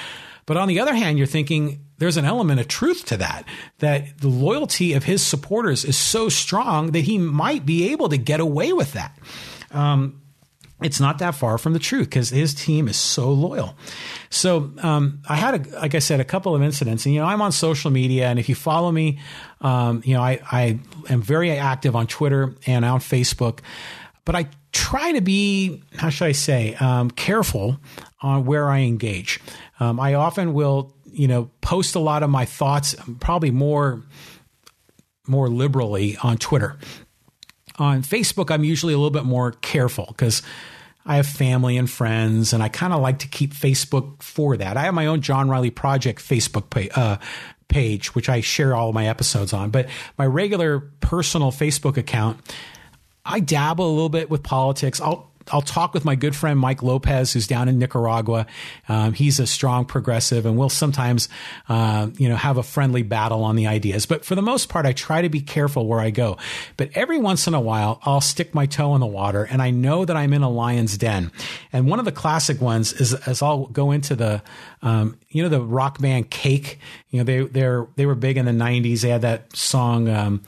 But 0.45 0.57
on 0.57 0.67
the 0.67 0.79
other 0.79 0.95
hand, 0.95 1.17
you're 1.17 1.27
thinking 1.27 1.85
there's 1.99 2.17
an 2.17 2.25
element 2.25 2.59
of 2.59 2.67
truth 2.67 3.05
to 3.05 3.17
that, 3.17 3.43
that 3.79 4.19
the 4.19 4.29
loyalty 4.29 4.93
of 4.93 5.03
his 5.03 5.23
supporters 5.25 5.83
is 5.83 5.97
so 5.97 6.29
strong 6.29 6.91
that 6.91 7.01
he 7.01 7.17
might 7.17 7.65
be 7.65 7.91
able 7.91 8.09
to 8.09 8.17
get 8.17 8.39
away 8.39 8.73
with 8.73 8.93
that. 8.93 9.17
Um, 9.71 10.21
it's 10.81 10.99
not 10.99 11.19
that 11.19 11.35
far 11.35 11.57
from 11.57 11.73
the 11.73 11.79
truth 11.79 12.09
because 12.09 12.29
his 12.29 12.53
team 12.53 12.87
is 12.87 12.97
so 12.97 13.31
loyal. 13.31 13.75
So 14.29 14.71
um, 14.81 15.21
I 15.27 15.35
had, 15.35 15.67
a, 15.67 15.79
like 15.79 15.95
I 15.95 15.99
said, 15.99 16.19
a 16.19 16.25
couple 16.25 16.55
of 16.55 16.61
incidents, 16.61 17.05
and 17.05 17.13
you 17.13 17.21
know 17.21 17.27
I'm 17.27 17.41
on 17.41 17.51
social 17.51 17.91
media, 17.91 18.27
and 18.27 18.39
if 18.39 18.47
you 18.47 18.55
follow 18.55 18.91
me, 18.91 19.19
um, 19.61 20.01
you 20.05 20.13
know 20.13 20.21
I, 20.21 20.39
I 20.51 20.79
am 21.09 21.21
very 21.21 21.51
active 21.51 21.95
on 21.95 22.07
Twitter 22.07 22.55
and 22.65 22.85
on 22.85 22.99
Facebook, 22.99 23.59
but 24.25 24.35
I 24.35 24.47
try 24.71 25.11
to 25.13 25.21
be 25.21 25.83
how 25.95 26.09
should 26.09 26.25
I 26.25 26.31
say 26.33 26.75
um, 26.75 27.11
careful 27.11 27.79
on 28.21 28.45
where 28.45 28.69
I 28.69 28.79
engage. 28.79 29.39
Um, 29.79 29.99
I 29.99 30.13
often 30.13 30.53
will, 30.53 30.93
you 31.05 31.27
know, 31.27 31.49
post 31.61 31.95
a 31.95 31.99
lot 31.99 32.23
of 32.23 32.29
my 32.29 32.45
thoughts, 32.45 32.95
probably 33.19 33.51
more 33.51 34.03
more 35.27 35.47
liberally 35.47 36.17
on 36.23 36.37
Twitter. 36.37 36.77
On 37.79 38.03
Facebook, 38.03 38.51
I'm 38.51 38.63
usually 38.63 38.93
a 38.93 38.97
little 38.97 39.09
bit 39.09 39.23
more 39.23 39.53
careful 39.53 40.05
because 40.09 40.43
I 41.05 41.15
have 41.15 41.25
family 41.25 41.77
and 41.77 41.89
friends, 41.89 42.53
and 42.53 42.61
I 42.61 42.67
kind 42.69 42.93
of 42.93 43.01
like 43.01 43.19
to 43.19 43.27
keep 43.27 43.53
Facebook 43.53 44.21
for 44.21 44.57
that. 44.57 44.77
I 44.77 44.83
have 44.83 44.93
my 44.93 45.07
own 45.07 45.21
John 45.21 45.49
Riley 45.49 45.71
Project 45.71 46.19
Facebook 46.19 46.69
page, 46.69 46.91
uh, 46.95 47.17
page, 47.69 48.13
which 48.15 48.29
I 48.29 48.41
share 48.41 48.75
all 48.75 48.91
my 48.91 49.07
episodes 49.07 49.53
on. 49.53 49.69
But 49.69 49.87
my 50.17 50.25
regular 50.25 50.81
personal 50.99 51.51
Facebook 51.51 51.97
account, 51.97 52.41
I 53.25 53.39
dabble 53.39 53.87
a 53.87 53.93
little 53.93 54.09
bit 54.09 54.29
with 54.29 54.43
politics. 54.43 54.99
I'll 54.99 55.28
I'll 55.51 55.61
talk 55.61 55.93
with 55.93 56.05
my 56.05 56.15
good 56.15 56.35
friend 56.35 56.59
Mike 56.59 56.83
Lopez, 56.83 57.33
who's 57.33 57.47
down 57.47 57.67
in 57.69 57.79
Nicaragua. 57.79 58.45
Um, 58.87 59.13
he's 59.13 59.39
a 59.39 59.47
strong 59.47 59.85
progressive, 59.85 60.45
and 60.45 60.57
we'll 60.57 60.69
sometimes, 60.69 61.29
uh, 61.67 62.09
you 62.17 62.29
know, 62.29 62.35
have 62.35 62.57
a 62.57 62.63
friendly 62.63 63.03
battle 63.03 63.43
on 63.43 63.55
the 63.55 63.67
ideas. 63.67 64.05
But 64.05 64.25
for 64.25 64.35
the 64.35 64.41
most 64.41 64.69
part, 64.69 64.85
I 64.85 64.93
try 64.93 65.21
to 65.21 65.29
be 65.29 65.41
careful 65.41 65.87
where 65.87 65.99
I 65.99 66.09
go. 66.09 66.37
But 66.77 66.89
every 66.95 67.17
once 67.17 67.47
in 67.47 67.53
a 67.53 67.61
while, 67.61 67.99
I'll 68.03 68.21
stick 68.21 68.53
my 68.53 68.65
toe 68.65 68.95
in 68.95 69.01
the 69.01 69.07
water, 69.07 69.43
and 69.43 69.61
I 69.61 69.71
know 69.71 70.05
that 70.05 70.15
I'm 70.15 70.33
in 70.33 70.41
a 70.41 70.49
lion's 70.49 70.97
den. 70.97 71.31
And 71.73 71.87
one 71.89 71.99
of 71.99 72.05
the 72.05 72.11
classic 72.11 72.61
ones 72.61 72.93
is, 72.93 73.13
as 73.13 73.41
I'll 73.41 73.67
go 73.67 73.91
into 73.91 74.15
the, 74.15 74.41
um, 74.81 75.17
you 75.29 75.43
know, 75.43 75.49
the 75.49 75.61
rock 75.61 75.99
band 75.99 76.29
Cake. 76.29 76.79
You 77.09 77.19
know, 77.19 77.23
they 77.23 77.41
they 77.41 77.85
they 77.95 78.05
were 78.05 78.15
big 78.15 78.37
in 78.37 78.45
the 78.45 78.51
'90s. 78.51 79.01
They 79.01 79.09
had 79.09 79.21
that 79.21 79.55
song. 79.55 80.07
Um, 80.09 80.41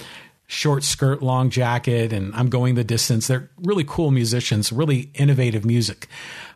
short 0.51 0.83
skirt, 0.83 1.23
long 1.23 1.49
jacket, 1.49 2.11
and 2.11 2.35
I'm 2.35 2.49
going 2.49 2.75
the 2.75 2.83
distance. 2.83 3.27
They're 3.27 3.49
really 3.55 3.85
cool 3.87 4.11
musicians, 4.11 4.69
really 4.69 5.09
innovative 5.13 5.63
music. 5.63 6.07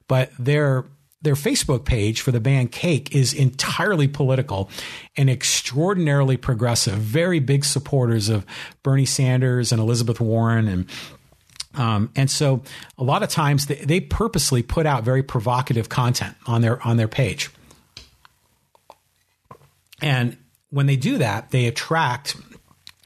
But 0.10 0.32
their 0.38 0.86
their 1.22 1.34
Facebook 1.36 1.86
page 1.86 2.20
for 2.20 2.32
the 2.32 2.42
band 2.42 2.72
Cake 2.74 3.16
is 3.16 3.34
entirely 3.34 4.08
political 4.08 4.70
and 5.16 5.30
extraordinarily 5.30 6.36
progressive. 6.36 6.96
Very 6.96 7.40
big 7.40 7.64
supporters 7.64 8.28
of 8.28 8.46
Bernie 8.84 9.06
Sanders 9.06 9.72
and 9.72 9.82
Elizabeth 9.82 10.20
Warren 10.20 10.68
and 10.68 10.90
um, 11.74 12.12
and 12.16 12.30
so 12.30 12.64
a 12.98 13.04
lot 13.04 13.24
of 13.24 13.30
times 13.30 13.68
they, 13.68 13.76
they 13.76 14.02
purposely 14.02 14.62
put 14.62 14.86
out 14.86 15.04
very 15.04 15.24
provocative 15.24 15.88
content 15.88 16.36
on 16.46 16.62
their 16.62 16.86
on 16.86 16.98
their 16.98 17.08
page. 17.08 17.50
And 20.02 20.36
when 20.70 20.86
they 20.86 20.98
do 20.98 21.18
that, 21.20 21.52
they 21.52 21.66
attract 21.66 22.36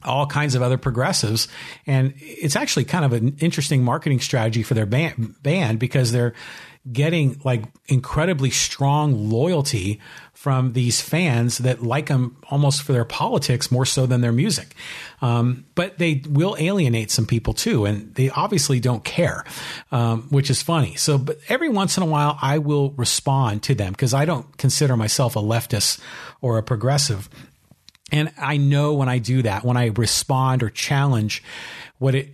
all 0.03 0.25
kinds 0.25 0.55
of 0.55 0.61
other 0.61 0.77
progressives. 0.77 1.47
And 1.85 2.13
it's 2.17 2.55
actually 2.55 2.85
kind 2.85 3.05
of 3.05 3.13
an 3.13 3.37
interesting 3.39 3.83
marketing 3.83 4.19
strategy 4.19 4.63
for 4.63 4.73
their 4.73 4.85
band, 4.85 5.35
band 5.43 5.79
because 5.79 6.11
they're 6.11 6.33
getting 6.91 7.39
like 7.43 7.63
incredibly 7.87 8.49
strong 8.49 9.29
loyalty 9.29 9.99
from 10.33 10.71
these 10.71 11.01
fans 11.01 11.57
that 11.57 11.83
like 11.83 12.07
them 12.07 12.37
almost 12.49 12.81
for 12.83 12.93
their 12.93 13.03
politics 13.03 13.69
more 13.69 13.85
so 13.85 14.05
than 14.05 14.21
their 14.21 14.31
music. 14.31 14.73
Um, 15.21 15.65
but 15.75 15.97
they 15.97 16.23
will 16.29 16.55
alienate 16.57 17.11
some 17.11 17.25
people 17.25 17.53
too, 17.53 17.83
and 17.85 18.15
they 18.15 18.29
obviously 18.29 18.79
don't 18.79 19.03
care, 19.03 19.43
um, 19.91 20.27
which 20.29 20.49
is 20.49 20.61
funny. 20.61 20.95
So, 20.95 21.17
but 21.17 21.39
every 21.49 21.67
once 21.67 21.97
in 21.97 22.03
a 22.03 22.05
while, 22.05 22.37
I 22.41 22.59
will 22.59 22.91
respond 22.91 23.63
to 23.63 23.75
them 23.75 23.91
because 23.91 24.13
I 24.13 24.23
don't 24.23 24.57
consider 24.57 24.95
myself 24.95 25.35
a 25.35 25.39
leftist 25.41 25.99
or 26.39 26.57
a 26.57 26.63
progressive. 26.63 27.29
And 28.11 28.31
I 28.37 28.57
know 28.57 28.93
when 28.93 29.09
I 29.09 29.19
do 29.19 29.41
that, 29.43 29.63
when 29.63 29.77
I 29.77 29.87
respond 29.87 30.63
or 30.63 30.69
challenge 30.69 31.43
what 31.97 32.15
it, 32.15 32.33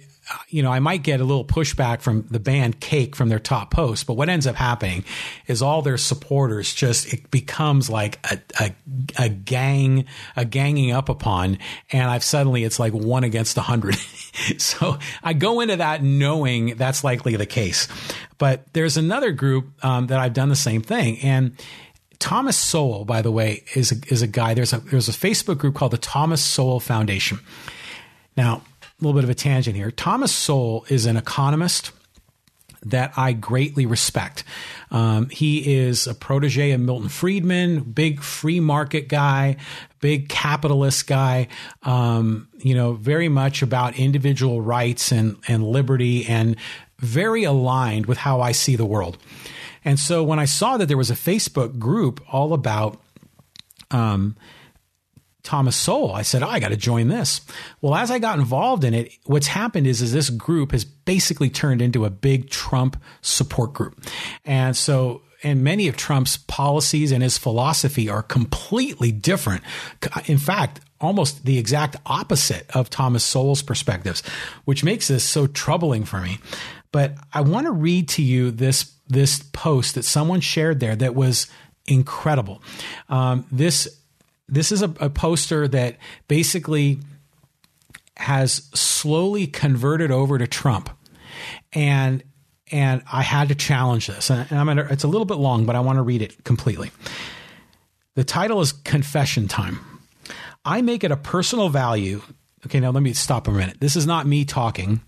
you 0.49 0.63
know, 0.63 0.71
I 0.71 0.79
might 0.79 1.03
get 1.03 1.21
a 1.21 1.23
little 1.23 1.45
pushback 1.45 2.01
from 2.01 2.25
the 2.31 2.39
band 2.39 2.79
Cake 2.79 3.15
from 3.15 3.29
their 3.29 3.39
top 3.39 3.71
post, 3.71 4.07
but 4.07 4.15
what 4.15 4.27
ends 4.27 4.47
up 4.47 4.55
happening 4.55 5.03
is 5.47 5.61
all 5.61 5.81
their 5.81 5.97
supporters 5.97 6.73
just, 6.73 7.13
it 7.13 7.29
becomes 7.29 7.89
like 7.89 8.19
a, 8.31 8.39
a, 8.59 8.75
a 9.17 9.29
gang, 9.29 10.05
a 10.35 10.43
ganging 10.43 10.91
up 10.91 11.09
upon. 11.09 11.59
And 11.91 12.09
I've 12.09 12.23
suddenly, 12.23 12.63
it's 12.63 12.79
like 12.79 12.93
one 12.93 13.23
against 13.23 13.57
a 13.57 13.61
hundred. 13.61 13.95
so 14.57 14.97
I 15.23 15.33
go 15.33 15.59
into 15.61 15.75
that 15.77 16.01
knowing 16.01 16.75
that's 16.75 17.03
likely 17.03 17.35
the 17.35 17.45
case. 17.45 17.87
But 18.37 18.73
there's 18.73 18.97
another 18.97 19.31
group 19.31 19.83
um, 19.85 20.07
that 20.07 20.19
I've 20.19 20.33
done 20.33 20.49
the 20.49 20.55
same 20.55 20.81
thing. 20.81 21.19
And 21.19 21.55
Thomas 22.19 22.57
Sowell, 22.57 23.05
by 23.05 23.21
the 23.21 23.31
way, 23.31 23.63
is 23.75 23.91
a, 23.91 23.95
is 24.11 24.21
a 24.21 24.27
guy. 24.27 24.53
There's 24.53 24.73
a 24.73 24.79
there's 24.79 25.09
a 25.09 25.11
Facebook 25.11 25.57
group 25.57 25.75
called 25.75 25.91
the 25.91 25.97
Thomas 25.97 26.41
Sowell 26.43 26.79
Foundation. 26.79 27.39
Now, 28.37 28.61
a 28.81 29.03
little 29.03 29.13
bit 29.13 29.23
of 29.23 29.29
a 29.29 29.35
tangent 29.35 29.75
here. 29.75 29.91
Thomas 29.91 30.31
Sowell 30.31 30.85
is 30.89 31.05
an 31.05 31.17
economist 31.17 31.91
that 32.85 33.11
I 33.17 33.33
greatly 33.33 33.85
respect. 33.85 34.43
Um, 34.91 35.29
he 35.29 35.75
is 35.75 36.07
a 36.07 36.13
protege 36.13 36.71
of 36.71 36.79
Milton 36.79 37.09
Friedman, 37.09 37.81
big 37.81 38.21
free 38.21 38.59
market 38.59 39.07
guy, 39.09 39.57
big 39.99 40.29
capitalist 40.29 41.07
guy. 41.07 41.47
Um, 41.83 42.47
you 42.57 42.75
know, 42.75 42.93
very 42.93 43.27
much 43.27 43.61
about 43.61 43.97
individual 43.97 44.61
rights 44.61 45.11
and 45.11 45.37
and 45.47 45.63
liberty, 45.63 46.25
and 46.27 46.55
very 46.99 47.43
aligned 47.43 48.05
with 48.05 48.19
how 48.19 48.39
I 48.41 48.51
see 48.51 48.75
the 48.75 48.85
world. 48.85 49.17
And 49.85 49.99
so 49.99 50.23
when 50.23 50.39
I 50.39 50.45
saw 50.45 50.77
that 50.77 50.87
there 50.87 50.97
was 50.97 51.11
a 51.11 51.15
Facebook 51.15 51.79
group 51.79 52.21
all 52.33 52.53
about 52.53 52.99
um, 53.91 54.35
Thomas 55.43 55.75
Sowell, 55.75 56.11
I 56.11 56.23
said, 56.23 56.41
oh, 56.43 56.47
I 56.47 56.59
got 56.59 56.69
to 56.69 56.77
join 56.77 57.07
this. 57.07 57.41
Well, 57.79 57.95
as 57.95 58.09
I 58.09 58.19
got 58.19 58.39
involved 58.39 58.83
in 58.83 58.95
it, 58.95 59.13
what's 59.25 59.47
happened 59.47 59.85
is, 59.85 60.01
is 60.01 60.11
this 60.11 60.31
group 60.31 60.71
has 60.71 60.83
basically 60.83 61.51
turned 61.51 61.81
into 61.81 62.03
a 62.03 62.09
big 62.09 62.49
Trump 62.49 63.01
support 63.21 63.73
group. 63.73 64.03
And 64.43 64.75
so 64.75 65.21
and 65.45 65.63
many 65.63 65.87
of 65.87 65.95
Trump's 65.95 66.37
policies 66.37 67.11
and 67.11 67.21
his 67.21 67.37
philosophy 67.37 68.09
are 68.09 68.23
completely 68.23 69.11
different. 69.11 69.61
In 70.25 70.39
fact, 70.39 70.81
almost 70.99 71.45
the 71.45 71.59
exact 71.59 71.97
opposite 72.07 72.67
of 72.75 72.89
Thomas 72.89 73.23
Sowell's 73.23 73.61
perspectives, 73.61 74.23
which 74.65 74.83
makes 74.83 75.07
this 75.07 75.23
so 75.23 75.45
troubling 75.45 76.03
for 76.03 76.19
me. 76.19 76.39
But 76.95 77.15
I 77.33 77.41
want 77.41 77.65
to 77.65 77.73
read 77.73 78.07
to 78.07 78.21
you 78.21 78.51
this 78.51 78.93
this 79.09 79.43
post 79.51 79.95
that 79.95 80.03
someone 80.03 80.39
shared 80.39 80.79
there 80.79 80.95
that 80.95 81.13
was 81.13 81.47
incredible. 81.85 82.63
Um, 83.09 83.45
this 83.51 83.99
this 84.47 84.71
is 84.71 84.81
a, 84.81 84.93
a 85.01 85.09
poster 85.09 85.67
that 85.67 85.97
basically 86.29 86.99
has 88.15 88.69
slowly 88.73 89.45
converted 89.45 90.09
over 90.09 90.37
to 90.37 90.47
Trump, 90.47 90.89
and 91.73 92.23
and 92.71 93.03
I 93.11 93.23
had 93.23 93.49
to 93.49 93.55
challenge 93.55 94.07
this. 94.07 94.29
And 94.29 94.49
I'm 94.53 94.65
gonna, 94.65 94.87
it's 94.89 95.03
a 95.03 95.09
little 95.09 95.25
bit 95.25 95.35
long, 95.35 95.65
but 95.65 95.75
I 95.75 95.81
want 95.81 95.97
to 95.97 96.01
read 96.01 96.21
it 96.21 96.45
completely. 96.45 96.91
The 98.13 98.23
title 98.23 98.61
is 98.61 98.71
Confession 98.71 99.49
Time. 99.49 99.81
I 100.63 100.81
make 100.81 101.03
it 101.03 101.11
a 101.11 101.17
personal 101.17 101.67
value. 101.67 102.21
Okay, 102.65 102.79
now 102.79 102.91
let 102.91 103.03
me 103.03 103.11
stop 103.11 103.49
a 103.49 103.51
minute. 103.51 103.81
This 103.81 103.97
is 103.97 104.07
not 104.07 104.25
me 104.25 104.45
talking. 104.45 105.01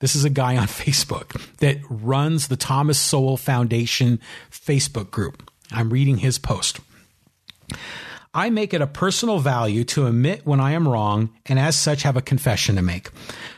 This 0.00 0.16
is 0.16 0.24
a 0.24 0.30
guy 0.30 0.56
on 0.56 0.66
Facebook 0.66 1.40
that 1.58 1.78
runs 1.88 2.48
the 2.48 2.56
Thomas 2.56 2.98
Sowell 2.98 3.36
Foundation 3.36 4.20
Facebook 4.50 5.10
group. 5.10 5.50
I'm 5.70 5.90
reading 5.90 6.18
his 6.18 6.38
post. 6.38 6.80
I 8.32 8.48
make 8.48 8.72
it 8.72 8.80
a 8.80 8.86
personal 8.86 9.40
value 9.40 9.82
to 9.84 10.06
admit 10.06 10.46
when 10.46 10.60
I 10.60 10.70
am 10.72 10.86
wrong 10.86 11.30
and 11.46 11.58
as 11.58 11.76
such 11.76 12.04
have 12.04 12.16
a 12.16 12.22
confession 12.22 12.76
to 12.76 12.82
make. 12.82 13.10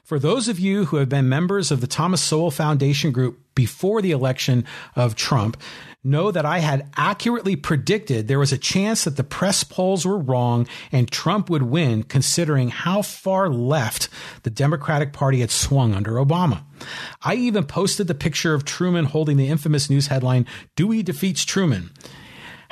For 0.03 0.19
those 0.19 0.49
of 0.49 0.59
you 0.59 0.87
who 0.87 0.97
have 0.97 1.11
been 1.11 1.29
members 1.29 1.71
of 1.71 1.83
the 1.83 1.87
Thomas 1.87 2.23
Sowell 2.23 2.51
Foundation 2.51 3.13
group 3.13 3.39
before 3.55 4.01
the 4.01 4.13
election 4.13 4.65
of 4.97 5.15
Trump, 5.15 5.59
know 6.03 6.31
that 6.31 6.47
I 6.47 6.61
had 6.61 6.91
accurately 6.97 7.55
predicted 7.55 8.29
there 8.29 8.39
was 8.39 8.51
a 8.51 8.59
chance 8.59 9.05
that 9.05 9.19
the 9.19 9.25
press 9.25 9.63
polls 9.63 10.07
were 10.07 10.19
wrong 10.19 10.67
and 10.91 11.11
Trump 11.11 11.51
would 11.51 11.65
win, 11.65 12.03
considering 12.03 12.71
how 12.71 13.03
far 13.03 13.51
left 13.51 14.09
the 14.43 14.51
Democratic 14.51 15.13
Party 15.13 15.41
had 15.41 15.51
swung 15.51 15.95
under 15.95 16.13
Obama. 16.13 16.65
I 17.21 17.35
even 17.35 17.65
posted 17.65 18.07
the 18.07 18.15
picture 18.15 18.55
of 18.55 18.65
Truman 18.65 19.05
holding 19.05 19.37
the 19.37 19.49
infamous 19.49 19.91
news 19.91 20.07
headline, 20.07 20.47
Dewey 20.77 21.03
defeats 21.03 21.45
Truman. 21.45 21.91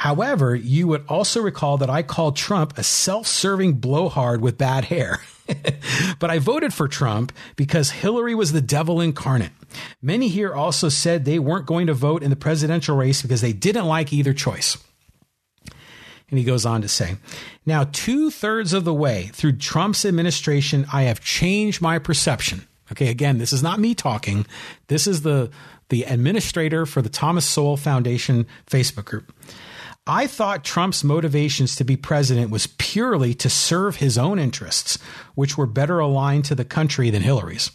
However, 0.01 0.55
you 0.55 0.89
would 0.89 1.05
also 1.09 1.43
recall 1.43 1.77
that 1.77 1.91
I 1.91 2.03
called 2.03 2.35
Trump 2.35 2.79
a 2.79 2.83
self 2.83 3.27
serving 3.27 3.75
blowhard 3.75 4.41
with 4.41 4.57
bad 4.57 4.87
hair. 4.87 5.21
but 6.19 6.31
I 6.31 6.39
voted 6.39 6.73
for 6.73 6.89
Trump 6.89 7.35
because 7.55 7.91
Hillary 7.91 8.35
was 8.35 8.53
the 8.53 8.63
devil 8.63 9.03
incarnate. 9.03 9.51
Many 10.01 10.29
here 10.29 10.55
also 10.55 10.89
said 10.89 11.27
they 11.27 11.39
weren't 11.39 11.67
going 11.67 11.87
to 11.87 11.93
vote 11.93 12.23
in 12.23 12.31
the 12.31 12.37
presidential 12.37 12.97
race 12.97 13.21
because 13.21 13.43
they 13.43 13.53
didn't 13.53 13.85
like 13.85 14.11
either 14.11 14.33
choice. 14.33 14.79
And 16.31 16.39
he 16.39 16.45
goes 16.45 16.65
on 16.65 16.81
to 16.81 16.89
say, 16.89 17.19
now, 17.67 17.85
two 17.93 18.31
thirds 18.31 18.73
of 18.73 18.87
the 18.87 18.95
way 18.95 19.29
through 19.35 19.59
Trump's 19.59 20.07
administration, 20.07 20.87
I 20.91 21.03
have 21.03 21.21
changed 21.21 21.83
my 21.83 21.99
perception. 21.99 22.67
Okay, 22.91 23.09
again, 23.09 23.37
this 23.37 23.53
is 23.53 23.63
not 23.63 23.79
me 23.79 23.95
talking. 23.95 24.47
This 24.87 25.07
is 25.07 25.21
the, 25.21 25.51
the 25.91 26.05
administrator 26.05 26.87
for 26.87 27.03
the 27.03 27.11
Thomas 27.11 27.45
Sowell 27.45 27.77
Foundation 27.77 28.47
Facebook 28.67 29.05
group. 29.05 29.31
I 30.07 30.27
thought 30.27 30.65
Trump's 30.65 31.05
motivations 31.05 31.77
to 31.77 31.85
be 31.85 31.97
president 31.97 32.51
was 32.51 32.67
purely 32.67 33.35
to 33.35 33.51
serve 33.51 33.97
his 33.97 34.17
own 34.17 34.39
interests, 34.39 34.99
which 35.35 35.59
were 35.59 35.67
better 35.67 35.99
aligned 35.99 36.47
to 36.47 36.55
the 36.55 36.65
country 36.65 37.11
than 37.11 37.23
Hillary's. 37.23 37.71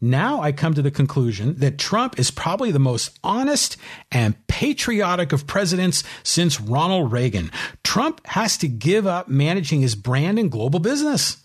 Now 0.00 0.42
I 0.42 0.50
come 0.50 0.74
to 0.74 0.82
the 0.82 0.90
conclusion 0.90 1.54
that 1.58 1.78
Trump 1.78 2.18
is 2.18 2.32
probably 2.32 2.72
the 2.72 2.80
most 2.80 3.16
honest 3.22 3.76
and 4.10 4.46
patriotic 4.48 5.32
of 5.32 5.46
presidents 5.46 6.02
since 6.24 6.60
Ronald 6.60 7.12
Reagan. 7.12 7.52
Trump 7.84 8.26
has 8.26 8.58
to 8.58 8.68
give 8.68 9.06
up 9.06 9.28
managing 9.28 9.80
his 9.80 9.94
brand 9.94 10.40
and 10.40 10.50
global 10.50 10.80
business. 10.80 11.41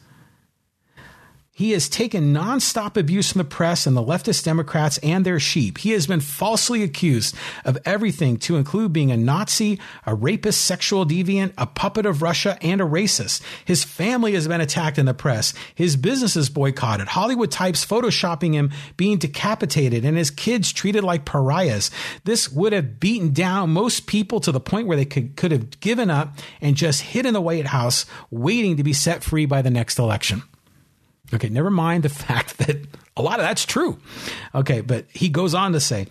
He 1.57 1.71
has 1.71 1.89
taken 1.89 2.35
nonstop 2.35 2.97
abuse 2.97 3.31
from 3.31 3.39
the 3.39 3.43
press 3.43 3.87
and 3.87 3.97
the 3.97 4.03
leftist 4.03 4.43
Democrats 4.43 4.99
and 4.99 5.25
their 5.25 5.39
sheep. 5.39 5.79
He 5.79 5.89
has 5.93 6.05
been 6.05 6.19
falsely 6.19 6.83
accused 6.83 7.35
of 7.65 7.79
everything 7.83 8.37
to 8.41 8.57
include 8.57 8.93
being 8.93 9.09
a 9.09 9.17
Nazi, 9.17 9.79
a 10.05 10.13
rapist, 10.13 10.61
sexual 10.61 11.03
deviant, 11.03 11.53
a 11.57 11.65
puppet 11.65 12.05
of 12.05 12.21
Russia, 12.21 12.59
and 12.61 12.79
a 12.79 12.83
racist. 12.83 13.41
His 13.65 13.83
family 13.83 14.33
has 14.33 14.47
been 14.47 14.61
attacked 14.61 14.99
in 14.99 15.07
the 15.07 15.15
press. 15.15 15.55
His 15.73 15.95
business 15.95 16.35
is 16.35 16.47
boycotted. 16.47 17.07
Hollywood 17.07 17.49
types 17.49 17.83
photoshopping 17.83 18.53
him 18.53 18.69
being 18.95 19.17
decapitated 19.17 20.05
and 20.05 20.15
his 20.15 20.29
kids 20.29 20.71
treated 20.71 21.03
like 21.03 21.25
pariahs. 21.25 21.89
This 22.23 22.51
would 22.51 22.71
have 22.71 22.99
beaten 22.99 23.33
down 23.33 23.71
most 23.71 24.05
people 24.05 24.39
to 24.41 24.51
the 24.51 24.59
point 24.59 24.85
where 24.85 24.97
they 24.97 25.05
could, 25.05 25.35
could 25.35 25.51
have 25.51 25.79
given 25.79 26.11
up 26.11 26.37
and 26.61 26.75
just 26.75 27.01
hid 27.01 27.25
in 27.25 27.33
the 27.33 27.41
White 27.41 27.65
House 27.65 28.05
waiting 28.29 28.77
to 28.77 28.83
be 28.83 28.93
set 28.93 29.23
free 29.23 29.47
by 29.47 29.63
the 29.63 29.71
next 29.71 29.97
election. 29.97 30.43
Okay, 31.33 31.49
never 31.49 31.69
mind 31.69 32.03
the 32.03 32.09
fact 32.27 32.57
that 32.59 32.77
a 33.15 33.21
lot 33.21 33.39
of 33.39 33.45
that's 33.45 33.65
true. 33.65 33.99
Okay, 34.53 34.81
but 34.81 35.05
he 35.11 35.29
goes 35.29 35.53
on 35.53 35.73
to 35.73 35.79
say 35.79 36.07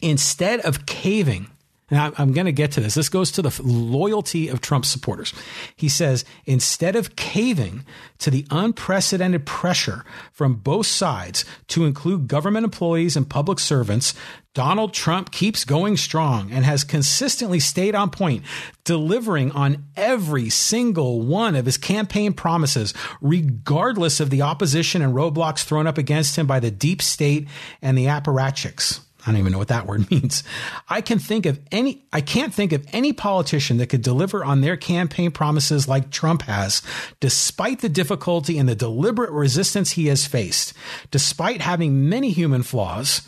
instead 0.00 0.60
of 0.60 0.86
caving, 0.86 1.48
and 1.92 2.14
I'm 2.16 2.32
going 2.32 2.46
to 2.46 2.52
get 2.52 2.72
to 2.72 2.80
this, 2.80 2.94
this 2.94 3.10
goes 3.10 3.30
to 3.32 3.42
the 3.42 3.60
loyalty 3.62 4.48
of 4.48 4.62
Trump 4.62 4.86
supporters. 4.86 5.34
He 5.76 5.90
says 5.90 6.24
instead 6.46 6.96
of 6.96 7.16
caving 7.16 7.84
to 8.18 8.30
the 8.30 8.46
unprecedented 8.50 9.44
pressure 9.44 10.02
from 10.32 10.54
both 10.54 10.86
sides 10.86 11.44
to 11.68 11.84
include 11.84 12.28
government 12.28 12.64
employees 12.64 13.14
and 13.14 13.28
public 13.28 13.58
servants 13.58 14.14
Donald 14.54 14.92
Trump 14.92 15.30
keeps 15.30 15.64
going 15.64 15.96
strong 15.96 16.52
and 16.52 16.62
has 16.62 16.84
consistently 16.84 17.58
stayed 17.58 17.94
on 17.94 18.10
point, 18.10 18.44
delivering 18.84 19.50
on 19.52 19.84
every 19.96 20.50
single 20.50 21.22
one 21.22 21.56
of 21.56 21.64
his 21.64 21.78
campaign 21.78 22.34
promises, 22.34 22.92
regardless 23.22 24.20
of 24.20 24.28
the 24.28 24.42
opposition 24.42 25.00
and 25.00 25.14
roadblocks 25.14 25.64
thrown 25.64 25.86
up 25.86 25.96
against 25.96 26.36
him 26.36 26.46
by 26.46 26.60
the 26.60 26.70
deep 26.70 27.00
state 27.00 27.48
and 27.80 27.96
the 27.96 28.04
apparatchiks. 28.06 29.00
I 29.24 29.30
don't 29.30 29.38
even 29.38 29.52
know 29.52 29.58
what 29.58 29.68
that 29.68 29.86
word 29.86 30.10
means. 30.10 30.42
I 30.88 31.00
can 31.00 31.18
think 31.18 31.46
of 31.46 31.60
any, 31.70 32.04
I 32.12 32.20
can't 32.20 32.52
think 32.52 32.72
of 32.72 32.86
any 32.92 33.12
politician 33.12 33.78
that 33.78 33.88
could 33.88 34.02
deliver 34.02 34.44
on 34.44 34.60
their 34.60 34.76
campaign 34.76 35.30
promises 35.30 35.88
like 35.88 36.10
Trump 36.10 36.42
has, 36.42 36.82
despite 37.20 37.80
the 37.80 37.88
difficulty 37.88 38.58
and 38.58 38.68
the 38.68 38.74
deliberate 38.74 39.30
resistance 39.30 39.92
he 39.92 40.06
has 40.06 40.26
faced, 40.26 40.72
despite 41.10 41.60
having 41.60 42.08
many 42.08 42.30
human 42.30 42.62
flaws 42.62 43.22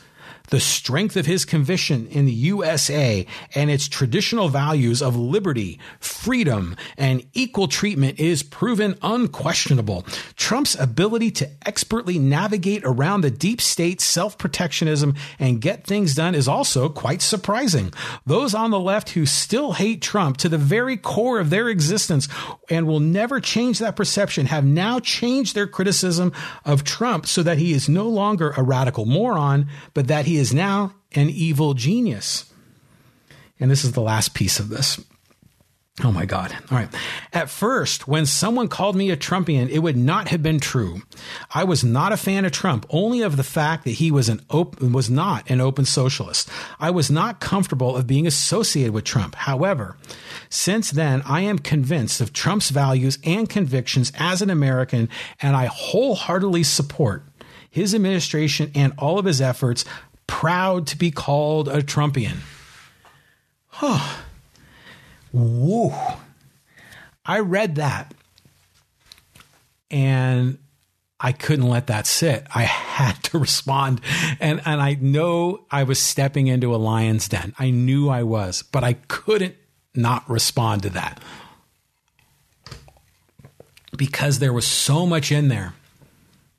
the 0.51 0.61
strength 0.61 1.16
of 1.16 1.26
his 1.26 1.45
conviction 1.45 2.07
in 2.09 2.26
the 2.26 2.32
USA 2.32 3.26
and 3.55 3.70
its 3.70 3.88
traditional 3.88 4.49
values 4.49 5.01
of 5.01 5.16
liberty, 5.16 5.78
freedom, 5.99 6.76
and 6.99 7.24
equal 7.32 7.66
treatment 7.66 8.20
is 8.20 8.42
proven 8.42 8.97
unquestionable. 9.03 10.05
Trump's 10.36 10.78
ability 10.78 11.30
to 11.32 11.51
expertly 11.66 12.18
navigate 12.18 12.82
around 12.84 13.22
the 13.22 13.30
deep 13.30 13.61
state 13.61 14.01
self 14.01 14.36
protectionism 14.36 15.14
and 15.38 15.61
get 15.61 15.86
things 15.86 16.14
done 16.14 16.34
is 16.34 16.49
also 16.49 16.88
quite 16.88 17.22
surprising. 17.22 17.92
Those 18.26 18.55
on 18.55 18.70
the 18.70 18.80
left 18.80 19.11
who 19.11 19.26
still 19.26 19.72
hate 19.72 20.03
Trump 20.03 20.36
to 20.38 20.49
the 20.49 20.59
very 20.59 20.97
core 20.97 21.40
of 21.40 21.51
their 21.51 21.68
existence 21.68 22.28
and 22.68 22.86
will 22.86 23.01
never 23.01 23.40
change 23.40 23.78
that 23.78 23.97
perception 23.97 24.47
have 24.47 24.64
now 24.64 25.01
changed 25.01 25.55
their 25.55 25.66
criticism 25.66 26.32
of 26.64 26.84
Trump 26.84 27.26
so 27.26 27.42
that 27.42 27.59
he 27.59 27.72
is 27.72 27.88
no 27.88 28.09
longer 28.09 28.51
a 28.57 28.62
radical 28.62 29.07
moron, 29.07 29.68
but 29.95 30.09
that 30.09 30.26
he 30.26 30.34
he 30.35 30.41
is 30.41 30.53
now 30.53 30.93
an 31.14 31.30
evil 31.30 31.74
genius. 31.74 32.53
And 33.61 33.70
this 33.70 33.85
is 33.85 33.93
the 33.93 34.01
last 34.01 34.35
piece 34.35 34.59
of 34.59 34.68
this. 34.68 35.01
Oh 36.03 36.11
my 36.11 36.26
God. 36.26 36.53
All 36.72 36.78
right. 36.78 36.89
At 37.32 37.49
first, 37.49 38.09
when 38.09 38.26
someone 38.26 38.66
called 38.66 38.97
me 38.97 39.12
a 39.12 39.16
Trumpian, 39.16 39.68
it 39.68 39.78
would 39.78 39.97
not 39.97 40.26
have 40.26 40.43
been 40.43 40.59
true. 40.59 41.03
I 41.55 41.62
was 41.62 41.85
not 41.85 42.11
a 42.11 42.16
fan 42.16 42.45
of 42.45 42.51
Trump, 42.51 42.85
only 42.91 43.22
of 43.22 43.37
the 43.37 43.45
fact 43.45 43.85
that 43.85 43.93
he 43.93 44.11
was 44.11 44.28
an 44.28 44.41
open, 44.51 44.91
was 44.93 45.09
not 45.09 45.49
an 45.49 45.61
open 45.61 45.85
socialist. 45.85 46.49
I 46.80 46.91
was 46.91 47.12
not 47.12 47.39
comfortable 47.39 47.97
of 47.97 48.09
being 48.09 48.26
associated 48.26 48.93
with 48.93 49.05
Trump. 49.05 49.37
However, 49.37 49.97
since 50.49 50.91
then, 50.91 51.22
I 51.24 51.43
am 51.43 51.61
convinced 51.61 52.20
of 52.20 52.32
Trump's 52.32 52.70
values 52.70 53.20
and 53.22 53.49
convictions 53.49 54.11
as 54.18 54.43
an 54.43 54.51
American, 54.51 55.09
and 55.41 55.55
I 55.55 55.66
wholeheartedly 55.66 56.64
support 56.64 57.22
his 57.70 57.93
administration 57.93 58.70
and 58.74 58.93
all 58.99 59.18
of 59.18 59.24
his 59.24 59.41
efforts. 59.41 59.85
Proud 60.27 60.87
to 60.89 60.97
be 60.97 61.11
called 61.11 61.68
a 61.68 61.83
Trumpian. 61.83 62.39
Oh. 63.83 64.25
Woo. 65.33 65.93
I 67.27 67.41
read 67.41 67.77
that 67.77 68.14
and 69.91 70.59
I 71.18 71.33
couldn't 71.33 71.68
let 71.68 71.87
that 71.87 72.07
sit. 72.07 72.47
I 72.55 72.62
had 72.62 73.22
to 73.25 73.39
respond. 73.41 74.01
And, 74.41 74.61
and 74.64 74.81
I 74.81 74.99
know 75.01 75.66
I 75.70 75.85
was 75.85 75.99
stepping 75.99 76.47
into 76.47 76.75
a 76.75 76.77
lion's 76.77 77.29
den. 77.29 77.55
I 77.59 77.70
knew 77.70 78.09
I 78.09 78.22
was, 78.22 78.62
but 78.62 78.85
I 78.85 78.95
couldn't 79.09 79.57
not 79.95 80.29
respond 80.29 80.83
to 80.83 80.91
that 80.91 81.20
because 83.97 84.39
there 84.39 84.53
was 84.53 84.66
so 84.66 85.07
much 85.07 85.31
in 85.31 85.49
there 85.49 85.75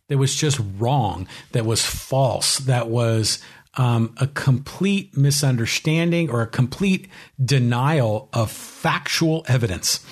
that 0.07 0.17
was 0.17 0.35
just 0.35 0.59
wrong, 0.77 1.27
that 1.51 1.65
was 1.65 1.85
false, 1.85 2.59
that 2.59 2.87
was 2.87 3.39
um, 3.77 4.13
a 4.17 4.27
complete 4.27 5.17
misunderstanding 5.17 6.29
or 6.29 6.41
a 6.41 6.47
complete 6.47 7.07
denial 7.43 8.29
of 8.33 8.51
factual 8.51 9.45
evidence 9.47 10.05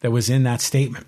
that 0.00 0.10
was 0.10 0.30
in 0.30 0.44
that 0.44 0.60
statement. 0.60 1.06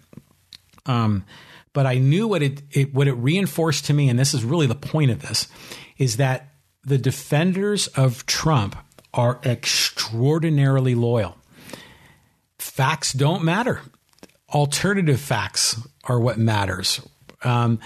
Um, 0.87 1.25
but 1.73 1.87
I 1.87 1.95
knew 1.95 2.29
what 2.29 2.43
it, 2.43 2.63
it 2.71 2.93
what 2.93 3.09
it 3.09 3.15
reinforced 3.15 3.87
to 3.87 3.95
me, 3.95 4.09
and 4.09 4.19
this 4.19 4.35
is 4.35 4.45
really 4.45 4.67
the 4.67 4.75
point 4.75 5.11
of 5.11 5.23
this, 5.23 5.49
is 5.97 6.19
that 6.19 6.51
the 6.85 6.99
defenders 6.99 7.87
of 7.89 8.27
Trump 8.27 8.77
are 9.15 9.41
extraordinarily 9.45 10.95
loyal. 10.95 11.37
Facts 12.59 13.13
don't 13.13 13.45
matter. 13.45 13.81
Alternative 14.53 15.21
facts 15.21 15.81
are 16.05 16.21
what 16.21 16.39
matters. 16.39 17.01
Um, 17.43 17.79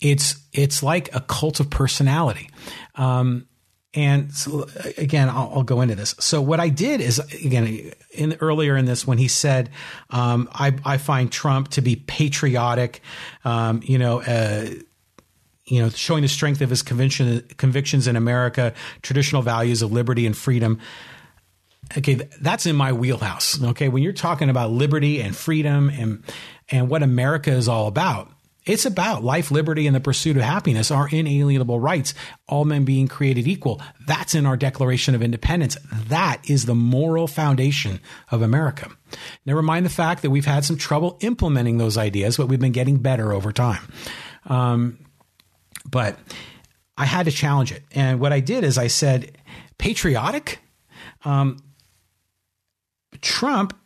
it's 0.00 0.36
it's 0.52 0.82
like 0.82 1.14
a 1.14 1.20
cult 1.20 1.60
of 1.60 1.70
personality. 1.70 2.48
Um, 2.94 3.46
and 3.94 4.32
so, 4.32 4.66
again, 4.96 5.28
I'll, 5.28 5.52
I'll, 5.54 5.62
go 5.62 5.80
into 5.80 5.94
this. 5.94 6.16
So 6.18 6.42
what 6.42 6.58
I 6.58 6.68
did 6.68 7.00
is 7.00 7.18
again 7.18 7.92
in 8.10 8.36
earlier 8.40 8.76
in 8.76 8.86
this 8.86 9.06
when 9.06 9.18
he 9.18 9.28
said, 9.28 9.70
um, 10.10 10.48
I, 10.52 10.74
I, 10.84 10.98
find 10.98 11.30
Trump 11.30 11.68
to 11.68 11.80
be 11.80 11.96
patriotic, 11.96 13.00
um, 13.44 13.80
you 13.84 13.98
know. 13.98 14.20
Uh, 14.20 14.66
you 15.66 15.80
know, 15.80 15.88
showing 15.88 16.20
the 16.20 16.28
strength 16.28 16.60
of 16.60 16.68
his 16.68 16.82
conviction, 16.82 17.42
convictions 17.56 18.06
in 18.06 18.16
America, 18.16 18.74
traditional 19.00 19.40
values 19.40 19.80
of 19.80 19.90
liberty 19.92 20.26
and 20.26 20.36
freedom. 20.36 20.78
Okay, 21.96 22.16
that's 22.38 22.66
in 22.66 22.76
my 22.76 22.92
wheelhouse. 22.92 23.62
Okay, 23.62 23.88
when 23.88 24.02
you're 24.02 24.12
talking 24.12 24.50
about 24.50 24.72
liberty 24.72 25.22
and 25.22 25.34
freedom 25.34 25.88
and 25.88 26.22
and 26.70 26.90
what 26.90 27.02
America 27.02 27.50
is 27.50 27.66
all 27.66 27.86
about, 27.86 28.30
it's 28.66 28.86
about 28.86 29.22
life, 29.22 29.50
liberty, 29.50 29.86
and 29.86 29.94
the 29.94 30.00
pursuit 30.00 30.36
of 30.36 30.42
happiness, 30.42 30.90
our 30.90 31.08
inalienable 31.08 31.78
rights, 31.80 32.14
all 32.48 32.64
men 32.64 32.84
being 32.84 33.08
created 33.08 33.46
equal. 33.46 33.80
That's 34.06 34.34
in 34.34 34.46
our 34.46 34.56
Declaration 34.56 35.14
of 35.14 35.22
Independence. 35.22 35.76
That 36.08 36.40
is 36.48 36.64
the 36.64 36.74
moral 36.74 37.26
foundation 37.26 38.00
of 38.30 38.42
America. 38.42 38.90
Never 39.44 39.62
mind 39.62 39.84
the 39.84 39.90
fact 39.90 40.22
that 40.22 40.30
we've 40.30 40.46
had 40.46 40.64
some 40.64 40.76
trouble 40.76 41.18
implementing 41.20 41.78
those 41.78 41.98
ideas, 41.98 42.36
but 42.36 42.48
we've 42.48 42.60
been 42.60 42.72
getting 42.72 42.98
better 42.98 43.32
over 43.32 43.52
time. 43.52 43.82
Um, 44.46 44.98
but 45.84 46.18
I 46.96 47.04
had 47.04 47.26
to 47.26 47.32
challenge 47.32 47.72
it. 47.72 47.82
And 47.92 48.20
what 48.20 48.32
I 48.32 48.40
did 48.40 48.64
is 48.64 48.78
I 48.78 48.86
said, 48.86 49.36
patriotic? 49.78 50.60
Um, 51.24 51.58
Trump 53.20 53.76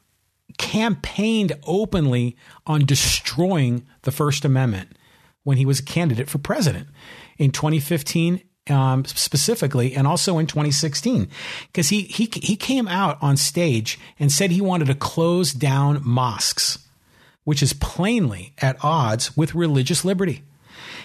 campaigned 0.59 1.53
openly 1.65 2.37
on 2.67 2.85
destroying 2.85 3.87
the 4.03 4.13
First 4.13 4.45
Amendment 4.45 4.97
when 5.45 5.57
he 5.57 5.65
was 5.65 5.81
a 5.81 5.85
candidate 5.85 6.29
for 6.29 6.39
president 6.39 6.89
in 7.39 7.51
2015 7.51 8.43
um, 8.69 9.05
specifically, 9.07 9.95
and 9.95 10.07
also 10.07 10.39
in 10.39 10.47
2016, 10.47 11.29
because 11.69 11.89
he 11.89 12.03
he 12.03 12.29
he 12.35 12.55
came 12.55 12.87
out 12.87 13.17
on 13.23 13.37
stage 13.37 13.99
and 14.19 14.31
said 14.31 14.51
he 14.51 14.61
wanted 14.61 14.89
to 14.89 14.95
close 14.95 15.53
down 15.53 16.03
mosques, 16.05 16.79
which 17.45 17.63
is 17.63 17.73
plainly 17.73 18.53
at 18.59 18.83
odds 18.85 19.37
with 19.37 19.55
religious 19.55 20.05
liberty. 20.05 20.43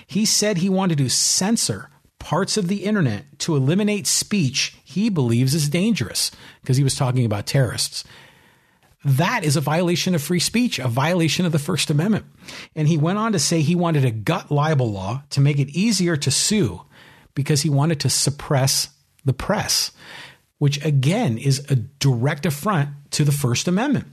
He 0.06 0.26
said 0.26 0.58
he 0.58 0.70
wanted 0.70 0.98
to 0.98 1.10
censor 1.10 1.90
parts 2.20 2.58
of 2.58 2.68
the 2.68 2.84
internet 2.86 3.26
to 3.40 3.56
eliminate 3.56 4.08
speech 4.08 4.78
he 4.84 5.10
believes 5.10 5.54
is 5.54 5.70
dangerous 5.70 6.32
because 6.62 6.78
he 6.78 6.84
was 6.84 6.96
talking 6.96 7.26
about 7.26 7.46
terrorists. 7.46 8.04
That 9.06 9.44
is 9.44 9.58
a 9.58 9.62
violation 9.62 10.16
of 10.16 10.22
free 10.22 10.40
speech, 10.40 10.80
a 10.80 10.88
violation 10.88 11.46
of 11.46 11.52
the 11.52 11.60
First 11.60 11.90
Amendment. 11.90 12.26
And 12.76 12.88
he 12.88 12.98
went 12.98 13.18
on 13.18 13.34
to 13.34 13.40
say 13.40 13.62
he 13.62 13.76
wanted 13.76 14.06
a 14.06 14.12
gut 14.12 14.50
libel 14.50 14.92
law 14.92 15.24
to 15.32 15.42
make 15.42 15.60
it 15.60 15.70
easier 15.70 16.16
to 16.18 16.32
sue 16.32 16.82
because 17.36 17.62
he 17.62 17.70
wanted 17.70 18.00
to 18.02 18.10
suppress 18.10 18.90
the 19.26 19.34
press, 19.34 19.92
which 20.58 20.84
again 20.86 21.38
is 21.38 21.66
a 21.70 21.76
direct 21.76 22.46
affront 22.46 22.90
to 23.12 23.26
the 23.26 23.32
First 23.32 23.68
Amendment. 23.68 24.08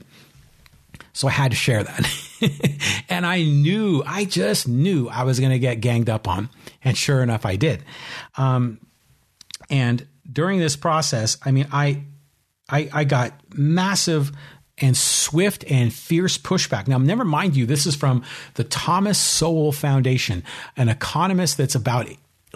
So 1.13 1.27
I 1.27 1.31
had 1.31 1.51
to 1.51 1.57
share 1.57 1.83
that. 1.83 3.03
and 3.09 3.25
I 3.25 3.43
knew, 3.43 4.03
I 4.05 4.25
just 4.25 4.67
knew 4.67 5.07
I 5.07 5.23
was 5.23 5.39
going 5.39 5.51
to 5.51 5.59
get 5.59 5.81
ganged 5.81 6.09
up 6.09 6.27
on. 6.27 6.49
And 6.83 6.97
sure 6.97 7.21
enough, 7.21 7.45
I 7.45 7.55
did. 7.55 7.83
Um, 8.35 8.79
and 9.69 10.05
during 10.31 10.59
this 10.59 10.75
process, 10.75 11.37
I 11.43 11.51
mean, 11.51 11.67
I, 11.71 12.03
I, 12.69 12.89
I 12.93 13.03
got 13.03 13.33
massive 13.53 14.31
and 14.81 14.97
swift 14.97 15.63
and 15.69 15.93
fierce 15.93 16.37
pushback. 16.37 16.87
Now, 16.87 16.97
never 16.97 17.23
mind 17.23 17.55
you, 17.55 17.65
this 17.65 17.85
is 17.85 17.95
from 17.95 18.23
the 18.55 18.63
Thomas 18.63 19.17
Sowell 19.17 19.71
Foundation, 19.71 20.43
an 20.75 20.89
economist 20.89 21.57
that's 21.57 21.75
about 21.75 22.07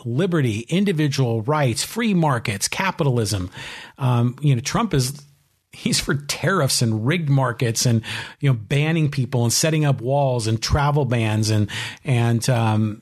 liberty, 0.03 0.65
individual 0.69 1.41
rights, 1.43 1.83
free 1.83 2.13
markets, 2.13 2.67
capitalism. 2.67 3.49
Um, 3.97 4.35
you 4.41 4.55
know, 4.55 4.61
Trump 4.61 4.93
is 4.93 5.21
he's 5.71 5.99
for 5.99 6.15
tariffs 6.15 6.81
and 6.81 7.05
rigged 7.05 7.29
markets 7.29 7.85
and 7.85 8.01
you 8.39 8.49
know 8.49 8.57
banning 8.57 9.11
people 9.11 9.43
and 9.43 9.51
setting 9.51 9.83
up 9.83 10.01
walls 10.01 10.47
and 10.47 10.61
travel 10.61 11.05
bans 11.05 11.49
and 11.49 11.69
and 12.03 12.49
um, 12.49 13.01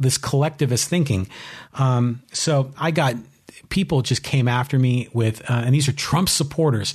this 0.00 0.18
collectivist 0.18 0.88
thinking. 0.88 1.28
Um, 1.74 2.22
so 2.32 2.72
I 2.78 2.90
got 2.90 3.14
people 3.68 4.02
just 4.02 4.22
came 4.22 4.48
after 4.48 4.78
me 4.78 5.08
with, 5.12 5.40
uh, 5.48 5.62
and 5.64 5.74
these 5.74 5.88
are 5.88 5.92
Trump 5.92 6.28
supporters 6.28 6.94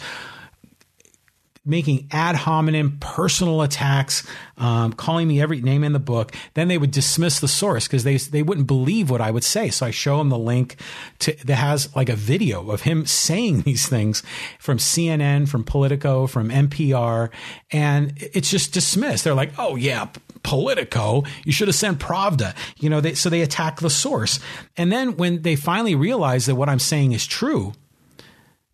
making 1.66 2.08
ad 2.12 2.36
hominem 2.36 2.98
personal 3.00 3.64
attacks, 3.64 4.26
um, 4.58 4.94
calling 4.94 5.28
me 5.28 5.42
every 5.42 5.62
name 5.62 5.84
in 5.84 5.94
the 5.94 6.00
book. 6.00 6.34
Then 6.54 6.68
they 6.68 6.78
would 6.78 6.92
dismiss 6.92 7.40
the 7.40 7.48
source 7.48 7.88
because 7.88 8.04
they 8.04 8.18
they 8.18 8.44
wouldn't 8.44 8.68
believe 8.68 9.10
what 9.10 9.22
I 9.22 9.32
would 9.32 9.44
say. 9.44 9.70
So 9.70 9.88
I 9.88 9.92
show 9.92 10.20
them 10.20 10.30
the 10.30 10.38
link 10.38 10.76
to 11.20 11.36
that 11.46 11.56
has 11.56 11.94
like 11.96 12.10
a 12.10 12.16
video 12.16 12.70
of 12.70 12.82
him 12.82 13.06
saying 13.06 13.62
these 13.66 13.88
things 13.88 14.22
from 14.60 14.78
CNN, 14.78 15.50
from 15.50 15.64
Politico, 15.64 16.28
from 16.28 16.50
NPR, 16.50 17.30
and 17.72 18.14
it's 18.18 18.52
just 18.52 18.74
dismissed. 18.74 19.24
They're 19.24 19.34
like, 19.34 19.54
"Oh 19.58 19.76
yeah, 19.76 20.10
Politico, 20.44 21.24
you 21.44 21.52
should 21.52 21.68
have 21.68 21.76
sent 21.76 22.00
Pravda." 22.00 22.56
You 22.78 22.90
know, 22.90 23.02
they, 23.02 23.16
so 23.16 23.30
they 23.30 23.42
attack 23.42 23.80
the 23.80 23.90
source. 23.90 24.40
And 24.78 24.92
then 24.92 25.18
when 25.18 25.42
they 25.42 25.56
finally 25.56 25.96
realize 25.96 26.46
that 26.46 26.56
what 26.56 26.70
I'm 26.70 26.80
saying 26.80 27.14
is 27.14 27.26
true, 27.26 27.74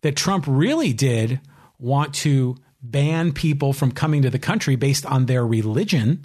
that 0.02 0.16
Trump 0.16 0.44
really 0.46 0.92
did 0.92 1.40
want 1.78 2.14
to 2.14 2.56
ban 2.82 3.32
people 3.32 3.72
from 3.72 3.92
coming 3.92 4.22
to 4.22 4.30
the 4.30 4.38
country 4.38 4.76
based 4.76 5.06
on 5.06 5.26
their 5.26 5.46
religion, 5.46 6.24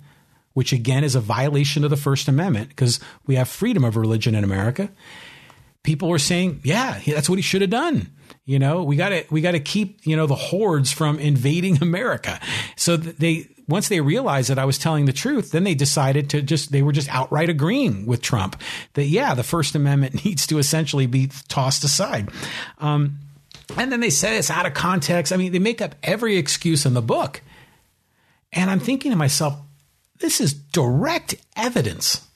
which 0.54 0.74
again 0.74 1.04
is 1.04 1.16
a 1.16 1.22
violation 1.22 1.84
of 1.84 1.90
the 1.90 1.98
First 1.98 2.28
Amendment 2.28 2.70
because 2.70 3.00
we 3.26 3.36
have 3.36 3.48
freedom 3.48 3.84
of 3.84 3.96
religion 3.96 4.34
in 4.36 4.44
America. 4.44 4.90
People 5.84 6.10
were 6.10 6.20
saying, 6.20 6.62
yeah, 6.64 7.00
that's 7.06 7.30
what 7.30 7.38
he 7.38 7.44
should 7.44 7.62
have 7.62 7.70
done. 7.70 8.12
You 8.46 8.60
know, 8.60 8.84
we 8.84 8.96
got 8.96 9.10
to 9.10 9.26
we 9.30 9.42
got 9.42 9.52
to 9.52 9.60
keep 9.60 10.06
you 10.06 10.16
know 10.16 10.26
the 10.26 10.36
hordes 10.36 10.92
from 10.92 11.20
invading 11.20 11.78
America. 11.82 12.40
So 12.76 12.98
they 12.98 13.48
once 13.68 13.90
they 13.90 14.00
realized 14.00 14.50
that 14.50 14.58
I 14.58 14.66
was 14.66 14.78
telling 14.78 15.06
the 15.06 15.14
truth, 15.14 15.52
then 15.52 15.64
they 15.64 15.76
decided 15.76 16.30
to 16.32 16.42
just 16.42 16.72
they 16.72 16.82
were 16.82 16.94
just 16.94 17.10
outright 17.10 17.50
agreeing 17.50 18.06
with 18.06 18.22
Trump 18.22 18.62
that 18.94 19.06
yeah, 19.06 19.34
the 19.34 19.44
First 19.44 19.76
Amendment 19.76 20.26
needs 20.26 20.48
to 20.48 20.58
essentially 20.58 21.08
be 21.08 21.30
tossed 21.48 21.84
aside. 21.84 22.30
Um, 22.80 23.20
and 23.76 23.92
then 23.92 24.00
they 24.00 24.10
say 24.10 24.38
it's 24.38 24.50
out 24.50 24.66
of 24.66 24.74
context. 24.74 25.34
I 25.34 25.38
mean, 25.38 25.52
they 25.52 25.60
make 25.60 25.82
up 25.82 25.96
every 26.04 26.38
excuse 26.38 26.86
in 26.86 26.94
the 26.94 27.02
book. 27.02 27.42
And 28.54 28.72
I'm 28.72 28.80
thinking 28.80 29.12
to 29.12 29.18
myself, 29.18 29.56
this 30.20 30.40
is 30.40 30.54
direct 30.54 31.36
evidence 31.56 32.28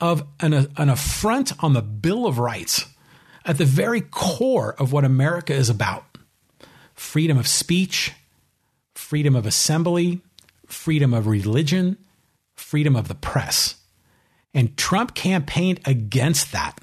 of 0.00 0.26
an, 0.40 0.52
an 0.76 0.88
affront 0.88 1.52
on 1.62 1.72
the 1.72 1.82
Bill 1.82 2.26
of 2.26 2.38
Rights 2.38 2.86
at 3.44 3.58
the 3.58 3.64
very 3.64 4.00
core 4.00 4.74
of 4.78 4.92
what 4.92 5.04
America 5.04 5.54
is 5.54 5.70
about 5.70 6.04
freedom 6.94 7.36
of 7.36 7.46
speech, 7.46 8.12
freedom 8.94 9.36
of 9.36 9.46
assembly, 9.46 10.20
freedom 10.66 11.12
of 11.12 11.26
religion, 11.26 11.98
freedom 12.54 12.96
of 12.96 13.08
the 13.08 13.14
press. 13.14 13.76
And 14.54 14.76
Trump 14.78 15.14
campaigned 15.14 15.80
against 15.84 16.52
that. 16.52 16.80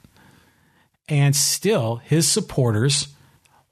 And 1.10 1.36
still, 1.36 1.96
his 1.98 2.28
supporters 2.28 3.08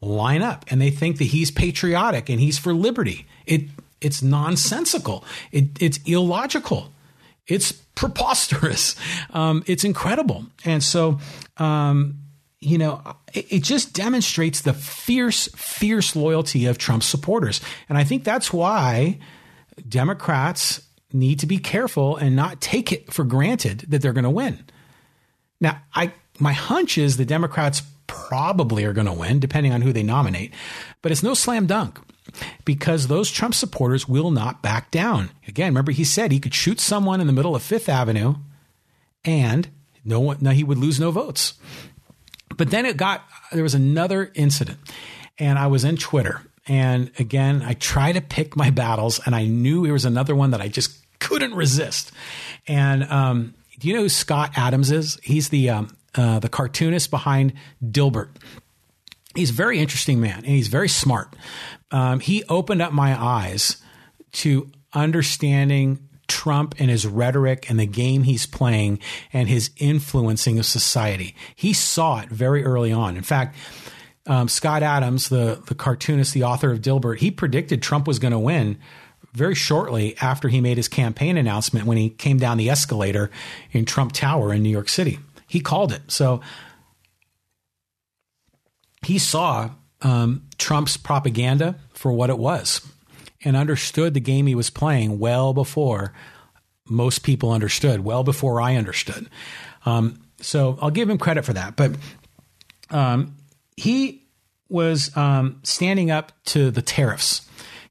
line 0.01 0.41
up 0.41 0.65
and 0.69 0.81
they 0.81 0.89
think 0.89 1.17
that 1.19 1.25
he's 1.25 1.51
patriotic 1.51 2.29
and 2.29 2.39
he's 2.39 2.57
for 2.57 2.73
liberty. 2.73 3.27
It 3.45 3.69
it's 4.01 4.23
nonsensical. 4.23 5.23
It, 5.51 5.81
it's 5.81 5.99
illogical. 6.05 6.91
It's 7.47 7.71
preposterous. 7.71 8.95
Um, 9.33 9.63
it's 9.65 9.85
incredible. 9.85 10.45
And 10.65 10.83
so, 10.83 11.19
um, 11.55 12.17
you 12.59 12.77
know, 12.77 13.01
it, 13.33 13.63
just 13.63 13.93
demonstrates 13.93 14.59
the 14.59 14.73
fierce, 14.73 15.47
fierce 15.55 16.17
loyalty 16.17 16.65
of 16.65 16.77
Trump's 16.77 17.05
supporters. 17.05 17.61
And 17.87 17.97
I 17.97 18.03
think 18.03 18.25
that's 18.25 18.51
why 18.51 19.19
Democrats 19.87 20.81
need 21.13 21.39
to 21.39 21.45
be 21.45 21.59
careful 21.59 22.17
and 22.17 22.35
not 22.35 22.59
take 22.59 22.91
it 22.91 23.13
for 23.13 23.23
granted 23.23 23.85
that 23.87 24.01
they're 24.01 24.11
going 24.11 24.25
to 24.25 24.29
win. 24.29 24.65
Now, 25.61 25.81
I 25.95 26.11
my 26.39 26.53
hunch 26.53 26.97
is 26.97 27.15
the 27.15 27.25
Democrats 27.25 27.83
probably 28.11 28.83
are 28.83 28.91
going 28.91 29.07
to 29.07 29.13
win, 29.13 29.39
depending 29.39 29.71
on 29.71 29.81
who 29.81 29.93
they 29.93 30.03
nominate. 30.03 30.53
But 31.01 31.13
it's 31.13 31.23
no 31.23 31.33
slam 31.33 31.65
dunk 31.65 31.97
because 32.65 33.07
those 33.07 33.31
Trump 33.31 33.55
supporters 33.55 34.07
will 34.07 34.31
not 34.31 34.61
back 34.61 34.91
down. 34.91 35.31
Again, 35.47 35.67
remember 35.69 35.93
he 35.93 36.03
said 36.03 36.31
he 36.31 36.39
could 36.39 36.53
shoot 36.53 36.81
someone 36.81 37.21
in 37.21 37.27
the 37.27 37.33
middle 37.33 37.55
of 37.55 37.63
Fifth 37.63 37.87
Avenue, 37.87 38.35
and 39.23 39.69
no 40.03 40.19
one, 40.19 40.37
no, 40.41 40.51
he 40.51 40.63
would 40.63 40.77
lose 40.77 40.99
no 40.99 41.09
votes. 41.11 41.53
But 42.57 42.69
then 42.69 42.85
it 42.85 42.97
got 42.97 43.23
there 43.53 43.63
was 43.63 43.75
another 43.75 44.29
incident, 44.35 44.79
and 45.39 45.57
I 45.57 45.67
was 45.67 45.85
in 45.85 45.95
Twitter, 45.95 46.41
and 46.67 47.11
again 47.17 47.61
I 47.61 47.73
try 47.73 48.11
to 48.11 48.21
pick 48.21 48.57
my 48.57 48.71
battles, 48.71 49.21
and 49.25 49.33
I 49.33 49.45
knew 49.45 49.85
it 49.85 49.91
was 49.91 50.05
another 50.05 50.35
one 50.35 50.51
that 50.51 50.61
I 50.61 50.67
just 50.67 50.97
couldn't 51.19 51.55
resist. 51.55 52.11
And 52.67 53.03
um, 53.05 53.53
do 53.79 53.87
you 53.87 53.93
know 53.93 54.01
who 54.01 54.09
Scott 54.09 54.51
Adams 54.57 54.91
is? 54.91 55.17
He's 55.23 55.47
the 55.49 55.69
um, 55.69 55.95
uh, 56.15 56.39
the 56.39 56.49
cartoonist 56.49 57.09
behind 57.09 57.53
Dilbert. 57.83 58.29
He's 59.35 59.49
a 59.49 59.53
very 59.53 59.79
interesting 59.79 60.19
man 60.19 60.37
and 60.37 60.47
he's 60.47 60.67
very 60.67 60.89
smart. 60.89 61.35
Um, 61.91 62.19
he 62.19 62.43
opened 62.49 62.81
up 62.81 62.91
my 62.91 63.19
eyes 63.19 63.77
to 64.33 64.69
understanding 64.93 66.07
Trump 66.27 66.75
and 66.79 66.89
his 66.89 67.05
rhetoric 67.05 67.69
and 67.69 67.79
the 67.79 67.85
game 67.85 68.23
he's 68.23 68.45
playing 68.45 68.99
and 69.33 69.49
his 69.49 69.71
influencing 69.77 70.59
of 70.59 70.65
society. 70.65 71.35
He 71.55 71.73
saw 71.73 72.19
it 72.21 72.29
very 72.29 72.63
early 72.63 72.91
on. 72.91 73.17
In 73.17 73.23
fact, 73.23 73.55
um, 74.27 74.47
Scott 74.47 74.83
Adams, 74.83 75.29
the 75.29 75.61
the 75.67 75.75
cartoonist, 75.75 76.33
the 76.33 76.43
author 76.43 76.71
of 76.71 76.79
Dilbert, 76.79 77.17
he 77.17 77.31
predicted 77.31 77.81
Trump 77.81 78.07
was 78.07 78.19
going 78.19 78.31
to 78.31 78.39
win 78.39 78.77
very 79.33 79.55
shortly 79.55 80.15
after 80.21 80.47
he 80.47 80.61
made 80.61 80.77
his 80.77 80.87
campaign 80.87 81.37
announcement 81.37 81.85
when 81.85 81.97
he 81.97 82.09
came 82.09 82.37
down 82.37 82.57
the 82.57 82.69
escalator 82.69 83.31
in 83.71 83.85
Trump 83.85 84.11
Tower 84.11 84.53
in 84.53 84.61
New 84.61 84.69
York 84.69 84.89
City. 84.89 85.19
He 85.51 85.59
called 85.59 85.91
it. 85.91 86.01
So 86.07 86.39
he 89.05 89.17
saw 89.17 89.71
um, 90.01 90.47
Trump's 90.57 90.95
propaganda 90.95 91.75
for 91.93 92.13
what 92.13 92.29
it 92.29 92.37
was 92.37 92.87
and 93.43 93.57
understood 93.57 94.13
the 94.13 94.21
game 94.21 94.47
he 94.47 94.55
was 94.55 94.69
playing 94.69 95.19
well 95.19 95.53
before 95.53 96.13
most 96.87 97.23
people 97.23 97.51
understood, 97.51 97.99
well 97.99 98.23
before 98.23 98.61
I 98.61 98.77
understood. 98.77 99.29
Um, 99.85 100.21
so 100.39 100.77
I'll 100.81 100.89
give 100.89 101.09
him 101.09 101.17
credit 101.17 101.43
for 101.43 101.51
that. 101.51 101.75
But 101.75 101.95
um, 102.89 103.35
he 103.75 104.27
was 104.69 105.15
um, 105.17 105.59
standing 105.63 106.11
up 106.11 106.31
to 106.45 106.71
the 106.71 106.81
tariffs. 106.81 107.45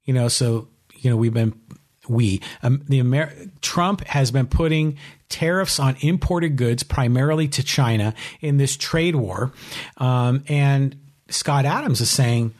You 0.04 0.14
know, 0.14 0.28
so 0.28 0.68
you 0.94 1.10
know 1.10 1.16
we've 1.18 1.34
been 1.34 1.60
we 2.08 2.40
um, 2.62 2.82
the 2.88 3.00
Amer- 3.00 3.34
Trump 3.60 4.02
has 4.06 4.30
been 4.30 4.46
putting 4.46 4.96
tariffs 5.30 5.78
on 5.78 5.96
imported 6.00 6.56
goods, 6.56 6.82
primarily 6.82 7.48
to 7.48 7.62
China, 7.62 8.14
in 8.40 8.58
this 8.58 8.76
trade 8.76 9.16
war. 9.16 9.52
Um, 9.96 10.44
and 10.48 10.96
Scott 11.30 11.64
Adams 11.64 12.02
is 12.02 12.10
saying, 12.10 12.52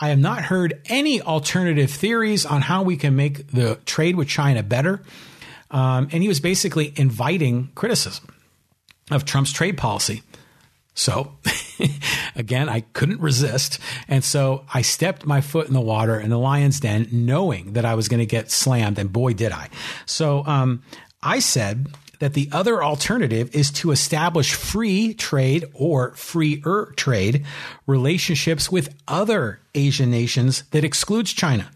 I 0.00 0.08
have 0.08 0.18
not 0.18 0.42
heard 0.42 0.82
any 0.86 1.22
alternative 1.22 1.90
theories 1.90 2.44
on 2.44 2.62
how 2.62 2.82
we 2.82 2.96
can 2.96 3.14
make 3.14 3.48
the 3.52 3.78
trade 3.86 4.16
with 4.16 4.26
China 4.26 4.62
better. 4.62 5.02
Um, 5.70 6.08
and 6.10 6.22
he 6.22 6.28
was 6.28 6.40
basically 6.40 6.92
inviting 6.96 7.70
criticism 7.74 8.34
of 9.10 9.24
Trump's 9.24 9.52
trade 9.52 9.76
policy. 9.76 10.22
So, 10.94 11.32
again, 12.36 12.68
I 12.68 12.80
couldn't 12.80 13.20
resist. 13.20 13.80
And 14.08 14.22
so 14.22 14.64
I 14.72 14.82
stepped 14.82 15.26
my 15.26 15.40
foot 15.40 15.66
in 15.66 15.74
the 15.74 15.80
water 15.80 16.18
in 16.18 16.30
the 16.30 16.38
lion's 16.38 16.80
den, 16.80 17.08
knowing 17.10 17.72
that 17.72 17.84
I 17.84 17.94
was 17.94 18.08
going 18.08 18.20
to 18.20 18.26
get 18.26 18.50
slammed. 18.50 18.98
And 18.98 19.12
boy, 19.12 19.34
did 19.34 19.52
I. 19.52 19.68
So 20.06 20.44
um, 20.46 20.82
I 21.22 21.40
said, 21.40 21.88
that 22.20 22.34
the 22.34 22.48
other 22.52 22.82
alternative 22.82 23.54
is 23.54 23.70
to 23.70 23.90
establish 23.90 24.54
free 24.54 25.14
trade 25.14 25.64
or 25.74 26.14
freer 26.14 26.92
trade 26.96 27.44
relationships 27.86 28.70
with 28.70 28.94
other 29.08 29.60
Asian 29.74 30.10
nations 30.10 30.62
that 30.70 30.84
excludes 30.84 31.32
China 31.32 31.70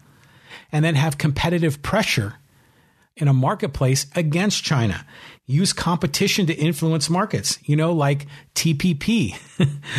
and 0.71 0.85
then 0.85 0.95
have 0.95 1.17
competitive 1.17 1.81
pressure 1.81 2.35
in 3.19 3.27
a 3.27 3.33
marketplace 3.33 4.07
against 4.15 4.63
China. 4.63 5.05
Use 5.45 5.73
competition 5.73 6.45
to 6.45 6.53
influence 6.53 7.09
markets, 7.09 7.57
you 7.63 7.75
know, 7.75 7.91
like 7.91 8.27
TPP, 8.55 9.35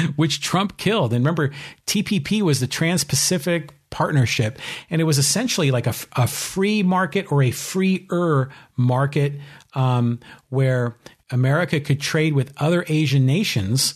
which 0.16 0.40
Trump 0.40 0.76
killed. 0.76 1.12
And 1.12 1.24
remember, 1.24 1.50
TPP 1.86 2.40
was 2.42 2.60
the 2.60 2.66
Trans 2.66 3.04
Pacific 3.04 3.70
Partnership, 3.90 4.60
and 4.88 5.00
it 5.00 5.04
was 5.04 5.18
essentially 5.18 5.72
like 5.72 5.88
a, 5.88 5.94
a 6.14 6.28
free 6.28 6.84
market 6.84 7.30
or 7.32 7.42
a 7.42 7.50
freer 7.50 8.48
market 8.76 9.32
um, 9.74 10.20
where 10.48 10.96
America 11.30 11.80
could 11.80 12.00
trade 12.00 12.34
with 12.34 12.52
other 12.56 12.84
Asian 12.88 13.26
nations 13.26 13.94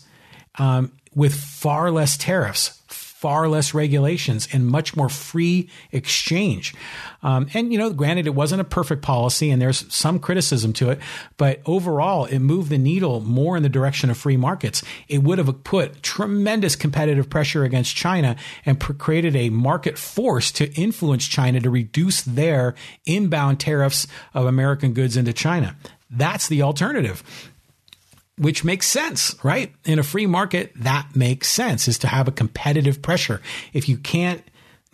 um, 0.58 0.92
with 1.14 1.34
far 1.34 1.90
less 1.90 2.16
tariffs, 2.16 2.80
far 2.86 3.48
less 3.48 3.74
regulations, 3.74 4.48
and 4.52 4.66
much 4.66 4.96
more 4.96 5.08
free 5.08 5.68
exchange. 5.92 6.74
Um, 7.24 7.48
and, 7.54 7.72
you 7.72 7.78
know, 7.78 7.90
granted, 7.90 8.26
it 8.26 8.34
wasn't 8.34 8.60
a 8.60 8.64
perfect 8.64 9.02
policy 9.02 9.50
and 9.50 9.60
there's 9.60 9.92
some 9.92 10.18
criticism 10.18 10.72
to 10.74 10.90
it, 10.90 11.00
but 11.38 11.60
overall, 11.64 12.26
it 12.26 12.38
moved 12.38 12.68
the 12.68 12.78
needle 12.78 13.20
more 13.20 13.56
in 13.56 13.62
the 13.62 13.68
direction 13.68 14.10
of 14.10 14.18
free 14.18 14.36
markets. 14.36 14.84
It 15.08 15.22
would 15.22 15.38
have 15.38 15.64
put 15.64 16.02
tremendous 16.02 16.76
competitive 16.76 17.30
pressure 17.30 17.64
against 17.64 17.96
China 17.96 18.36
and 18.66 18.78
pr- 18.78 18.92
created 18.92 19.34
a 19.34 19.48
market 19.48 19.98
force 19.98 20.52
to 20.52 20.70
influence 20.74 21.26
China 21.26 21.60
to 21.60 21.70
reduce 21.70 22.22
their 22.22 22.74
inbound 23.06 23.58
tariffs 23.58 24.06
of 24.34 24.46
American 24.46 24.92
goods 24.92 25.16
into 25.16 25.32
China. 25.32 25.76
That's 26.10 26.46
the 26.46 26.62
alternative 26.62 27.24
which 28.36 28.64
makes 28.64 28.88
sense, 28.88 29.36
right? 29.44 29.72
In 29.84 30.00
a 30.00 30.02
free 30.02 30.26
market, 30.26 30.72
that 30.76 31.14
makes 31.14 31.48
sense 31.48 31.86
is 31.86 31.98
to 31.98 32.08
have 32.08 32.26
a 32.26 32.32
competitive 32.32 33.00
pressure. 33.00 33.40
If 33.72 33.88
you 33.88 33.96
can't 33.96 34.42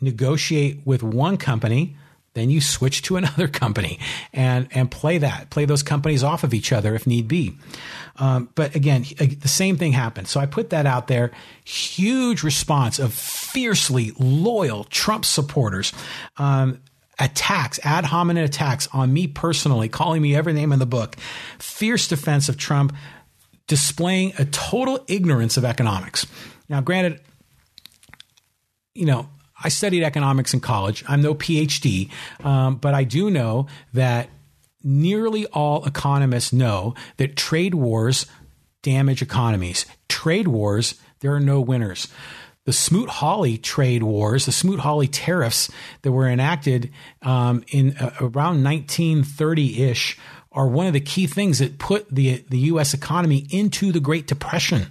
negotiate 0.01 0.81
with 0.85 1.03
one 1.03 1.39
company, 1.39 1.97
then 2.35 2.51
you 2.51 2.61
switch 2.61 3.03
to 3.03 3.17
another 3.17 3.49
company 3.63 3.99
and 4.33 4.69
and 4.73 4.91
play 4.91 5.19
that, 5.19 5.51
play 5.51 5.65
those 5.65 5.83
companies 5.83 6.23
off 6.23 6.45
of 6.45 6.55
each 6.55 6.73
other 6.73 6.95
if 6.95 7.07
need 7.07 7.29
be. 7.29 7.57
Um, 8.17 8.51
but 8.55 8.75
again, 8.75 9.05
the 9.19 9.49
same 9.49 9.77
thing 9.77 9.93
happened. 9.93 10.29
So 10.29 10.41
I 10.41 10.47
put 10.47 10.71
that 10.71 10.87
out 10.87 11.09
there. 11.09 11.31
Huge 11.65 12.43
response 12.43 12.99
of 12.99 13.15
fiercely 13.15 14.13
loyal 14.19 14.85
Trump 14.85 15.25
supporters. 15.25 15.93
Um, 16.37 16.83
attacks, 17.19 17.79
ad 17.83 18.07
hominem 18.07 18.45
attacks 18.45 18.89
on 18.93 19.13
me 19.13 19.27
personally, 19.27 19.89
calling 19.89 20.23
me 20.23 20.35
every 20.35 20.53
name 20.53 20.73
in 20.73 20.79
the 20.79 20.87
book. 20.87 21.17
Fierce 21.59 22.09
defense 22.09 22.49
of 22.49 22.57
Trump, 22.57 22.95
displaying 23.67 24.33
a 24.39 24.45
total 24.47 25.05
ignorance 25.07 25.57
of 25.57 25.65
economics. 25.65 26.27
Now, 26.69 26.81
granted, 26.81 27.21
you 28.95 29.07
know, 29.07 29.29
I 29.63 29.69
studied 29.69 30.03
economics 30.03 30.55
in 30.55 30.61
college. 30.61 31.05
I'm 31.09 31.23
no 31.23 31.35
PhD, 31.35 32.11
um, 32.45 32.77
but 32.77 32.95
I 32.95 33.05
do 33.05 33.31
know 33.31 33.67
that 33.93 34.29
nearly 34.83 35.47
all 35.47 35.85
economists 35.85 36.53
know 36.53 36.95
that 37.19 37.37
trade 37.37 37.75
wars 37.75 38.27
damage 38.83 39.23
economies. 39.23 39.87
Trade 40.09 40.49
wars, 40.49 40.95
there 41.21 41.35
are 41.35 41.41
no 41.41 41.61
winners. 41.61 42.09
The 42.65 42.73
Smoot 42.73 43.09
Hawley 43.09 43.59
trade 43.59 44.03
wars, 44.03 44.47
the 44.47 44.53
Smoot 44.53 44.81
Hawley 44.81 45.09
tariffs 45.09 45.71
that 46.03 46.13
were 46.13 46.29
enacted 46.29 46.91
um, 47.23 47.65
in 47.69 47.97
uh, 47.97 48.15
around 48.21 48.63
1930 48.63 49.83
ish, 49.83 50.19
are 50.53 50.69
one 50.69 50.87
of 50.87 50.93
the 50.93 51.01
key 51.01 51.27
things 51.27 51.59
that 51.61 51.79
put 51.79 52.13
the, 52.13 52.45
the 52.49 52.59
U.S. 52.59 52.93
economy 52.93 53.47
into 53.51 53.93
the 53.93 54.01
Great 54.01 54.27
Depression. 54.27 54.87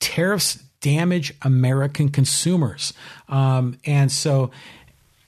Tariffs 0.00 0.62
damage 0.80 1.34
American 1.42 2.08
consumers. 2.08 2.92
Um, 3.28 3.78
and 3.84 4.10
so 4.10 4.50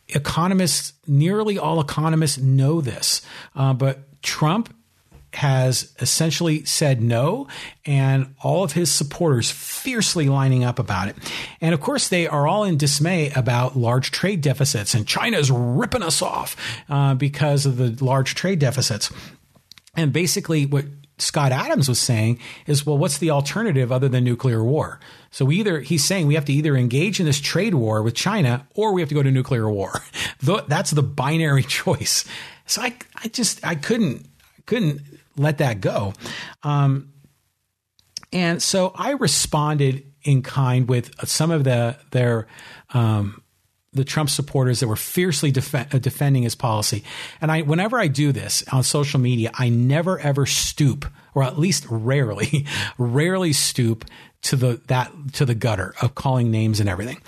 economists, 0.08 0.94
nearly 1.06 1.58
all 1.58 1.80
economists 1.80 2.38
know 2.38 2.80
this. 2.80 3.22
Uh, 3.54 3.72
but 3.72 4.22
Trump 4.22 4.74
has 5.34 5.94
essentially 5.98 6.64
said 6.64 7.02
no, 7.02 7.48
and 7.86 8.34
all 8.42 8.64
of 8.64 8.72
his 8.72 8.92
supporters 8.92 9.50
fiercely 9.50 10.28
lining 10.28 10.62
up 10.62 10.78
about 10.78 11.08
it. 11.08 11.16
And 11.60 11.72
of 11.72 11.80
course, 11.80 12.08
they 12.08 12.26
are 12.26 12.46
all 12.46 12.64
in 12.64 12.76
dismay 12.76 13.30
about 13.30 13.76
large 13.76 14.10
trade 14.10 14.42
deficits, 14.42 14.94
and 14.94 15.06
China's 15.06 15.50
ripping 15.50 16.02
us 16.02 16.20
off 16.20 16.54
uh, 16.88 17.14
because 17.14 17.64
of 17.64 17.78
the 17.78 18.04
large 18.04 18.34
trade 18.34 18.58
deficits. 18.58 19.10
And 19.96 20.12
basically, 20.12 20.66
what 20.66 20.84
Scott 21.22 21.52
Adams 21.52 21.88
was 21.88 21.98
saying 21.98 22.38
is, 22.66 22.84
well, 22.84 22.98
what's 22.98 23.18
the 23.18 23.30
alternative 23.30 23.92
other 23.92 24.08
than 24.08 24.24
nuclear 24.24 24.62
war? 24.62 25.00
So 25.30 25.44
we 25.44 25.56
either 25.56 25.80
he's 25.80 26.04
saying 26.04 26.26
we 26.26 26.34
have 26.34 26.44
to 26.46 26.52
either 26.52 26.76
engage 26.76 27.20
in 27.20 27.26
this 27.26 27.40
trade 27.40 27.74
war 27.74 28.02
with 28.02 28.14
China 28.14 28.66
or 28.74 28.92
we 28.92 29.00
have 29.00 29.08
to 29.08 29.14
go 29.14 29.22
to 29.22 29.30
nuclear 29.30 29.70
war. 29.70 29.92
That's 30.42 30.90
the 30.90 31.02
binary 31.02 31.62
choice. 31.68 32.24
So 32.66 32.82
I, 32.82 32.94
I 33.22 33.28
just 33.28 33.64
I 33.64 33.74
couldn't 33.74 34.26
couldn't 34.66 35.02
let 35.36 35.58
that 35.58 35.80
go. 35.80 36.12
Um, 36.62 37.12
and 38.32 38.62
so 38.62 38.92
I 38.94 39.12
responded 39.12 40.04
in 40.22 40.42
kind 40.42 40.88
with 40.88 41.12
some 41.28 41.50
of 41.50 41.64
the 41.64 41.96
their 42.10 42.46
um, 42.94 43.41
the 43.92 44.04
Trump 44.04 44.30
supporters 44.30 44.80
that 44.80 44.88
were 44.88 44.96
fiercely 44.96 45.50
def- 45.50 45.74
uh, 45.74 45.98
defending 45.98 46.44
his 46.44 46.54
policy. 46.54 47.04
And 47.40 47.52
I, 47.52 47.62
whenever 47.62 47.98
I 47.98 48.08
do 48.08 48.32
this 48.32 48.64
on 48.72 48.82
social 48.82 49.20
media, 49.20 49.50
I 49.54 49.68
never 49.68 50.18
ever 50.18 50.46
stoop, 50.46 51.04
or 51.34 51.42
at 51.42 51.58
least 51.58 51.86
rarely, 51.90 52.66
rarely 52.98 53.52
stoop 53.52 54.04
to 54.42 54.56
the 54.56 54.80
that 54.88 55.12
to 55.34 55.44
the 55.44 55.54
gutter 55.54 55.94
of 56.02 56.14
calling 56.14 56.50
names 56.50 56.80
and 56.80 56.88
everything. 56.88 57.20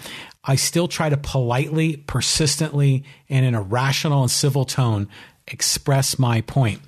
I 0.43 0.57
still 0.57 0.89
try 0.89 1.09
to 1.09 1.17
politely, 1.17 1.97
persistently, 1.97 3.05
and 3.29 3.47
in 3.47 3.55
a 3.55 3.63
rational 3.63 4.23
and 4.23 4.31
civil 4.31 4.65
tone 4.65 5.09
express 5.47 6.19
my 6.19 6.43
point. 6.43 6.81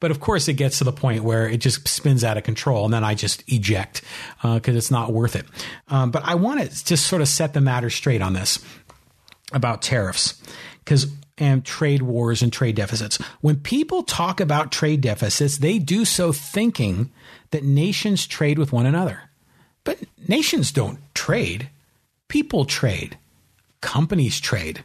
But 0.00 0.10
of 0.10 0.20
course, 0.20 0.48
it 0.48 0.54
gets 0.54 0.78
to 0.78 0.84
the 0.84 0.92
point 0.92 1.24
where 1.24 1.48
it 1.48 1.58
just 1.58 1.88
spins 1.88 2.24
out 2.24 2.36
of 2.36 2.44
control, 2.44 2.84
and 2.84 2.92
then 2.92 3.04
I 3.04 3.14
just 3.14 3.42
eject 3.50 4.02
because 4.42 4.74
uh, 4.74 4.78
it's 4.78 4.90
not 4.90 5.12
worth 5.12 5.34
it. 5.34 5.46
Um, 5.88 6.10
but 6.10 6.22
I 6.24 6.34
want 6.34 6.60
to 6.60 6.84
just 6.84 7.06
sort 7.06 7.22
of 7.22 7.28
set 7.28 7.54
the 7.54 7.62
matter 7.62 7.88
straight 7.88 8.20
on 8.20 8.34
this 8.34 8.58
about 9.54 9.82
tariffs 9.82 10.40
because 10.84 11.06
and 11.38 11.64
trade 11.64 12.02
wars 12.02 12.42
and 12.42 12.52
trade 12.52 12.76
deficits. 12.76 13.16
When 13.40 13.56
people 13.56 14.02
talk 14.02 14.40
about 14.40 14.70
trade 14.70 15.00
deficits, 15.00 15.58
they 15.58 15.78
do 15.78 16.04
so 16.04 16.32
thinking 16.32 17.10
that 17.50 17.64
nations 17.64 18.26
trade 18.26 18.58
with 18.58 18.72
one 18.72 18.86
another. 18.86 19.22
But 19.82 19.98
nations 20.28 20.70
don't 20.70 20.98
trade. 21.14 21.70
People 22.28 22.64
trade. 22.64 23.18
Companies 23.80 24.40
trade. 24.40 24.84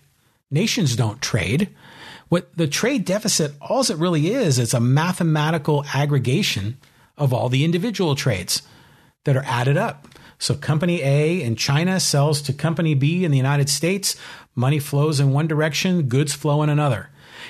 Nations 0.51 0.95
don't 0.95 1.21
trade. 1.21 1.69
What 2.29 2.55
the 2.57 2.67
trade 2.67 3.05
deficit, 3.05 3.53
all 3.61 3.81
it 3.81 3.97
really 3.97 4.27
is, 4.33 4.59
is 4.59 4.73
a 4.73 4.79
mathematical 4.79 5.85
aggregation 5.93 6.77
of 7.17 7.33
all 7.33 7.49
the 7.49 7.63
individual 7.63 8.15
trades 8.15 8.61
that 9.25 9.35
are 9.35 9.45
added 9.45 9.77
up. 9.77 10.07
So 10.39 10.55
company 10.55 11.03
A 11.03 11.41
in 11.41 11.55
China 11.55 11.99
sells 11.99 12.41
to 12.43 12.53
company 12.53 12.95
B 12.95 13.25
in 13.25 13.31
the 13.31 13.37
United 13.37 13.69
States. 13.69 14.15
Money 14.55 14.79
flows 14.79 15.19
in 15.19 15.31
one 15.31 15.47
direction, 15.47 16.03
goods 16.03 16.33
flow 16.33 16.63
in 16.63 16.69
another. 16.69 17.09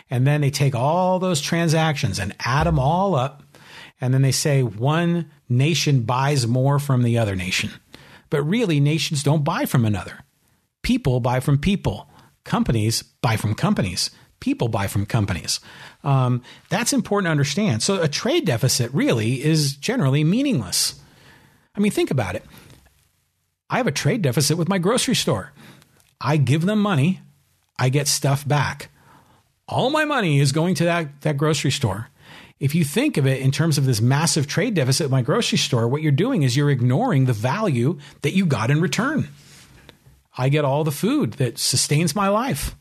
And 0.10 0.26
then 0.26 0.42
they 0.42 0.50
take 0.50 0.76
all 0.76 1.20
those 1.20 1.40
transactions 1.40 2.20
and 2.20 2.36
add 2.40 2.66
them 2.66 2.80
all 2.80 3.16
up. 3.16 3.44
And 4.02 4.14
then 4.14 4.24
they 4.24 4.32
say 4.32 4.64
one 4.64 5.30
nation 5.48 6.02
buys 6.02 6.48
more 6.48 6.80
from 6.80 7.04
the 7.04 7.18
other 7.18 7.36
nation. 7.36 7.72
But 8.30 8.44
really, 8.44 8.80
nations 8.80 9.24
don't 9.24 9.44
buy 9.44 9.66
from 9.66 9.86
another. 9.86 10.20
People 10.82 11.20
buy 11.20 11.40
from 11.40 11.58
people. 11.58 12.10
Companies 12.44 13.04
buy 13.04 13.36
from 13.36 13.54
companies. 13.54 14.10
People 14.40 14.70
buy 14.70 14.88
from 14.88 15.06
companies. 15.06 15.60
Um, 16.04 16.42
that's 16.70 16.94
important 16.94 17.28
to 17.28 17.32
understand. 17.32 17.84
So 17.84 18.02
a 18.02 18.08
trade 18.08 18.46
deficit 18.46 18.92
really 18.94 19.44
is 19.44 19.76
generally 19.76 20.24
meaningless. 20.24 21.00
I 21.76 21.82
mean, 21.82 21.92
think 21.92 22.10
about 22.10 22.36
it. 22.36 22.46
I 23.70 23.78
have 23.78 23.88
a 23.88 23.92
trade 23.92 24.22
deficit 24.22 24.58
with 24.58 24.70
my 24.70 24.78
grocery 24.78 25.16
store. 25.16 25.52
I 26.20 26.38
give 26.38 26.66
them 26.66 26.82
money, 26.82 27.22
I 27.78 27.90
get 27.90 28.08
stuff 28.08 28.48
back. 28.48 28.90
All 29.68 29.90
my 29.90 30.06
money 30.06 30.40
is 30.40 30.52
going 30.52 30.76
to 30.76 30.86
that, 30.86 31.22
that 31.22 31.38
grocery 31.38 31.72
store. 31.72 32.10
If 32.60 32.76
you 32.76 32.84
think 32.84 33.18
of 33.18 33.26
it 33.26 33.40
in 33.40 33.52
terms 33.52 33.78
of 33.78 33.86
this 33.86 34.02
massive 34.02 34.48
trade 34.48 34.74
deficit 34.74 35.06
at 35.06 35.12
my 35.12 35.22
grocery 35.22 35.58
store, 35.58 35.88
what 35.88 36.02
you're 36.02 36.12
doing 36.12 36.44
is 36.44 36.58
you're 36.58 36.70
ignoring 36.70 37.26
the 37.26 37.34
value 37.34 38.00
that 38.22 38.34
you 38.34 38.46
got 38.46 38.70
in 38.70 38.82
return. 38.82 39.30
I 40.38 40.50
get 40.50 40.66
all 40.66 40.84
the 40.84 40.92
food 40.92 41.34
that 41.34 41.58
sustains 41.58 42.16
my 42.16 42.28
life 42.28 42.76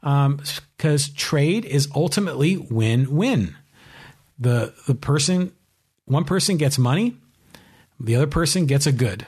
because 0.00 1.08
um, 1.08 1.14
trade 1.16 1.64
is 1.64 1.88
ultimately 1.94 2.56
win-win. 2.56 3.56
The 4.38 4.74
the 4.86 4.94
person, 4.94 5.52
one 6.04 6.24
person 6.24 6.56
gets 6.56 6.78
money, 6.78 7.16
the 7.98 8.14
other 8.16 8.26
person 8.26 8.66
gets 8.66 8.86
a 8.86 8.92
good, 8.92 9.26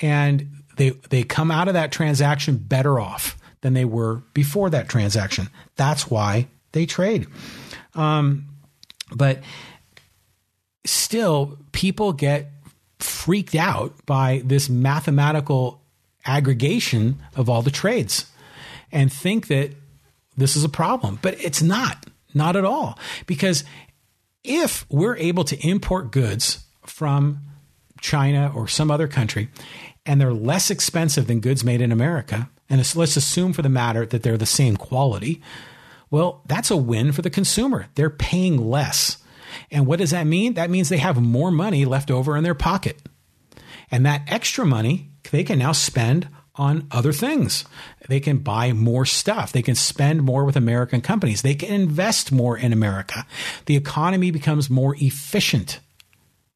and 0.00 0.48
they 0.76 0.90
they 1.10 1.22
come 1.22 1.50
out 1.50 1.68
of 1.68 1.74
that 1.74 1.92
transaction 1.92 2.56
better 2.56 2.98
off 2.98 3.36
than 3.60 3.74
they 3.74 3.84
were 3.84 4.22
before 4.34 4.70
that 4.70 4.88
transaction. 4.88 5.48
That's 5.76 6.10
why 6.10 6.48
they 6.72 6.86
trade. 6.86 7.26
Um, 7.94 8.46
but 9.12 9.40
still, 10.84 11.58
people 11.72 12.12
get 12.12 12.50
freaked 12.98 13.54
out 13.54 13.94
by 14.06 14.42
this 14.44 14.68
mathematical 14.68 15.82
aggregation 16.24 17.18
of 17.36 17.48
all 17.48 17.62
the 17.62 17.70
trades 17.70 18.26
and 18.92 19.12
think 19.12 19.48
that 19.48 19.72
this 20.36 20.56
is 20.56 20.64
a 20.64 20.68
problem. 20.68 21.18
But 21.20 21.42
it's 21.42 21.62
not, 21.62 22.06
not 22.34 22.56
at 22.56 22.64
all. 22.64 22.98
Because 23.26 23.64
if 24.44 24.86
we're 24.90 25.16
able 25.16 25.44
to 25.44 25.66
import 25.66 26.10
goods 26.10 26.64
from 26.84 27.40
China 28.00 28.52
or 28.54 28.68
some 28.68 28.90
other 28.90 29.08
country 29.08 29.48
and 30.08 30.18
they're 30.18 30.32
less 30.32 30.70
expensive 30.70 31.26
than 31.26 31.38
goods 31.38 31.62
made 31.62 31.82
in 31.82 31.92
America, 31.92 32.48
and 32.70 32.96
let's 32.96 33.16
assume 33.16 33.52
for 33.52 33.60
the 33.60 33.68
matter 33.68 34.06
that 34.06 34.22
they're 34.22 34.38
the 34.38 34.46
same 34.46 34.74
quality, 34.74 35.42
well, 36.10 36.42
that's 36.46 36.70
a 36.70 36.78
win 36.78 37.12
for 37.12 37.20
the 37.20 37.28
consumer. 37.28 37.88
They're 37.94 38.08
paying 38.08 38.56
less. 38.56 39.18
And 39.70 39.86
what 39.86 39.98
does 39.98 40.10
that 40.12 40.26
mean? 40.26 40.54
That 40.54 40.70
means 40.70 40.88
they 40.88 40.96
have 40.96 41.20
more 41.20 41.50
money 41.50 41.84
left 41.84 42.10
over 42.10 42.38
in 42.38 42.42
their 42.42 42.54
pocket. 42.54 42.96
And 43.90 44.06
that 44.06 44.22
extra 44.26 44.64
money 44.64 45.10
they 45.30 45.44
can 45.44 45.58
now 45.58 45.72
spend 45.72 46.28
on 46.54 46.88
other 46.90 47.12
things. 47.12 47.66
They 48.08 48.18
can 48.18 48.38
buy 48.38 48.72
more 48.72 49.04
stuff. 49.04 49.52
They 49.52 49.62
can 49.62 49.74
spend 49.74 50.22
more 50.22 50.44
with 50.46 50.56
American 50.56 51.02
companies. 51.02 51.42
They 51.42 51.54
can 51.54 51.70
invest 51.70 52.32
more 52.32 52.56
in 52.56 52.72
America. 52.72 53.26
The 53.66 53.76
economy 53.76 54.30
becomes 54.30 54.70
more 54.70 54.96
efficient 54.98 55.80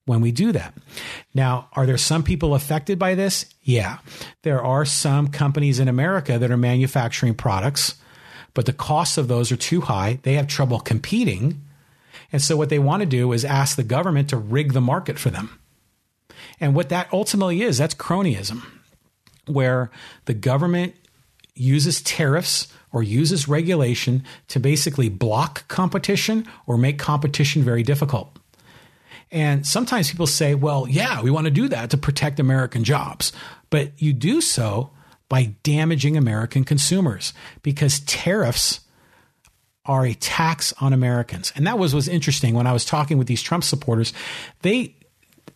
when 0.04 0.20
we 0.20 0.32
do 0.32 0.52
that. 0.52 0.74
Now, 1.34 1.68
are 1.74 1.86
there 1.86 1.98
some 1.98 2.22
people 2.22 2.54
affected 2.54 2.98
by 2.98 3.14
this? 3.14 3.46
Yeah. 3.62 3.98
There 4.42 4.62
are 4.62 4.84
some 4.84 5.28
companies 5.28 5.78
in 5.78 5.88
America 5.88 6.38
that 6.38 6.50
are 6.50 6.56
manufacturing 6.56 7.34
products, 7.34 7.94
but 8.54 8.66
the 8.66 8.72
costs 8.72 9.16
of 9.16 9.28
those 9.28 9.52
are 9.52 9.56
too 9.56 9.82
high. 9.82 10.18
They 10.22 10.34
have 10.34 10.48
trouble 10.48 10.80
competing. 10.80 11.60
And 12.32 12.42
so 12.42 12.56
what 12.56 12.68
they 12.68 12.78
want 12.78 13.00
to 13.00 13.06
do 13.06 13.32
is 13.32 13.44
ask 13.44 13.76
the 13.76 13.84
government 13.84 14.28
to 14.30 14.36
rig 14.36 14.72
the 14.72 14.80
market 14.80 15.18
for 15.18 15.30
them. 15.30 15.58
And 16.60 16.74
what 16.74 16.88
that 16.88 17.12
ultimately 17.12 17.62
is, 17.62 17.78
that's 17.78 17.94
cronyism, 17.94 18.62
where 19.46 19.90
the 20.24 20.34
government 20.34 20.94
uses 21.54 22.02
tariffs 22.02 22.68
or 22.92 23.02
uses 23.02 23.48
regulation 23.48 24.24
to 24.48 24.60
basically 24.60 25.08
block 25.08 25.66
competition 25.68 26.46
or 26.66 26.76
make 26.76 26.98
competition 26.98 27.62
very 27.62 27.82
difficult. 27.82 28.38
And 29.32 29.66
sometimes 29.66 30.10
people 30.10 30.26
say, 30.26 30.54
well, 30.54 30.86
yeah, 30.88 31.22
we 31.22 31.30
want 31.30 31.46
to 31.46 31.50
do 31.50 31.66
that 31.68 31.90
to 31.90 31.96
protect 31.96 32.38
American 32.38 32.84
jobs. 32.84 33.32
But 33.70 33.92
you 33.96 34.12
do 34.12 34.42
so 34.42 34.90
by 35.30 35.54
damaging 35.62 36.18
American 36.18 36.62
consumers 36.62 37.32
because 37.62 38.00
tariffs 38.00 38.80
are 39.86 40.04
a 40.04 40.14
tax 40.14 40.74
on 40.80 40.92
Americans. 40.92 41.52
And 41.56 41.66
that 41.66 41.78
was 41.78 41.94
was 41.94 42.06
interesting 42.06 42.54
when 42.54 42.66
I 42.66 42.72
was 42.72 42.84
talking 42.84 43.16
with 43.18 43.26
these 43.26 43.42
Trump 43.42 43.64
supporters. 43.64 44.12
They 44.60 44.94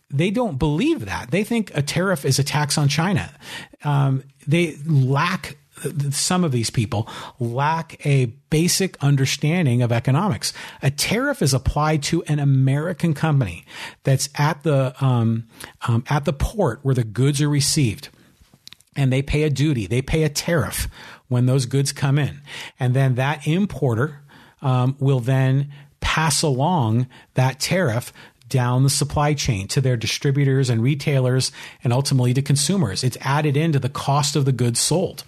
they 0.09 0.31
don't 0.31 0.57
believe 0.57 1.05
that. 1.05 1.31
They 1.31 1.43
think 1.43 1.71
a 1.75 1.81
tariff 1.81 2.25
is 2.25 2.39
a 2.39 2.43
tax 2.43 2.77
on 2.77 2.87
China. 2.87 3.31
Um, 3.83 4.23
they 4.47 4.77
lack 4.85 5.57
some 6.11 6.43
of 6.43 6.51
these 6.51 6.69
people 6.69 7.07
lack 7.39 8.05
a 8.05 8.25
basic 8.49 9.01
understanding 9.01 9.81
of 9.81 9.91
economics. 9.91 10.53
A 10.81 10.91
tariff 10.91 11.41
is 11.41 11.53
applied 11.53 12.03
to 12.03 12.23
an 12.23 12.39
American 12.39 13.13
company 13.13 13.65
that's 14.03 14.29
at 14.35 14.63
the 14.63 14.95
um, 15.03 15.47
um, 15.87 16.03
at 16.09 16.25
the 16.25 16.33
port 16.33 16.79
where 16.83 16.95
the 16.95 17.03
goods 17.03 17.41
are 17.41 17.49
received, 17.49 18.09
and 18.95 19.11
they 19.11 19.21
pay 19.21 19.43
a 19.43 19.49
duty. 19.49 19.87
They 19.87 20.01
pay 20.01 20.23
a 20.23 20.29
tariff 20.29 20.87
when 21.27 21.45
those 21.45 21.65
goods 21.65 21.91
come 21.91 22.17
in, 22.17 22.41
and 22.79 22.93
then 22.93 23.15
that 23.15 23.45
importer 23.47 24.21
um, 24.61 24.95
will 24.99 25.19
then 25.19 25.71
pass 25.99 26.41
along 26.41 27.07
that 27.33 27.59
tariff 27.59 28.13
down 28.49 28.83
the 28.83 28.89
supply 28.89 29.33
chain 29.33 29.67
to 29.67 29.81
their 29.81 29.97
distributors 29.97 30.69
and 30.69 30.81
retailers 30.81 31.51
and 31.83 31.91
ultimately 31.91 32.33
to 32.33 32.41
consumers. 32.41 33.03
It's 33.03 33.17
added 33.21 33.57
into 33.57 33.79
the 33.79 33.89
cost 33.89 34.35
of 34.35 34.45
the 34.45 34.51
goods 34.51 34.79
sold. 34.79 35.23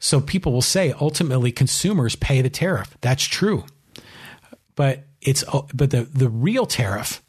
So 0.00 0.20
people 0.20 0.52
will 0.52 0.62
say 0.62 0.92
ultimately 0.98 1.52
consumers 1.52 2.16
pay 2.16 2.40
the 2.40 2.50
tariff. 2.50 2.96
That's 3.02 3.22
true. 3.22 3.64
But 4.74 5.04
it's 5.20 5.44
but 5.74 5.90
the 5.90 6.02
the 6.02 6.30
real 6.30 6.64
tariff, 6.64 7.22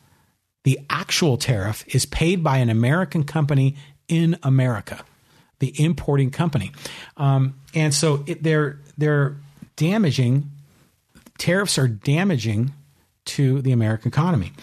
the 0.64 0.80
actual 0.90 1.38
tariff, 1.38 1.84
is 1.94 2.06
paid 2.06 2.44
by 2.44 2.58
an 2.58 2.70
American 2.70 3.26
company 3.26 3.76
in 4.08 4.38
America, 4.42 5.04
the 5.60 5.74
importing 5.84 6.32
company, 6.32 6.72
um, 7.18 7.60
and 7.76 7.94
so 7.94 8.24
it, 8.26 8.42
they're 8.42 8.80
they're 8.98 9.36
damaging. 9.76 10.50
Tariffs 11.38 11.78
are 11.78 11.88
damaging 11.88 12.72
to 13.26 13.62
the 13.62 13.72
American 13.74 14.10
economy, 14.10 14.54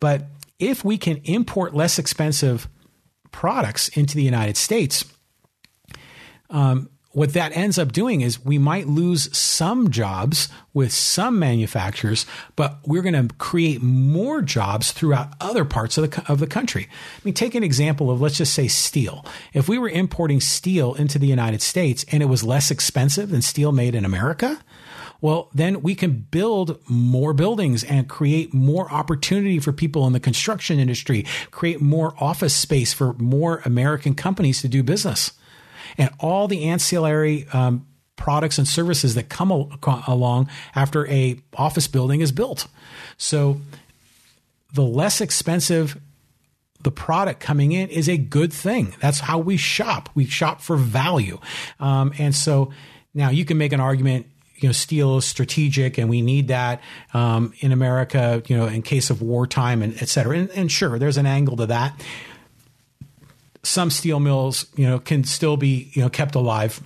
but 0.00 0.24
if 0.58 0.84
we 0.84 0.98
can 0.98 1.18
import 1.24 1.74
less 1.74 1.98
expensive 1.98 2.66
products 3.30 3.88
into 3.88 4.16
the 4.16 4.22
United 4.22 4.56
States, 4.56 5.04
um, 6.50 6.88
what 7.14 7.32
that 7.32 7.56
ends 7.56 7.78
up 7.78 7.92
doing 7.92 8.20
is 8.20 8.44
we 8.44 8.58
might 8.58 8.88
lose 8.88 9.34
some 9.36 9.90
jobs 9.90 10.48
with 10.74 10.92
some 10.92 11.38
manufacturers, 11.38 12.26
but 12.56 12.78
we're 12.84 13.02
going 13.02 13.28
to 13.28 13.32
create 13.36 13.80
more 13.82 14.42
jobs 14.42 14.90
throughout 14.90 15.32
other 15.40 15.64
parts 15.64 15.96
of 15.96 16.10
the 16.10 16.24
of 16.30 16.40
the 16.40 16.46
country. 16.46 16.88
I 16.90 17.20
mean, 17.24 17.34
take 17.34 17.54
an 17.54 17.62
example 17.62 18.10
of 18.10 18.20
let's 18.20 18.36
just 18.36 18.52
say 18.52 18.66
steel. 18.66 19.24
If 19.52 19.68
we 19.68 19.78
were 19.78 19.88
importing 19.88 20.40
steel 20.40 20.94
into 20.94 21.18
the 21.20 21.28
United 21.28 21.62
States 21.62 22.04
and 22.10 22.20
it 22.20 22.26
was 22.26 22.42
less 22.42 22.72
expensive 22.72 23.30
than 23.30 23.42
steel 23.42 23.70
made 23.70 23.94
in 23.94 24.04
America, 24.04 24.58
well, 25.20 25.50
then 25.54 25.82
we 25.82 25.94
can 25.94 26.26
build 26.32 26.80
more 26.88 27.32
buildings 27.32 27.84
and 27.84 28.08
create 28.08 28.52
more 28.52 28.92
opportunity 28.92 29.60
for 29.60 29.72
people 29.72 30.04
in 30.08 30.12
the 30.12 30.20
construction 30.20 30.80
industry, 30.80 31.24
create 31.52 31.80
more 31.80 32.12
office 32.18 32.54
space 32.54 32.92
for 32.92 33.12
more 33.14 33.62
American 33.64 34.16
companies 34.16 34.60
to 34.62 34.68
do 34.68 34.82
business 34.82 35.32
and 35.98 36.10
all 36.20 36.48
the 36.48 36.64
ancillary 36.64 37.46
um, 37.52 37.86
products 38.16 38.58
and 38.58 38.66
services 38.66 39.14
that 39.14 39.28
come 39.28 39.50
al- 39.50 39.70
along 40.06 40.48
after 40.74 41.06
a 41.08 41.40
office 41.56 41.88
building 41.88 42.20
is 42.20 42.32
built. 42.32 42.66
So 43.16 43.60
the 44.72 44.82
less 44.82 45.20
expensive 45.20 46.00
the 46.82 46.90
product 46.90 47.40
coming 47.40 47.72
in 47.72 47.88
is 47.88 48.08
a 48.08 48.18
good 48.18 48.52
thing. 48.52 48.94
That's 49.00 49.18
how 49.18 49.38
we 49.38 49.56
shop. 49.56 50.10
We 50.14 50.26
shop 50.26 50.60
for 50.60 50.76
value. 50.76 51.38
Um, 51.80 52.12
and 52.18 52.34
so 52.34 52.72
now 53.14 53.30
you 53.30 53.44
can 53.46 53.56
make 53.56 53.72
an 53.72 53.80
argument 53.80 54.26
you 54.56 54.68
know, 54.68 54.72
steel 54.72 55.18
is 55.18 55.24
strategic 55.24 55.98
and 55.98 56.08
we 56.08 56.22
need 56.22 56.48
that 56.48 56.80
um, 57.12 57.52
in 57.58 57.72
America, 57.72 58.42
you 58.46 58.56
know, 58.56 58.66
in 58.66 58.82
case 58.82 59.10
of 59.10 59.20
wartime 59.20 59.82
and 59.82 60.00
et 60.00 60.08
cetera. 60.08 60.38
And, 60.38 60.50
and, 60.50 60.70
sure, 60.70 60.98
there's 60.98 61.16
an 61.16 61.26
angle 61.26 61.56
to 61.56 61.66
that 61.66 62.00
some 63.64 63.90
steel 63.90 64.20
mills, 64.20 64.66
you 64.76 64.86
know, 64.86 64.98
can 64.98 65.24
still 65.24 65.56
be, 65.56 65.90
you 65.92 66.02
know, 66.02 66.08
kept 66.08 66.34
alive. 66.34 66.80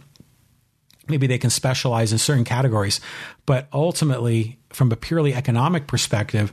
Maybe 1.08 1.26
they 1.26 1.38
can 1.38 1.50
specialize 1.50 2.12
in 2.12 2.18
certain 2.18 2.44
categories, 2.44 3.00
but 3.46 3.68
ultimately, 3.72 4.58
from 4.70 4.92
a 4.92 4.96
purely 4.96 5.34
economic 5.34 5.86
perspective, 5.86 6.52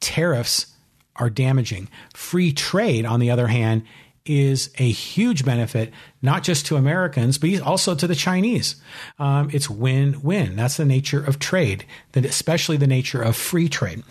tariffs 0.00 0.66
are 1.16 1.30
damaging. 1.30 1.88
Free 2.14 2.52
trade, 2.52 3.04
on 3.04 3.20
the 3.20 3.30
other 3.30 3.48
hand, 3.48 3.82
is 4.24 4.70
a 4.78 4.90
huge 4.90 5.44
benefit, 5.44 5.92
not 6.22 6.42
just 6.42 6.66
to 6.66 6.76
Americans, 6.76 7.38
but 7.38 7.60
also 7.60 7.94
to 7.94 8.06
the 8.06 8.14
Chinese. 8.14 8.76
Um, 9.18 9.50
it's 9.52 9.68
win 9.68 10.20
win. 10.22 10.54
That's 10.54 10.76
the 10.76 10.84
nature 10.84 11.24
of 11.24 11.38
trade, 11.38 11.84
that 12.12 12.24
especially 12.24 12.76
the 12.76 12.86
nature 12.86 13.22
of 13.22 13.36
free 13.36 13.68
trade. 13.68 14.02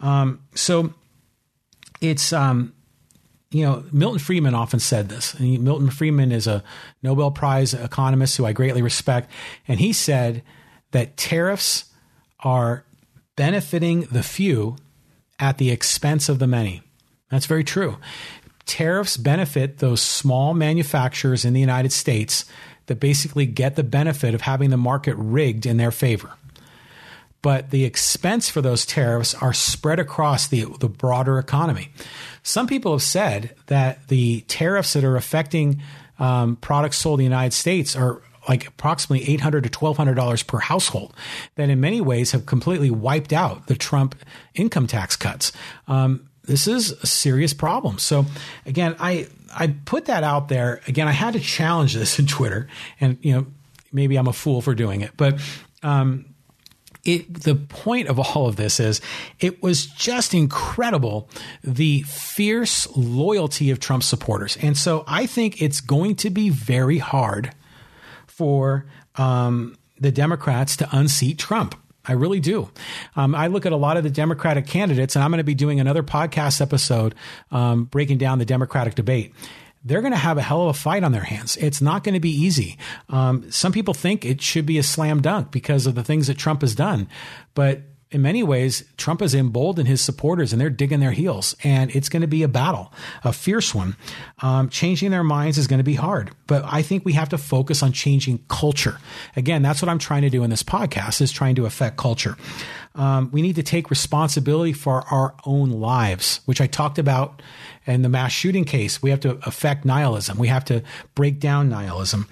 Um, 0.00 0.40
so 0.54 0.94
it's 2.00 2.32
um, 2.32 2.72
you 3.54 3.64
know, 3.64 3.84
Milton 3.92 4.18
Friedman 4.18 4.54
often 4.54 4.80
said 4.80 5.08
this. 5.08 5.34
And 5.34 5.60
Milton 5.60 5.88
Friedman 5.88 6.32
is 6.32 6.48
a 6.48 6.64
Nobel 7.04 7.30
Prize 7.30 7.72
economist 7.72 8.36
who 8.36 8.44
I 8.44 8.52
greatly 8.52 8.82
respect. 8.82 9.30
And 9.68 9.78
he 9.78 9.92
said 9.92 10.42
that 10.90 11.16
tariffs 11.16 11.84
are 12.40 12.84
benefiting 13.36 14.02
the 14.10 14.24
few 14.24 14.76
at 15.38 15.58
the 15.58 15.70
expense 15.70 16.28
of 16.28 16.40
the 16.40 16.48
many. 16.48 16.82
That's 17.30 17.46
very 17.46 17.62
true. 17.62 17.98
Tariffs 18.66 19.16
benefit 19.16 19.78
those 19.78 20.02
small 20.02 20.52
manufacturers 20.52 21.44
in 21.44 21.52
the 21.52 21.60
United 21.60 21.92
States 21.92 22.46
that 22.86 22.98
basically 22.98 23.46
get 23.46 23.76
the 23.76 23.84
benefit 23.84 24.34
of 24.34 24.40
having 24.40 24.70
the 24.70 24.76
market 24.76 25.14
rigged 25.16 25.64
in 25.64 25.76
their 25.76 25.92
favor 25.92 26.32
but 27.44 27.68
the 27.68 27.84
expense 27.84 28.48
for 28.48 28.62
those 28.62 28.86
tariffs 28.86 29.34
are 29.34 29.52
spread 29.52 30.00
across 30.00 30.46
the, 30.46 30.64
the 30.80 30.88
broader 30.88 31.38
economy. 31.38 31.90
Some 32.42 32.66
people 32.66 32.92
have 32.92 33.02
said 33.02 33.54
that 33.66 34.08
the 34.08 34.40
tariffs 34.48 34.94
that 34.94 35.04
are 35.04 35.14
affecting 35.14 35.82
um, 36.18 36.56
products 36.56 36.96
sold 36.96 37.20
in 37.20 37.24
the 37.24 37.24
United 37.24 37.52
States 37.52 37.94
are 37.94 38.22
like 38.48 38.66
approximately 38.66 39.28
eight 39.30 39.42
hundred 39.42 39.64
to 39.64 39.68
twelve 39.68 39.98
hundred 39.98 40.14
dollars 40.14 40.42
per 40.42 40.58
household. 40.58 41.14
That 41.56 41.68
in 41.68 41.80
many 41.80 42.00
ways 42.00 42.32
have 42.32 42.46
completely 42.46 42.90
wiped 42.90 43.34
out 43.34 43.66
the 43.66 43.74
Trump 43.76 44.14
income 44.54 44.86
tax 44.86 45.14
cuts. 45.14 45.52
Um, 45.86 46.30
this 46.44 46.66
is 46.66 46.92
a 46.92 47.06
serious 47.06 47.52
problem. 47.52 47.98
So 47.98 48.24
again, 48.64 48.96
I 48.98 49.28
I 49.54 49.74
put 49.84 50.06
that 50.06 50.24
out 50.24 50.48
there. 50.48 50.80
Again, 50.88 51.08
I 51.08 51.12
had 51.12 51.34
to 51.34 51.40
challenge 51.40 51.92
this 51.92 52.18
in 52.18 52.26
Twitter, 52.26 52.68
and 53.02 53.18
you 53.20 53.34
know 53.34 53.46
maybe 53.92 54.16
I'm 54.16 54.28
a 54.28 54.32
fool 54.32 54.62
for 54.62 54.74
doing 54.74 55.02
it, 55.02 55.10
but. 55.18 55.38
Um, 55.82 56.33
it, 57.04 57.42
the 57.42 57.54
point 57.54 58.08
of 58.08 58.18
all 58.18 58.46
of 58.46 58.56
this 58.56 58.80
is 58.80 59.00
it 59.40 59.62
was 59.62 59.86
just 59.86 60.34
incredible 60.34 61.28
the 61.62 62.02
fierce 62.02 62.88
loyalty 62.96 63.70
of 63.70 63.80
Trump 63.80 64.02
supporters. 64.02 64.56
And 64.56 64.76
so 64.76 65.04
I 65.06 65.26
think 65.26 65.60
it's 65.60 65.80
going 65.80 66.16
to 66.16 66.30
be 66.30 66.48
very 66.48 66.98
hard 66.98 67.54
for 68.26 68.86
um, 69.16 69.76
the 70.00 70.10
Democrats 70.10 70.76
to 70.78 70.88
unseat 70.96 71.38
Trump. 71.38 71.76
I 72.06 72.12
really 72.12 72.40
do. 72.40 72.70
Um, 73.16 73.34
I 73.34 73.46
look 73.46 73.64
at 73.64 73.72
a 73.72 73.76
lot 73.76 73.96
of 73.96 74.02
the 74.02 74.10
Democratic 74.10 74.66
candidates, 74.66 75.16
and 75.16 75.24
I'm 75.24 75.30
going 75.30 75.38
to 75.38 75.44
be 75.44 75.54
doing 75.54 75.80
another 75.80 76.02
podcast 76.02 76.60
episode 76.60 77.14
um, 77.50 77.84
breaking 77.84 78.18
down 78.18 78.38
the 78.38 78.44
Democratic 78.44 78.94
debate 78.94 79.32
they're 79.84 80.00
going 80.00 80.12
to 80.12 80.18
have 80.18 80.38
a 80.38 80.42
hell 80.42 80.62
of 80.62 80.68
a 80.68 80.78
fight 80.78 81.04
on 81.04 81.12
their 81.12 81.22
hands. 81.22 81.56
It's 81.58 81.80
not 81.82 82.04
going 82.04 82.14
to 82.14 82.20
be 82.20 82.30
easy. 82.30 82.78
Um, 83.08 83.50
some 83.50 83.72
people 83.72 83.94
think 83.94 84.24
it 84.24 84.40
should 84.40 84.66
be 84.66 84.78
a 84.78 84.82
slam 84.82 85.20
dunk 85.20 85.50
because 85.50 85.86
of 85.86 85.94
the 85.94 86.04
things 86.04 86.26
that 86.26 86.38
Trump 86.38 86.62
has 86.62 86.74
done, 86.74 87.08
but 87.54 87.82
in 88.14 88.22
many 88.22 88.44
ways, 88.44 88.84
Trump 88.96 89.20
has 89.20 89.34
emboldened 89.34 89.88
his 89.88 90.00
supporters 90.00 90.52
and 90.52 90.60
they're 90.60 90.70
digging 90.70 91.00
their 91.00 91.10
heels. 91.10 91.56
And 91.64 91.94
it's 91.96 92.08
going 92.08 92.20
to 92.20 92.28
be 92.28 92.44
a 92.44 92.48
battle, 92.48 92.92
a 93.24 93.32
fierce 93.32 93.74
one. 93.74 93.96
Um, 94.40 94.68
changing 94.68 95.10
their 95.10 95.24
minds 95.24 95.58
is 95.58 95.66
going 95.66 95.78
to 95.78 95.84
be 95.84 95.96
hard. 95.96 96.30
But 96.46 96.64
I 96.64 96.82
think 96.82 97.04
we 97.04 97.14
have 97.14 97.30
to 97.30 97.38
focus 97.38 97.82
on 97.82 97.90
changing 97.90 98.44
culture. 98.48 98.98
Again, 99.34 99.62
that's 99.62 99.82
what 99.82 99.88
I'm 99.88 99.98
trying 99.98 100.22
to 100.22 100.30
do 100.30 100.44
in 100.44 100.50
this 100.50 100.62
podcast 100.62 101.20
is 101.20 101.32
trying 101.32 101.56
to 101.56 101.66
affect 101.66 101.96
culture. 101.96 102.36
Um, 102.96 103.30
we 103.32 103.42
need 103.42 103.56
to 103.56 103.62
take 103.62 103.90
responsibility 103.90 104.72
for 104.72 105.02
our 105.10 105.34
own 105.44 105.70
lives, 105.70 106.40
which 106.44 106.60
I 106.60 106.66
talked 106.68 106.98
about 106.98 107.42
in 107.86 108.02
the 108.02 108.08
mass 108.08 108.30
shooting 108.30 108.64
case. 108.64 109.02
We 109.02 109.10
have 109.10 109.20
to 109.20 109.38
affect 109.46 109.84
nihilism. 109.84 110.38
We 110.38 110.48
have 110.48 110.64
to 110.66 110.82
break 111.14 111.40
down 111.40 111.68
nihilism. 111.68 112.28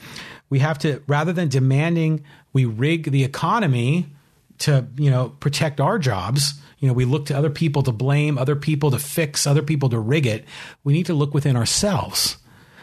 We 0.50 0.60
have 0.60 0.78
to, 0.80 1.02
rather 1.06 1.32
than 1.32 1.48
demanding 1.48 2.24
we 2.52 2.64
rig 2.64 3.10
the 3.10 3.24
economy 3.24 4.06
to, 4.58 4.86
you 4.96 5.10
know, 5.10 5.30
protect 5.40 5.80
our 5.80 5.98
jobs, 5.98 6.54
you 6.78 6.86
know, 6.86 6.94
we 6.94 7.04
look 7.04 7.26
to 7.26 7.36
other 7.36 7.50
people 7.50 7.82
to 7.84 7.92
blame, 7.92 8.38
other 8.38 8.56
people 8.56 8.90
to 8.90 8.98
fix, 8.98 9.46
other 9.46 9.62
people 9.62 9.88
to 9.88 9.98
rig 9.98 10.26
it. 10.26 10.44
We 10.84 10.92
need 10.92 11.06
to 11.06 11.14
look 11.14 11.34
within 11.34 11.56
ourselves. 11.56 12.36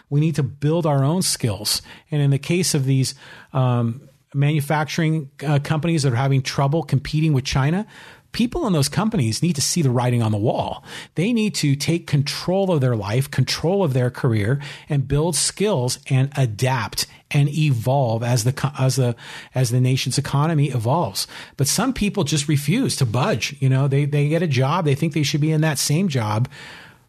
We 0.10 0.20
need 0.20 0.36
to 0.36 0.44
build 0.44 0.86
our 0.86 1.04
own 1.04 1.22
skills. 1.22 1.82
And 2.10 2.22
in 2.22 2.32
the 2.32 2.40
case 2.40 2.74
of 2.74 2.86
these 2.86 3.14
um, 3.54 4.09
manufacturing 4.34 5.30
uh, 5.46 5.60
companies 5.60 6.04
that 6.04 6.14
are 6.14 6.18
having 6.18 6.42
trouble 6.42 6.84
competing 6.84 7.34
with 7.34 7.46
China, 7.46 7.88
people 8.32 8.68
in 8.68 8.74
those 8.74 8.90
companies 8.90 9.42
need 9.42 9.56
to 9.56 9.62
see 9.62 9.82
the 9.82 9.90
writing 9.90 10.22
on 10.22 10.32
the 10.32 10.38
wall. 10.38 10.84
They 11.16 11.34
need 11.34 11.56
to 11.56 11.76
take 11.76 12.08
control 12.08 12.72
of 12.72 12.82
their 12.82 12.96
life, 12.96 13.30
control 13.32 13.84
of 13.84 13.94
their 13.94 14.10
career, 14.10 14.62
and 14.88 15.08
build 15.08 15.36
skills 15.36 16.00
and 16.10 16.32
adapt 16.38 17.08
and 17.32 17.50
evolve 17.50 18.24
as 18.24 18.44
the 18.44 18.72
as 18.78 18.96
the 18.96 19.16
as 19.54 19.70
the 19.72 19.82
nation's 19.82 20.18
economy 20.18 20.70
evolves. 20.70 21.28
But 21.58 21.68
some 21.68 21.94
people 21.94 22.24
just 22.24 22.48
refuse 22.48 22.96
to 22.98 23.06
budge. 23.06 23.56
You 23.60 23.70
know, 23.70 23.88
they 23.88 24.06
they 24.06 24.30
get 24.30 24.44
a 24.44 24.48
job, 24.48 24.86
they 24.86 24.96
think 24.96 25.14
they 25.14 25.24
should 25.24 25.42
be 25.42 25.52
in 25.52 25.62
that 25.62 25.80
same 25.80 26.08
job 26.08 26.48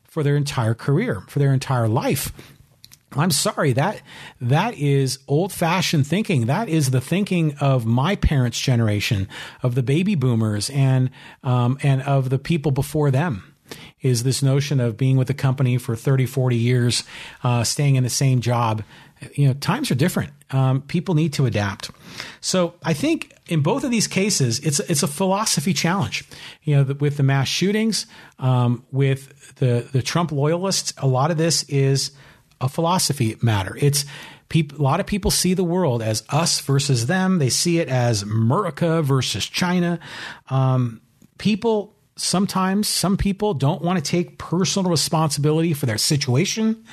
for 0.04 0.22
their 0.22 0.36
entire 0.36 0.74
career, 0.74 1.22
for 1.28 1.38
their 1.38 1.52
entire 1.52 1.88
life. 1.88 2.32
I'm 3.16 3.30
sorry 3.30 3.72
that 3.72 4.02
that 4.40 4.74
is 4.74 5.18
old 5.26 5.52
fashioned 5.52 6.06
thinking. 6.06 6.46
That 6.46 6.68
is 6.68 6.90
the 6.90 7.00
thinking 7.00 7.56
of 7.60 7.84
my 7.84 8.14
parents' 8.16 8.60
generation, 8.60 9.28
of 9.62 9.74
the 9.74 9.82
baby 9.82 10.14
boomers, 10.14 10.70
and 10.70 11.10
um, 11.42 11.78
and 11.82 12.02
of 12.02 12.30
the 12.30 12.38
people 12.38 12.70
before 12.70 13.10
them. 13.10 13.54
Is 14.00 14.22
this 14.22 14.42
notion 14.42 14.80
of 14.80 14.96
being 14.96 15.16
with 15.16 15.28
the 15.28 15.34
company 15.34 15.78
for 15.78 15.94
30, 15.94 16.26
40 16.26 16.56
years, 16.56 17.04
uh, 17.44 17.62
staying 17.64 17.96
in 17.96 18.02
the 18.02 18.10
same 18.10 18.40
job? 18.40 18.82
You 19.34 19.48
know, 19.48 19.54
times 19.54 19.90
are 19.90 19.94
different. 19.94 20.32
Um, 20.50 20.82
people 20.82 21.14
need 21.14 21.34
to 21.34 21.46
adapt. 21.46 21.90
So 22.40 22.74
I 22.82 22.94
think 22.94 23.36
in 23.48 23.60
both 23.60 23.84
of 23.84 23.90
these 23.90 24.06
cases, 24.06 24.58
it's 24.60 24.80
it's 24.80 25.02
a 25.02 25.08
philosophy 25.08 25.74
challenge. 25.74 26.24
You 26.62 26.76
know, 26.76 26.94
with 26.94 27.16
the 27.16 27.22
mass 27.22 27.48
shootings, 27.48 28.06
um, 28.38 28.84
with 28.92 29.56
the 29.56 29.86
the 29.92 30.02
Trump 30.02 30.32
loyalists, 30.32 30.94
a 30.96 31.06
lot 31.06 31.30
of 31.30 31.36
this 31.36 31.64
is 31.64 32.12
a 32.60 32.68
philosophy 32.68 33.36
matter. 33.42 33.76
It's 33.80 34.04
a 34.52 34.64
lot 34.78 35.00
of 35.00 35.06
people 35.06 35.30
see 35.30 35.54
the 35.54 35.64
world 35.64 36.02
as 36.02 36.24
us 36.28 36.60
versus 36.60 37.06
them. 37.06 37.38
They 37.38 37.50
see 37.50 37.78
it 37.78 37.88
as 37.88 38.22
America 38.22 39.02
versus 39.02 39.46
China. 39.46 40.00
Um, 40.48 41.00
people 41.38 41.94
sometimes 42.16 42.86
some 42.86 43.16
people 43.16 43.54
don't 43.54 43.82
want 43.82 43.98
to 43.98 44.04
take 44.04 44.38
personal 44.38 44.90
responsibility 44.90 45.72
for 45.72 45.86
their 45.86 45.98
situation. 45.98 46.84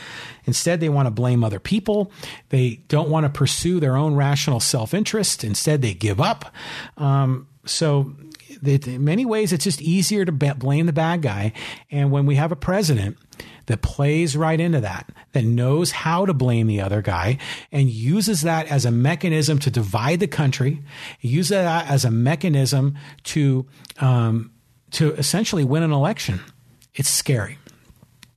Instead, 0.46 0.80
they 0.80 0.90
want 0.90 1.08
to 1.08 1.12
blame 1.12 1.44
other 1.44 1.60
people. 1.60 2.12
They 2.50 2.82
don't 2.88 3.10
want 3.10 3.26
to 3.26 3.30
pursue 3.30 3.80
their 3.80 3.98
own 3.98 4.16
rational 4.16 4.60
self 4.60 4.94
interest. 4.94 5.44
Instead, 5.44 5.82
they 5.82 5.94
give 5.94 6.22
up. 6.22 6.54
Um, 6.96 7.48
so, 7.66 8.16
in 8.64 9.04
many 9.04 9.26
ways, 9.26 9.52
it's 9.52 9.66
just 9.66 9.82
easier 9.82 10.26
to 10.26 10.32
blame 10.32 10.86
the 10.86 10.94
bad 10.94 11.22
guy. 11.22 11.54
And 11.92 12.12
when 12.12 12.26
we 12.26 12.36
have 12.36 12.52
a 12.52 12.56
president 12.56 13.18
that 13.68 13.82
plays 13.82 14.36
right 14.36 14.60
into 14.60 14.82
that, 14.82 15.10
that 15.34 15.44
knows 15.44 15.92
how 15.92 16.26
to 16.26 16.34
blame 16.34 16.68
the 16.68 16.82
other 16.82 17.02
guy 17.02 17.38
and 17.72 17.90
uses 17.90 18.42
that 18.42 18.68
as 18.68 18.86
a 18.86 18.92
mechanism 18.92 19.60
to 19.60 19.70
divide 19.70 20.20
the 20.20 20.28
country, 20.28 20.82
uses 21.22 21.50
that 21.50 21.90
as 21.90 22.04
a 22.04 22.12
mechanism 22.12 22.98
to 23.24 23.66
um, 24.00 24.52
to 24.92 25.14
essentially 25.14 25.64
win 25.64 25.84
an 25.84 25.92
election. 25.92 26.40
It's 26.96 27.10
scary. 27.10 27.58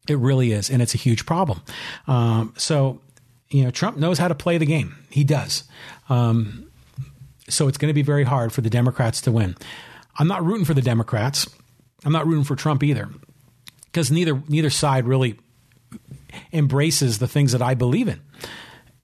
It 0.08 0.18
really 0.18 0.52
is, 0.52 0.68
and 0.70 0.82
it's 0.82 0.94
a 0.94 0.98
huge 0.98 1.24
problem. 1.24 1.62
Um, 2.06 2.54
so, 2.56 3.00
you 3.48 3.64
know, 3.64 3.70
Trump 3.70 3.96
knows 3.96 4.18
how 4.18 4.28
to 4.28 4.34
play 4.34 4.58
the 4.58 4.66
game. 4.66 4.96
He 5.10 5.24
does. 5.24 5.64
Um, 6.08 6.70
so 7.48 7.68
it's 7.68 7.78
going 7.78 7.88
to 7.90 7.94
be 7.94 8.02
very 8.02 8.24
hard 8.24 8.52
for 8.52 8.60
the 8.60 8.70
Democrats 8.70 9.20
to 9.22 9.32
win. 9.32 9.56
I'm 10.18 10.26
not 10.28 10.44
rooting 10.44 10.64
for 10.64 10.74
the 10.74 10.82
Democrats. 10.82 11.48
I'm 12.04 12.12
not 12.12 12.26
rooting 12.26 12.44
for 12.44 12.56
Trump 12.56 12.82
either, 12.82 13.08
because 13.90 14.10
neither 14.10 14.42
neither 14.48 14.70
side 14.70 15.06
really 15.06 15.38
embraces 16.52 17.18
the 17.18 17.28
things 17.28 17.52
that 17.52 17.62
I 17.62 17.74
believe 17.74 18.08
in: 18.08 18.20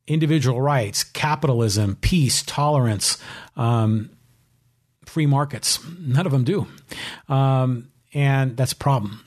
individual 0.07 0.61
rights, 0.61 1.05
capitalism, 1.05 1.97
peace, 2.01 2.43
tolerance, 2.43 3.19
um, 3.57 4.11
free 5.05 5.27
markets. 5.27 5.81
None 5.99 6.27
of 6.27 6.33
them 6.33 6.45
do. 6.45 6.67
Um, 7.29 7.91
and 8.17 8.57
that's 8.57 8.73
a 8.73 8.77
problem. 8.77 9.23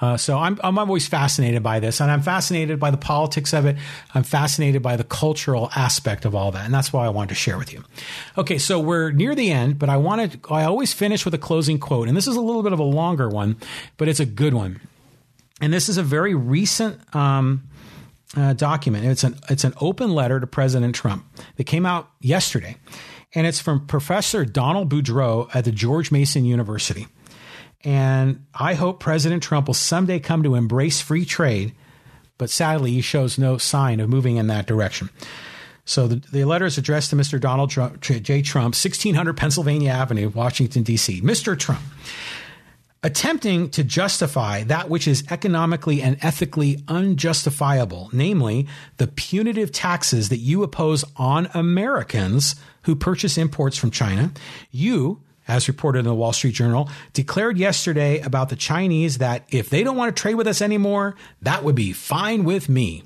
Uh, 0.00 0.16
so 0.16 0.36
I'm, 0.36 0.58
I'm 0.64 0.76
always 0.76 1.06
fascinated 1.06 1.62
by 1.62 1.78
this, 1.78 2.00
and 2.00 2.10
I'm 2.10 2.22
fascinated 2.22 2.80
by 2.80 2.90
the 2.90 2.96
politics 2.96 3.54
of 3.54 3.66
it. 3.66 3.76
I'm 4.14 4.24
fascinated 4.24 4.82
by 4.82 4.96
the 4.96 5.04
cultural 5.04 5.70
aspect 5.76 6.24
of 6.24 6.34
all 6.34 6.50
that, 6.50 6.64
and 6.64 6.74
that's 6.74 6.92
why 6.92 7.06
I 7.06 7.08
wanted 7.10 7.28
to 7.28 7.34
share 7.36 7.56
with 7.56 7.72
you. 7.72 7.84
Okay, 8.36 8.58
so 8.58 8.80
we're 8.80 9.12
near 9.12 9.36
the 9.36 9.52
end, 9.52 9.78
but 9.78 9.88
I 9.88 9.96
wanted 9.96 10.40
I 10.50 10.64
always 10.64 10.92
finish 10.92 11.24
with 11.24 11.34
a 11.34 11.38
closing 11.38 11.78
quote, 11.78 12.08
and 12.08 12.16
this 12.16 12.26
is 12.26 12.34
a 12.34 12.40
little 12.40 12.64
bit 12.64 12.72
of 12.72 12.80
a 12.80 12.84
longer 12.84 13.28
one, 13.28 13.58
but 13.96 14.08
it's 14.08 14.18
a 14.20 14.26
good 14.26 14.54
one. 14.54 14.80
And 15.62 15.72
this 15.72 15.88
is 15.88 15.96
a 15.96 16.02
very 16.02 16.34
recent 16.34 17.00
um, 17.16 17.70
uh, 18.36 18.52
document. 18.52 19.06
It's 19.06 19.24
an 19.24 19.38
it's 19.48 19.64
an 19.64 19.72
open 19.80 20.10
letter 20.10 20.38
to 20.40 20.46
President 20.46 20.94
Trump 20.94 21.24
that 21.56 21.64
came 21.64 21.86
out 21.86 22.10
yesterday 22.20 22.76
and 23.34 23.46
it's 23.46 23.60
from 23.60 23.86
Professor 23.86 24.44
Donald 24.44 24.90
Boudreaux 24.90 25.48
at 25.54 25.64
the 25.64 25.72
George 25.72 26.10
Mason 26.10 26.44
University. 26.44 27.06
And 27.84 28.46
I 28.54 28.74
hope 28.74 29.00
President 29.00 29.42
Trump 29.42 29.66
will 29.66 29.74
someday 29.74 30.20
come 30.20 30.42
to 30.42 30.54
embrace 30.54 31.00
free 31.00 31.24
trade, 31.24 31.74
but 32.38 32.50
sadly, 32.50 32.92
he 32.92 33.00
shows 33.00 33.38
no 33.38 33.58
sign 33.58 34.00
of 34.00 34.08
moving 34.08 34.36
in 34.36 34.46
that 34.48 34.66
direction. 34.66 35.10
So 35.84 36.06
the, 36.06 36.16
the 36.16 36.44
letter 36.44 36.66
is 36.66 36.78
addressed 36.78 37.10
to 37.10 37.16
Mr. 37.16 37.40
Donald 37.40 37.70
Trump, 37.70 38.00
J. 38.00 38.40
Trump, 38.42 38.74
1600 38.74 39.36
Pennsylvania 39.36 39.90
Avenue, 39.90 40.28
Washington, 40.28 40.84
D.C. 40.84 41.20
Mr. 41.22 41.58
Trump, 41.58 41.82
attempting 43.02 43.68
to 43.70 43.82
justify 43.82 44.62
that 44.64 44.88
which 44.88 45.08
is 45.08 45.24
economically 45.30 46.00
and 46.00 46.16
ethically 46.22 46.82
unjustifiable, 46.88 48.10
namely 48.12 48.66
the 48.98 49.08
punitive 49.08 49.72
taxes 49.72 50.28
that 50.28 50.38
you 50.38 50.62
oppose 50.62 51.04
on 51.16 51.48
Americans 51.52 52.54
who 52.82 52.94
purchase 52.94 53.36
imports 53.36 53.76
from 53.76 53.90
China. 53.90 54.30
You, 54.70 55.20
as 55.48 55.68
reported 55.68 56.00
in 56.00 56.04
the 56.04 56.14
Wall 56.14 56.32
Street 56.32 56.54
Journal, 56.54 56.88
declared 57.12 57.58
yesterday 57.58 58.20
about 58.20 58.48
the 58.48 58.56
Chinese 58.56 59.18
that 59.18 59.44
if 59.50 59.68
they 59.68 59.82
don't 59.82 59.96
want 59.96 60.14
to 60.14 60.20
trade 60.20 60.34
with 60.34 60.46
us 60.46 60.62
anymore, 60.62 61.16
that 61.42 61.64
would 61.64 61.74
be 61.74 61.92
fine 61.92 62.44
with 62.44 62.68
me. 62.68 63.02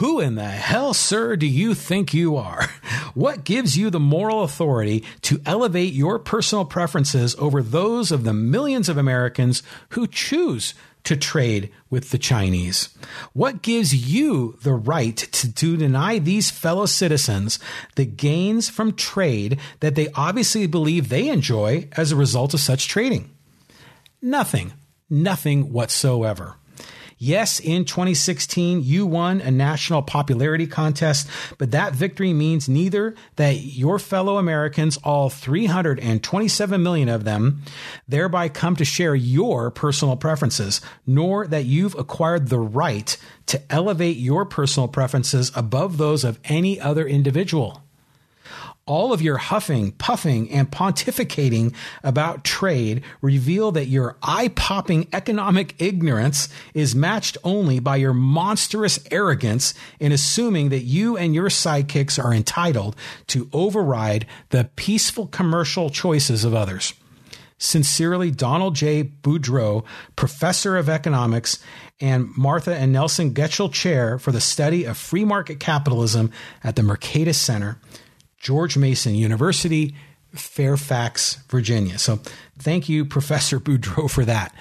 Who 0.00 0.18
in 0.18 0.34
the 0.34 0.48
hell, 0.48 0.94
sir, 0.94 1.36
do 1.36 1.46
you 1.46 1.74
think 1.74 2.14
you 2.14 2.36
are? 2.36 2.64
What 3.12 3.44
gives 3.44 3.76
you 3.76 3.90
the 3.90 4.00
moral 4.00 4.44
authority 4.44 5.04
to 5.22 5.42
elevate 5.44 5.92
your 5.92 6.18
personal 6.18 6.64
preferences 6.64 7.36
over 7.38 7.60
those 7.60 8.10
of 8.10 8.24
the 8.24 8.32
millions 8.32 8.88
of 8.88 8.96
Americans 8.96 9.62
who 9.90 10.06
choose 10.06 10.72
to 11.04 11.18
trade 11.18 11.70
with 11.90 12.10
the 12.10 12.18
Chinese? 12.18 12.96
What 13.34 13.60
gives 13.60 13.92
you 13.92 14.56
the 14.62 14.72
right 14.72 15.18
to, 15.18 15.52
to, 15.52 15.76
deny 15.76 16.18
these 16.18 16.50
fellow 16.50 16.86
citizens 16.86 17.58
the 17.96 18.06
gains 18.06 18.70
from 18.70 18.94
trade 18.94 19.60
that 19.80 19.96
they 19.96 20.08
obviously 20.14 20.66
believe 20.66 21.10
they 21.10 21.28
enjoy 21.28 21.88
as 21.92 22.10
a 22.10 22.16
result 22.16 22.54
of 22.54 22.60
such 22.60 22.88
trading? 22.88 23.28
Nothing. 24.22 24.72
Nothing 25.10 25.72
whatsoever. 25.72 26.56
Yes, 27.22 27.60
in 27.60 27.84
2016, 27.84 28.82
you 28.82 29.04
won 29.04 29.42
a 29.42 29.50
national 29.50 30.00
popularity 30.00 30.66
contest, 30.66 31.28
but 31.58 31.70
that 31.72 31.92
victory 31.92 32.32
means 32.32 32.66
neither 32.66 33.14
that 33.36 33.60
your 33.60 33.98
fellow 33.98 34.38
Americans, 34.38 34.96
all 35.04 35.28
327 35.28 36.82
million 36.82 37.10
of 37.10 37.24
them, 37.24 37.60
thereby 38.08 38.48
come 38.48 38.74
to 38.74 38.86
share 38.86 39.14
your 39.14 39.70
personal 39.70 40.16
preferences, 40.16 40.80
nor 41.06 41.46
that 41.46 41.66
you've 41.66 41.94
acquired 41.96 42.48
the 42.48 42.58
right 42.58 43.18
to 43.44 43.60
elevate 43.68 44.16
your 44.16 44.46
personal 44.46 44.88
preferences 44.88 45.52
above 45.54 45.98
those 45.98 46.24
of 46.24 46.40
any 46.44 46.80
other 46.80 47.06
individual 47.06 47.82
all 48.90 49.12
of 49.12 49.22
your 49.22 49.36
huffing, 49.36 49.92
puffing, 49.92 50.50
and 50.50 50.68
pontificating 50.68 51.72
about 52.02 52.42
trade 52.42 53.04
reveal 53.20 53.70
that 53.70 53.86
your 53.86 54.16
eye 54.20 54.48
popping 54.48 55.06
economic 55.12 55.80
ignorance 55.80 56.48
is 56.74 56.92
matched 56.92 57.38
only 57.44 57.78
by 57.78 57.94
your 57.94 58.12
monstrous 58.12 58.98
arrogance 59.12 59.74
in 60.00 60.10
assuming 60.10 60.70
that 60.70 60.80
you 60.80 61.16
and 61.16 61.36
your 61.36 61.48
sidekicks 61.48 62.22
are 62.22 62.34
entitled 62.34 62.96
to 63.28 63.48
override 63.52 64.26
the 64.48 64.68
peaceful 64.74 65.28
commercial 65.28 65.88
choices 65.88 66.44
of 66.44 66.52
others. 66.52 66.92
Sincerely, 67.58 68.32
Donald 68.32 68.74
J. 68.74 69.04
Boudreaux, 69.04 69.84
Professor 70.16 70.76
of 70.76 70.88
Economics 70.88 71.62
and 72.00 72.28
Martha 72.36 72.74
and 72.74 72.92
Nelson 72.92 73.34
Getchell 73.34 73.72
Chair 73.72 74.18
for 74.18 74.32
the 74.32 74.40
Study 74.40 74.84
of 74.84 74.96
Free 74.96 75.24
Market 75.24 75.60
Capitalism 75.60 76.32
at 76.64 76.74
the 76.74 76.82
Mercatus 76.82 77.36
Center. 77.36 77.78
George 78.40 78.76
Mason 78.76 79.14
University, 79.14 79.94
Fairfax, 80.34 81.36
Virginia. 81.48 81.98
So 81.98 82.20
thank 82.58 82.88
you, 82.88 83.04
Professor 83.04 83.60
Boudreaux, 83.60 84.10
for 84.10 84.24
that. 84.24 84.54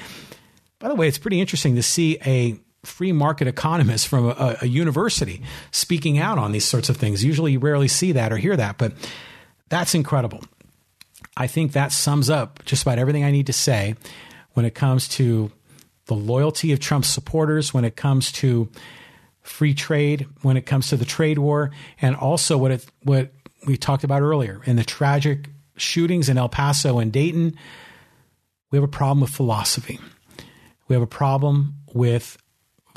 By 0.80 0.90
the 0.90 0.96
way, 0.96 1.08
it's 1.08 1.18
pretty 1.18 1.42
interesting 1.42 1.76
to 1.76 1.84
see 1.84 2.18
a 2.26 2.60
free 2.84 3.12
market 3.12 3.48
economist 3.48 4.08
from 4.08 4.26
a, 4.26 4.58
a, 4.62 4.66
university 4.66 5.42
speaking 5.72 6.18
out 6.18 6.38
on 6.38 6.54
these 6.54 6.64
sorts 6.64 6.88
of 6.88 6.96
things. 6.96 7.26
Usually 7.26 7.54
you 7.54 7.60
rarely 7.60 7.90
see 7.90 8.14
that 8.14 8.32
or 8.32 8.38
hear 8.38 8.56
that, 8.56 8.78
but 8.78 8.94
that's 9.68 9.94
incredible. 9.94 10.42
I 11.36 11.48
think 11.48 11.74
that 11.74 11.92
sums 11.92 12.30
up 12.30 12.64
just 12.64 12.84
about 12.84 12.98
everything 12.98 13.26
I 13.26 13.32
need 13.32 13.48
to 13.48 13.54
say 13.54 13.96
when 14.54 14.66
it 14.66 14.76
comes 14.76 15.10
to 15.10 15.52
the 16.06 16.16
loyalty 16.16 16.72
of 16.72 16.80
Trump's 16.80 17.10
supporters, 17.10 17.74
when 17.74 17.86
it 17.86 17.96
comes 17.96 18.32
to 18.34 18.70
free 19.42 19.74
trade, 19.74 20.28
when 20.42 20.58
it 20.58 20.66
comes 20.66 20.90
to 20.90 20.98
the 20.98 21.06
trade 21.06 21.38
war, 21.38 21.72
and 22.02 22.16
also 22.16 22.58
what 22.58 22.72
it, 22.72 22.86
what 23.04 23.32
we 23.66 23.78
talked 23.78 24.04
about 24.04 24.22
earlier 24.22 24.62
in 24.66 24.76
the 24.76 24.84
tragic 24.84 25.50
shootings 25.78 26.30
in 26.30 26.38
El 26.38 26.50
Paso 26.50 27.00
and 27.00 27.12
Dayton, 27.12 27.56
we 28.72 28.78
have 28.78 28.84
a 28.84 28.88
problem 28.88 29.22
with 29.22 29.30
philosophy. 29.30 30.00
We 30.88 30.94
have 30.94 31.04
a 31.04 31.08
problem 31.08 31.76
with 31.94 32.38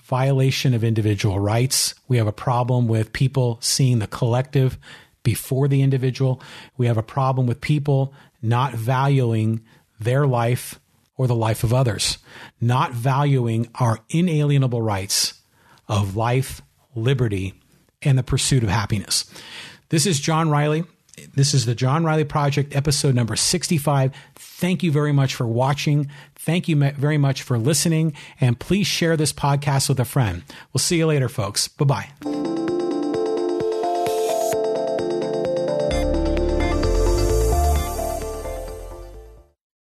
violation 0.02 0.74
of 0.74 0.84
individual 0.84 1.38
rights. 1.38 1.94
We 2.08 2.16
have 2.18 2.26
a 2.26 2.32
problem 2.32 2.88
with 2.88 3.12
people 3.12 3.58
seeing 3.60 3.98
the 3.98 4.06
collective 4.06 4.78
before 5.22 5.68
the 5.68 5.82
individual. 5.82 6.42
We 6.76 6.86
have 6.86 6.98
a 6.98 7.02
problem 7.02 7.46
with 7.46 7.60
people 7.60 8.12
not 8.42 8.74
valuing 8.74 9.62
their 10.00 10.26
life 10.26 10.80
or 11.16 11.26
the 11.26 11.34
life 11.34 11.62
of 11.62 11.72
others, 11.72 12.18
not 12.60 12.92
valuing 12.92 13.68
our 13.76 14.00
inalienable 14.08 14.82
rights 14.82 15.34
of 15.88 16.16
life, 16.16 16.62
liberty, 16.94 17.54
and 18.02 18.18
the 18.18 18.22
pursuit 18.22 18.64
of 18.64 18.68
happiness. 18.68 19.24
This 19.92 20.06
is 20.06 20.20
John 20.20 20.48
Riley. 20.48 20.84
This 21.34 21.52
is 21.52 21.66
the 21.66 21.74
John 21.74 22.02
Riley 22.02 22.24
Project, 22.24 22.74
episode 22.74 23.14
number 23.14 23.36
65. 23.36 24.10
Thank 24.36 24.82
you 24.82 24.90
very 24.90 25.12
much 25.12 25.34
for 25.34 25.46
watching. 25.46 26.08
Thank 26.34 26.66
you 26.66 26.76
very 26.92 27.18
much 27.18 27.42
for 27.42 27.58
listening. 27.58 28.14
And 28.40 28.58
please 28.58 28.86
share 28.86 29.18
this 29.18 29.34
podcast 29.34 29.90
with 29.90 30.00
a 30.00 30.06
friend. 30.06 30.44
We'll 30.72 30.78
see 30.78 30.96
you 30.96 31.06
later, 31.06 31.28
folks. 31.28 31.68
Bye 31.68 31.84
bye. 32.22 32.41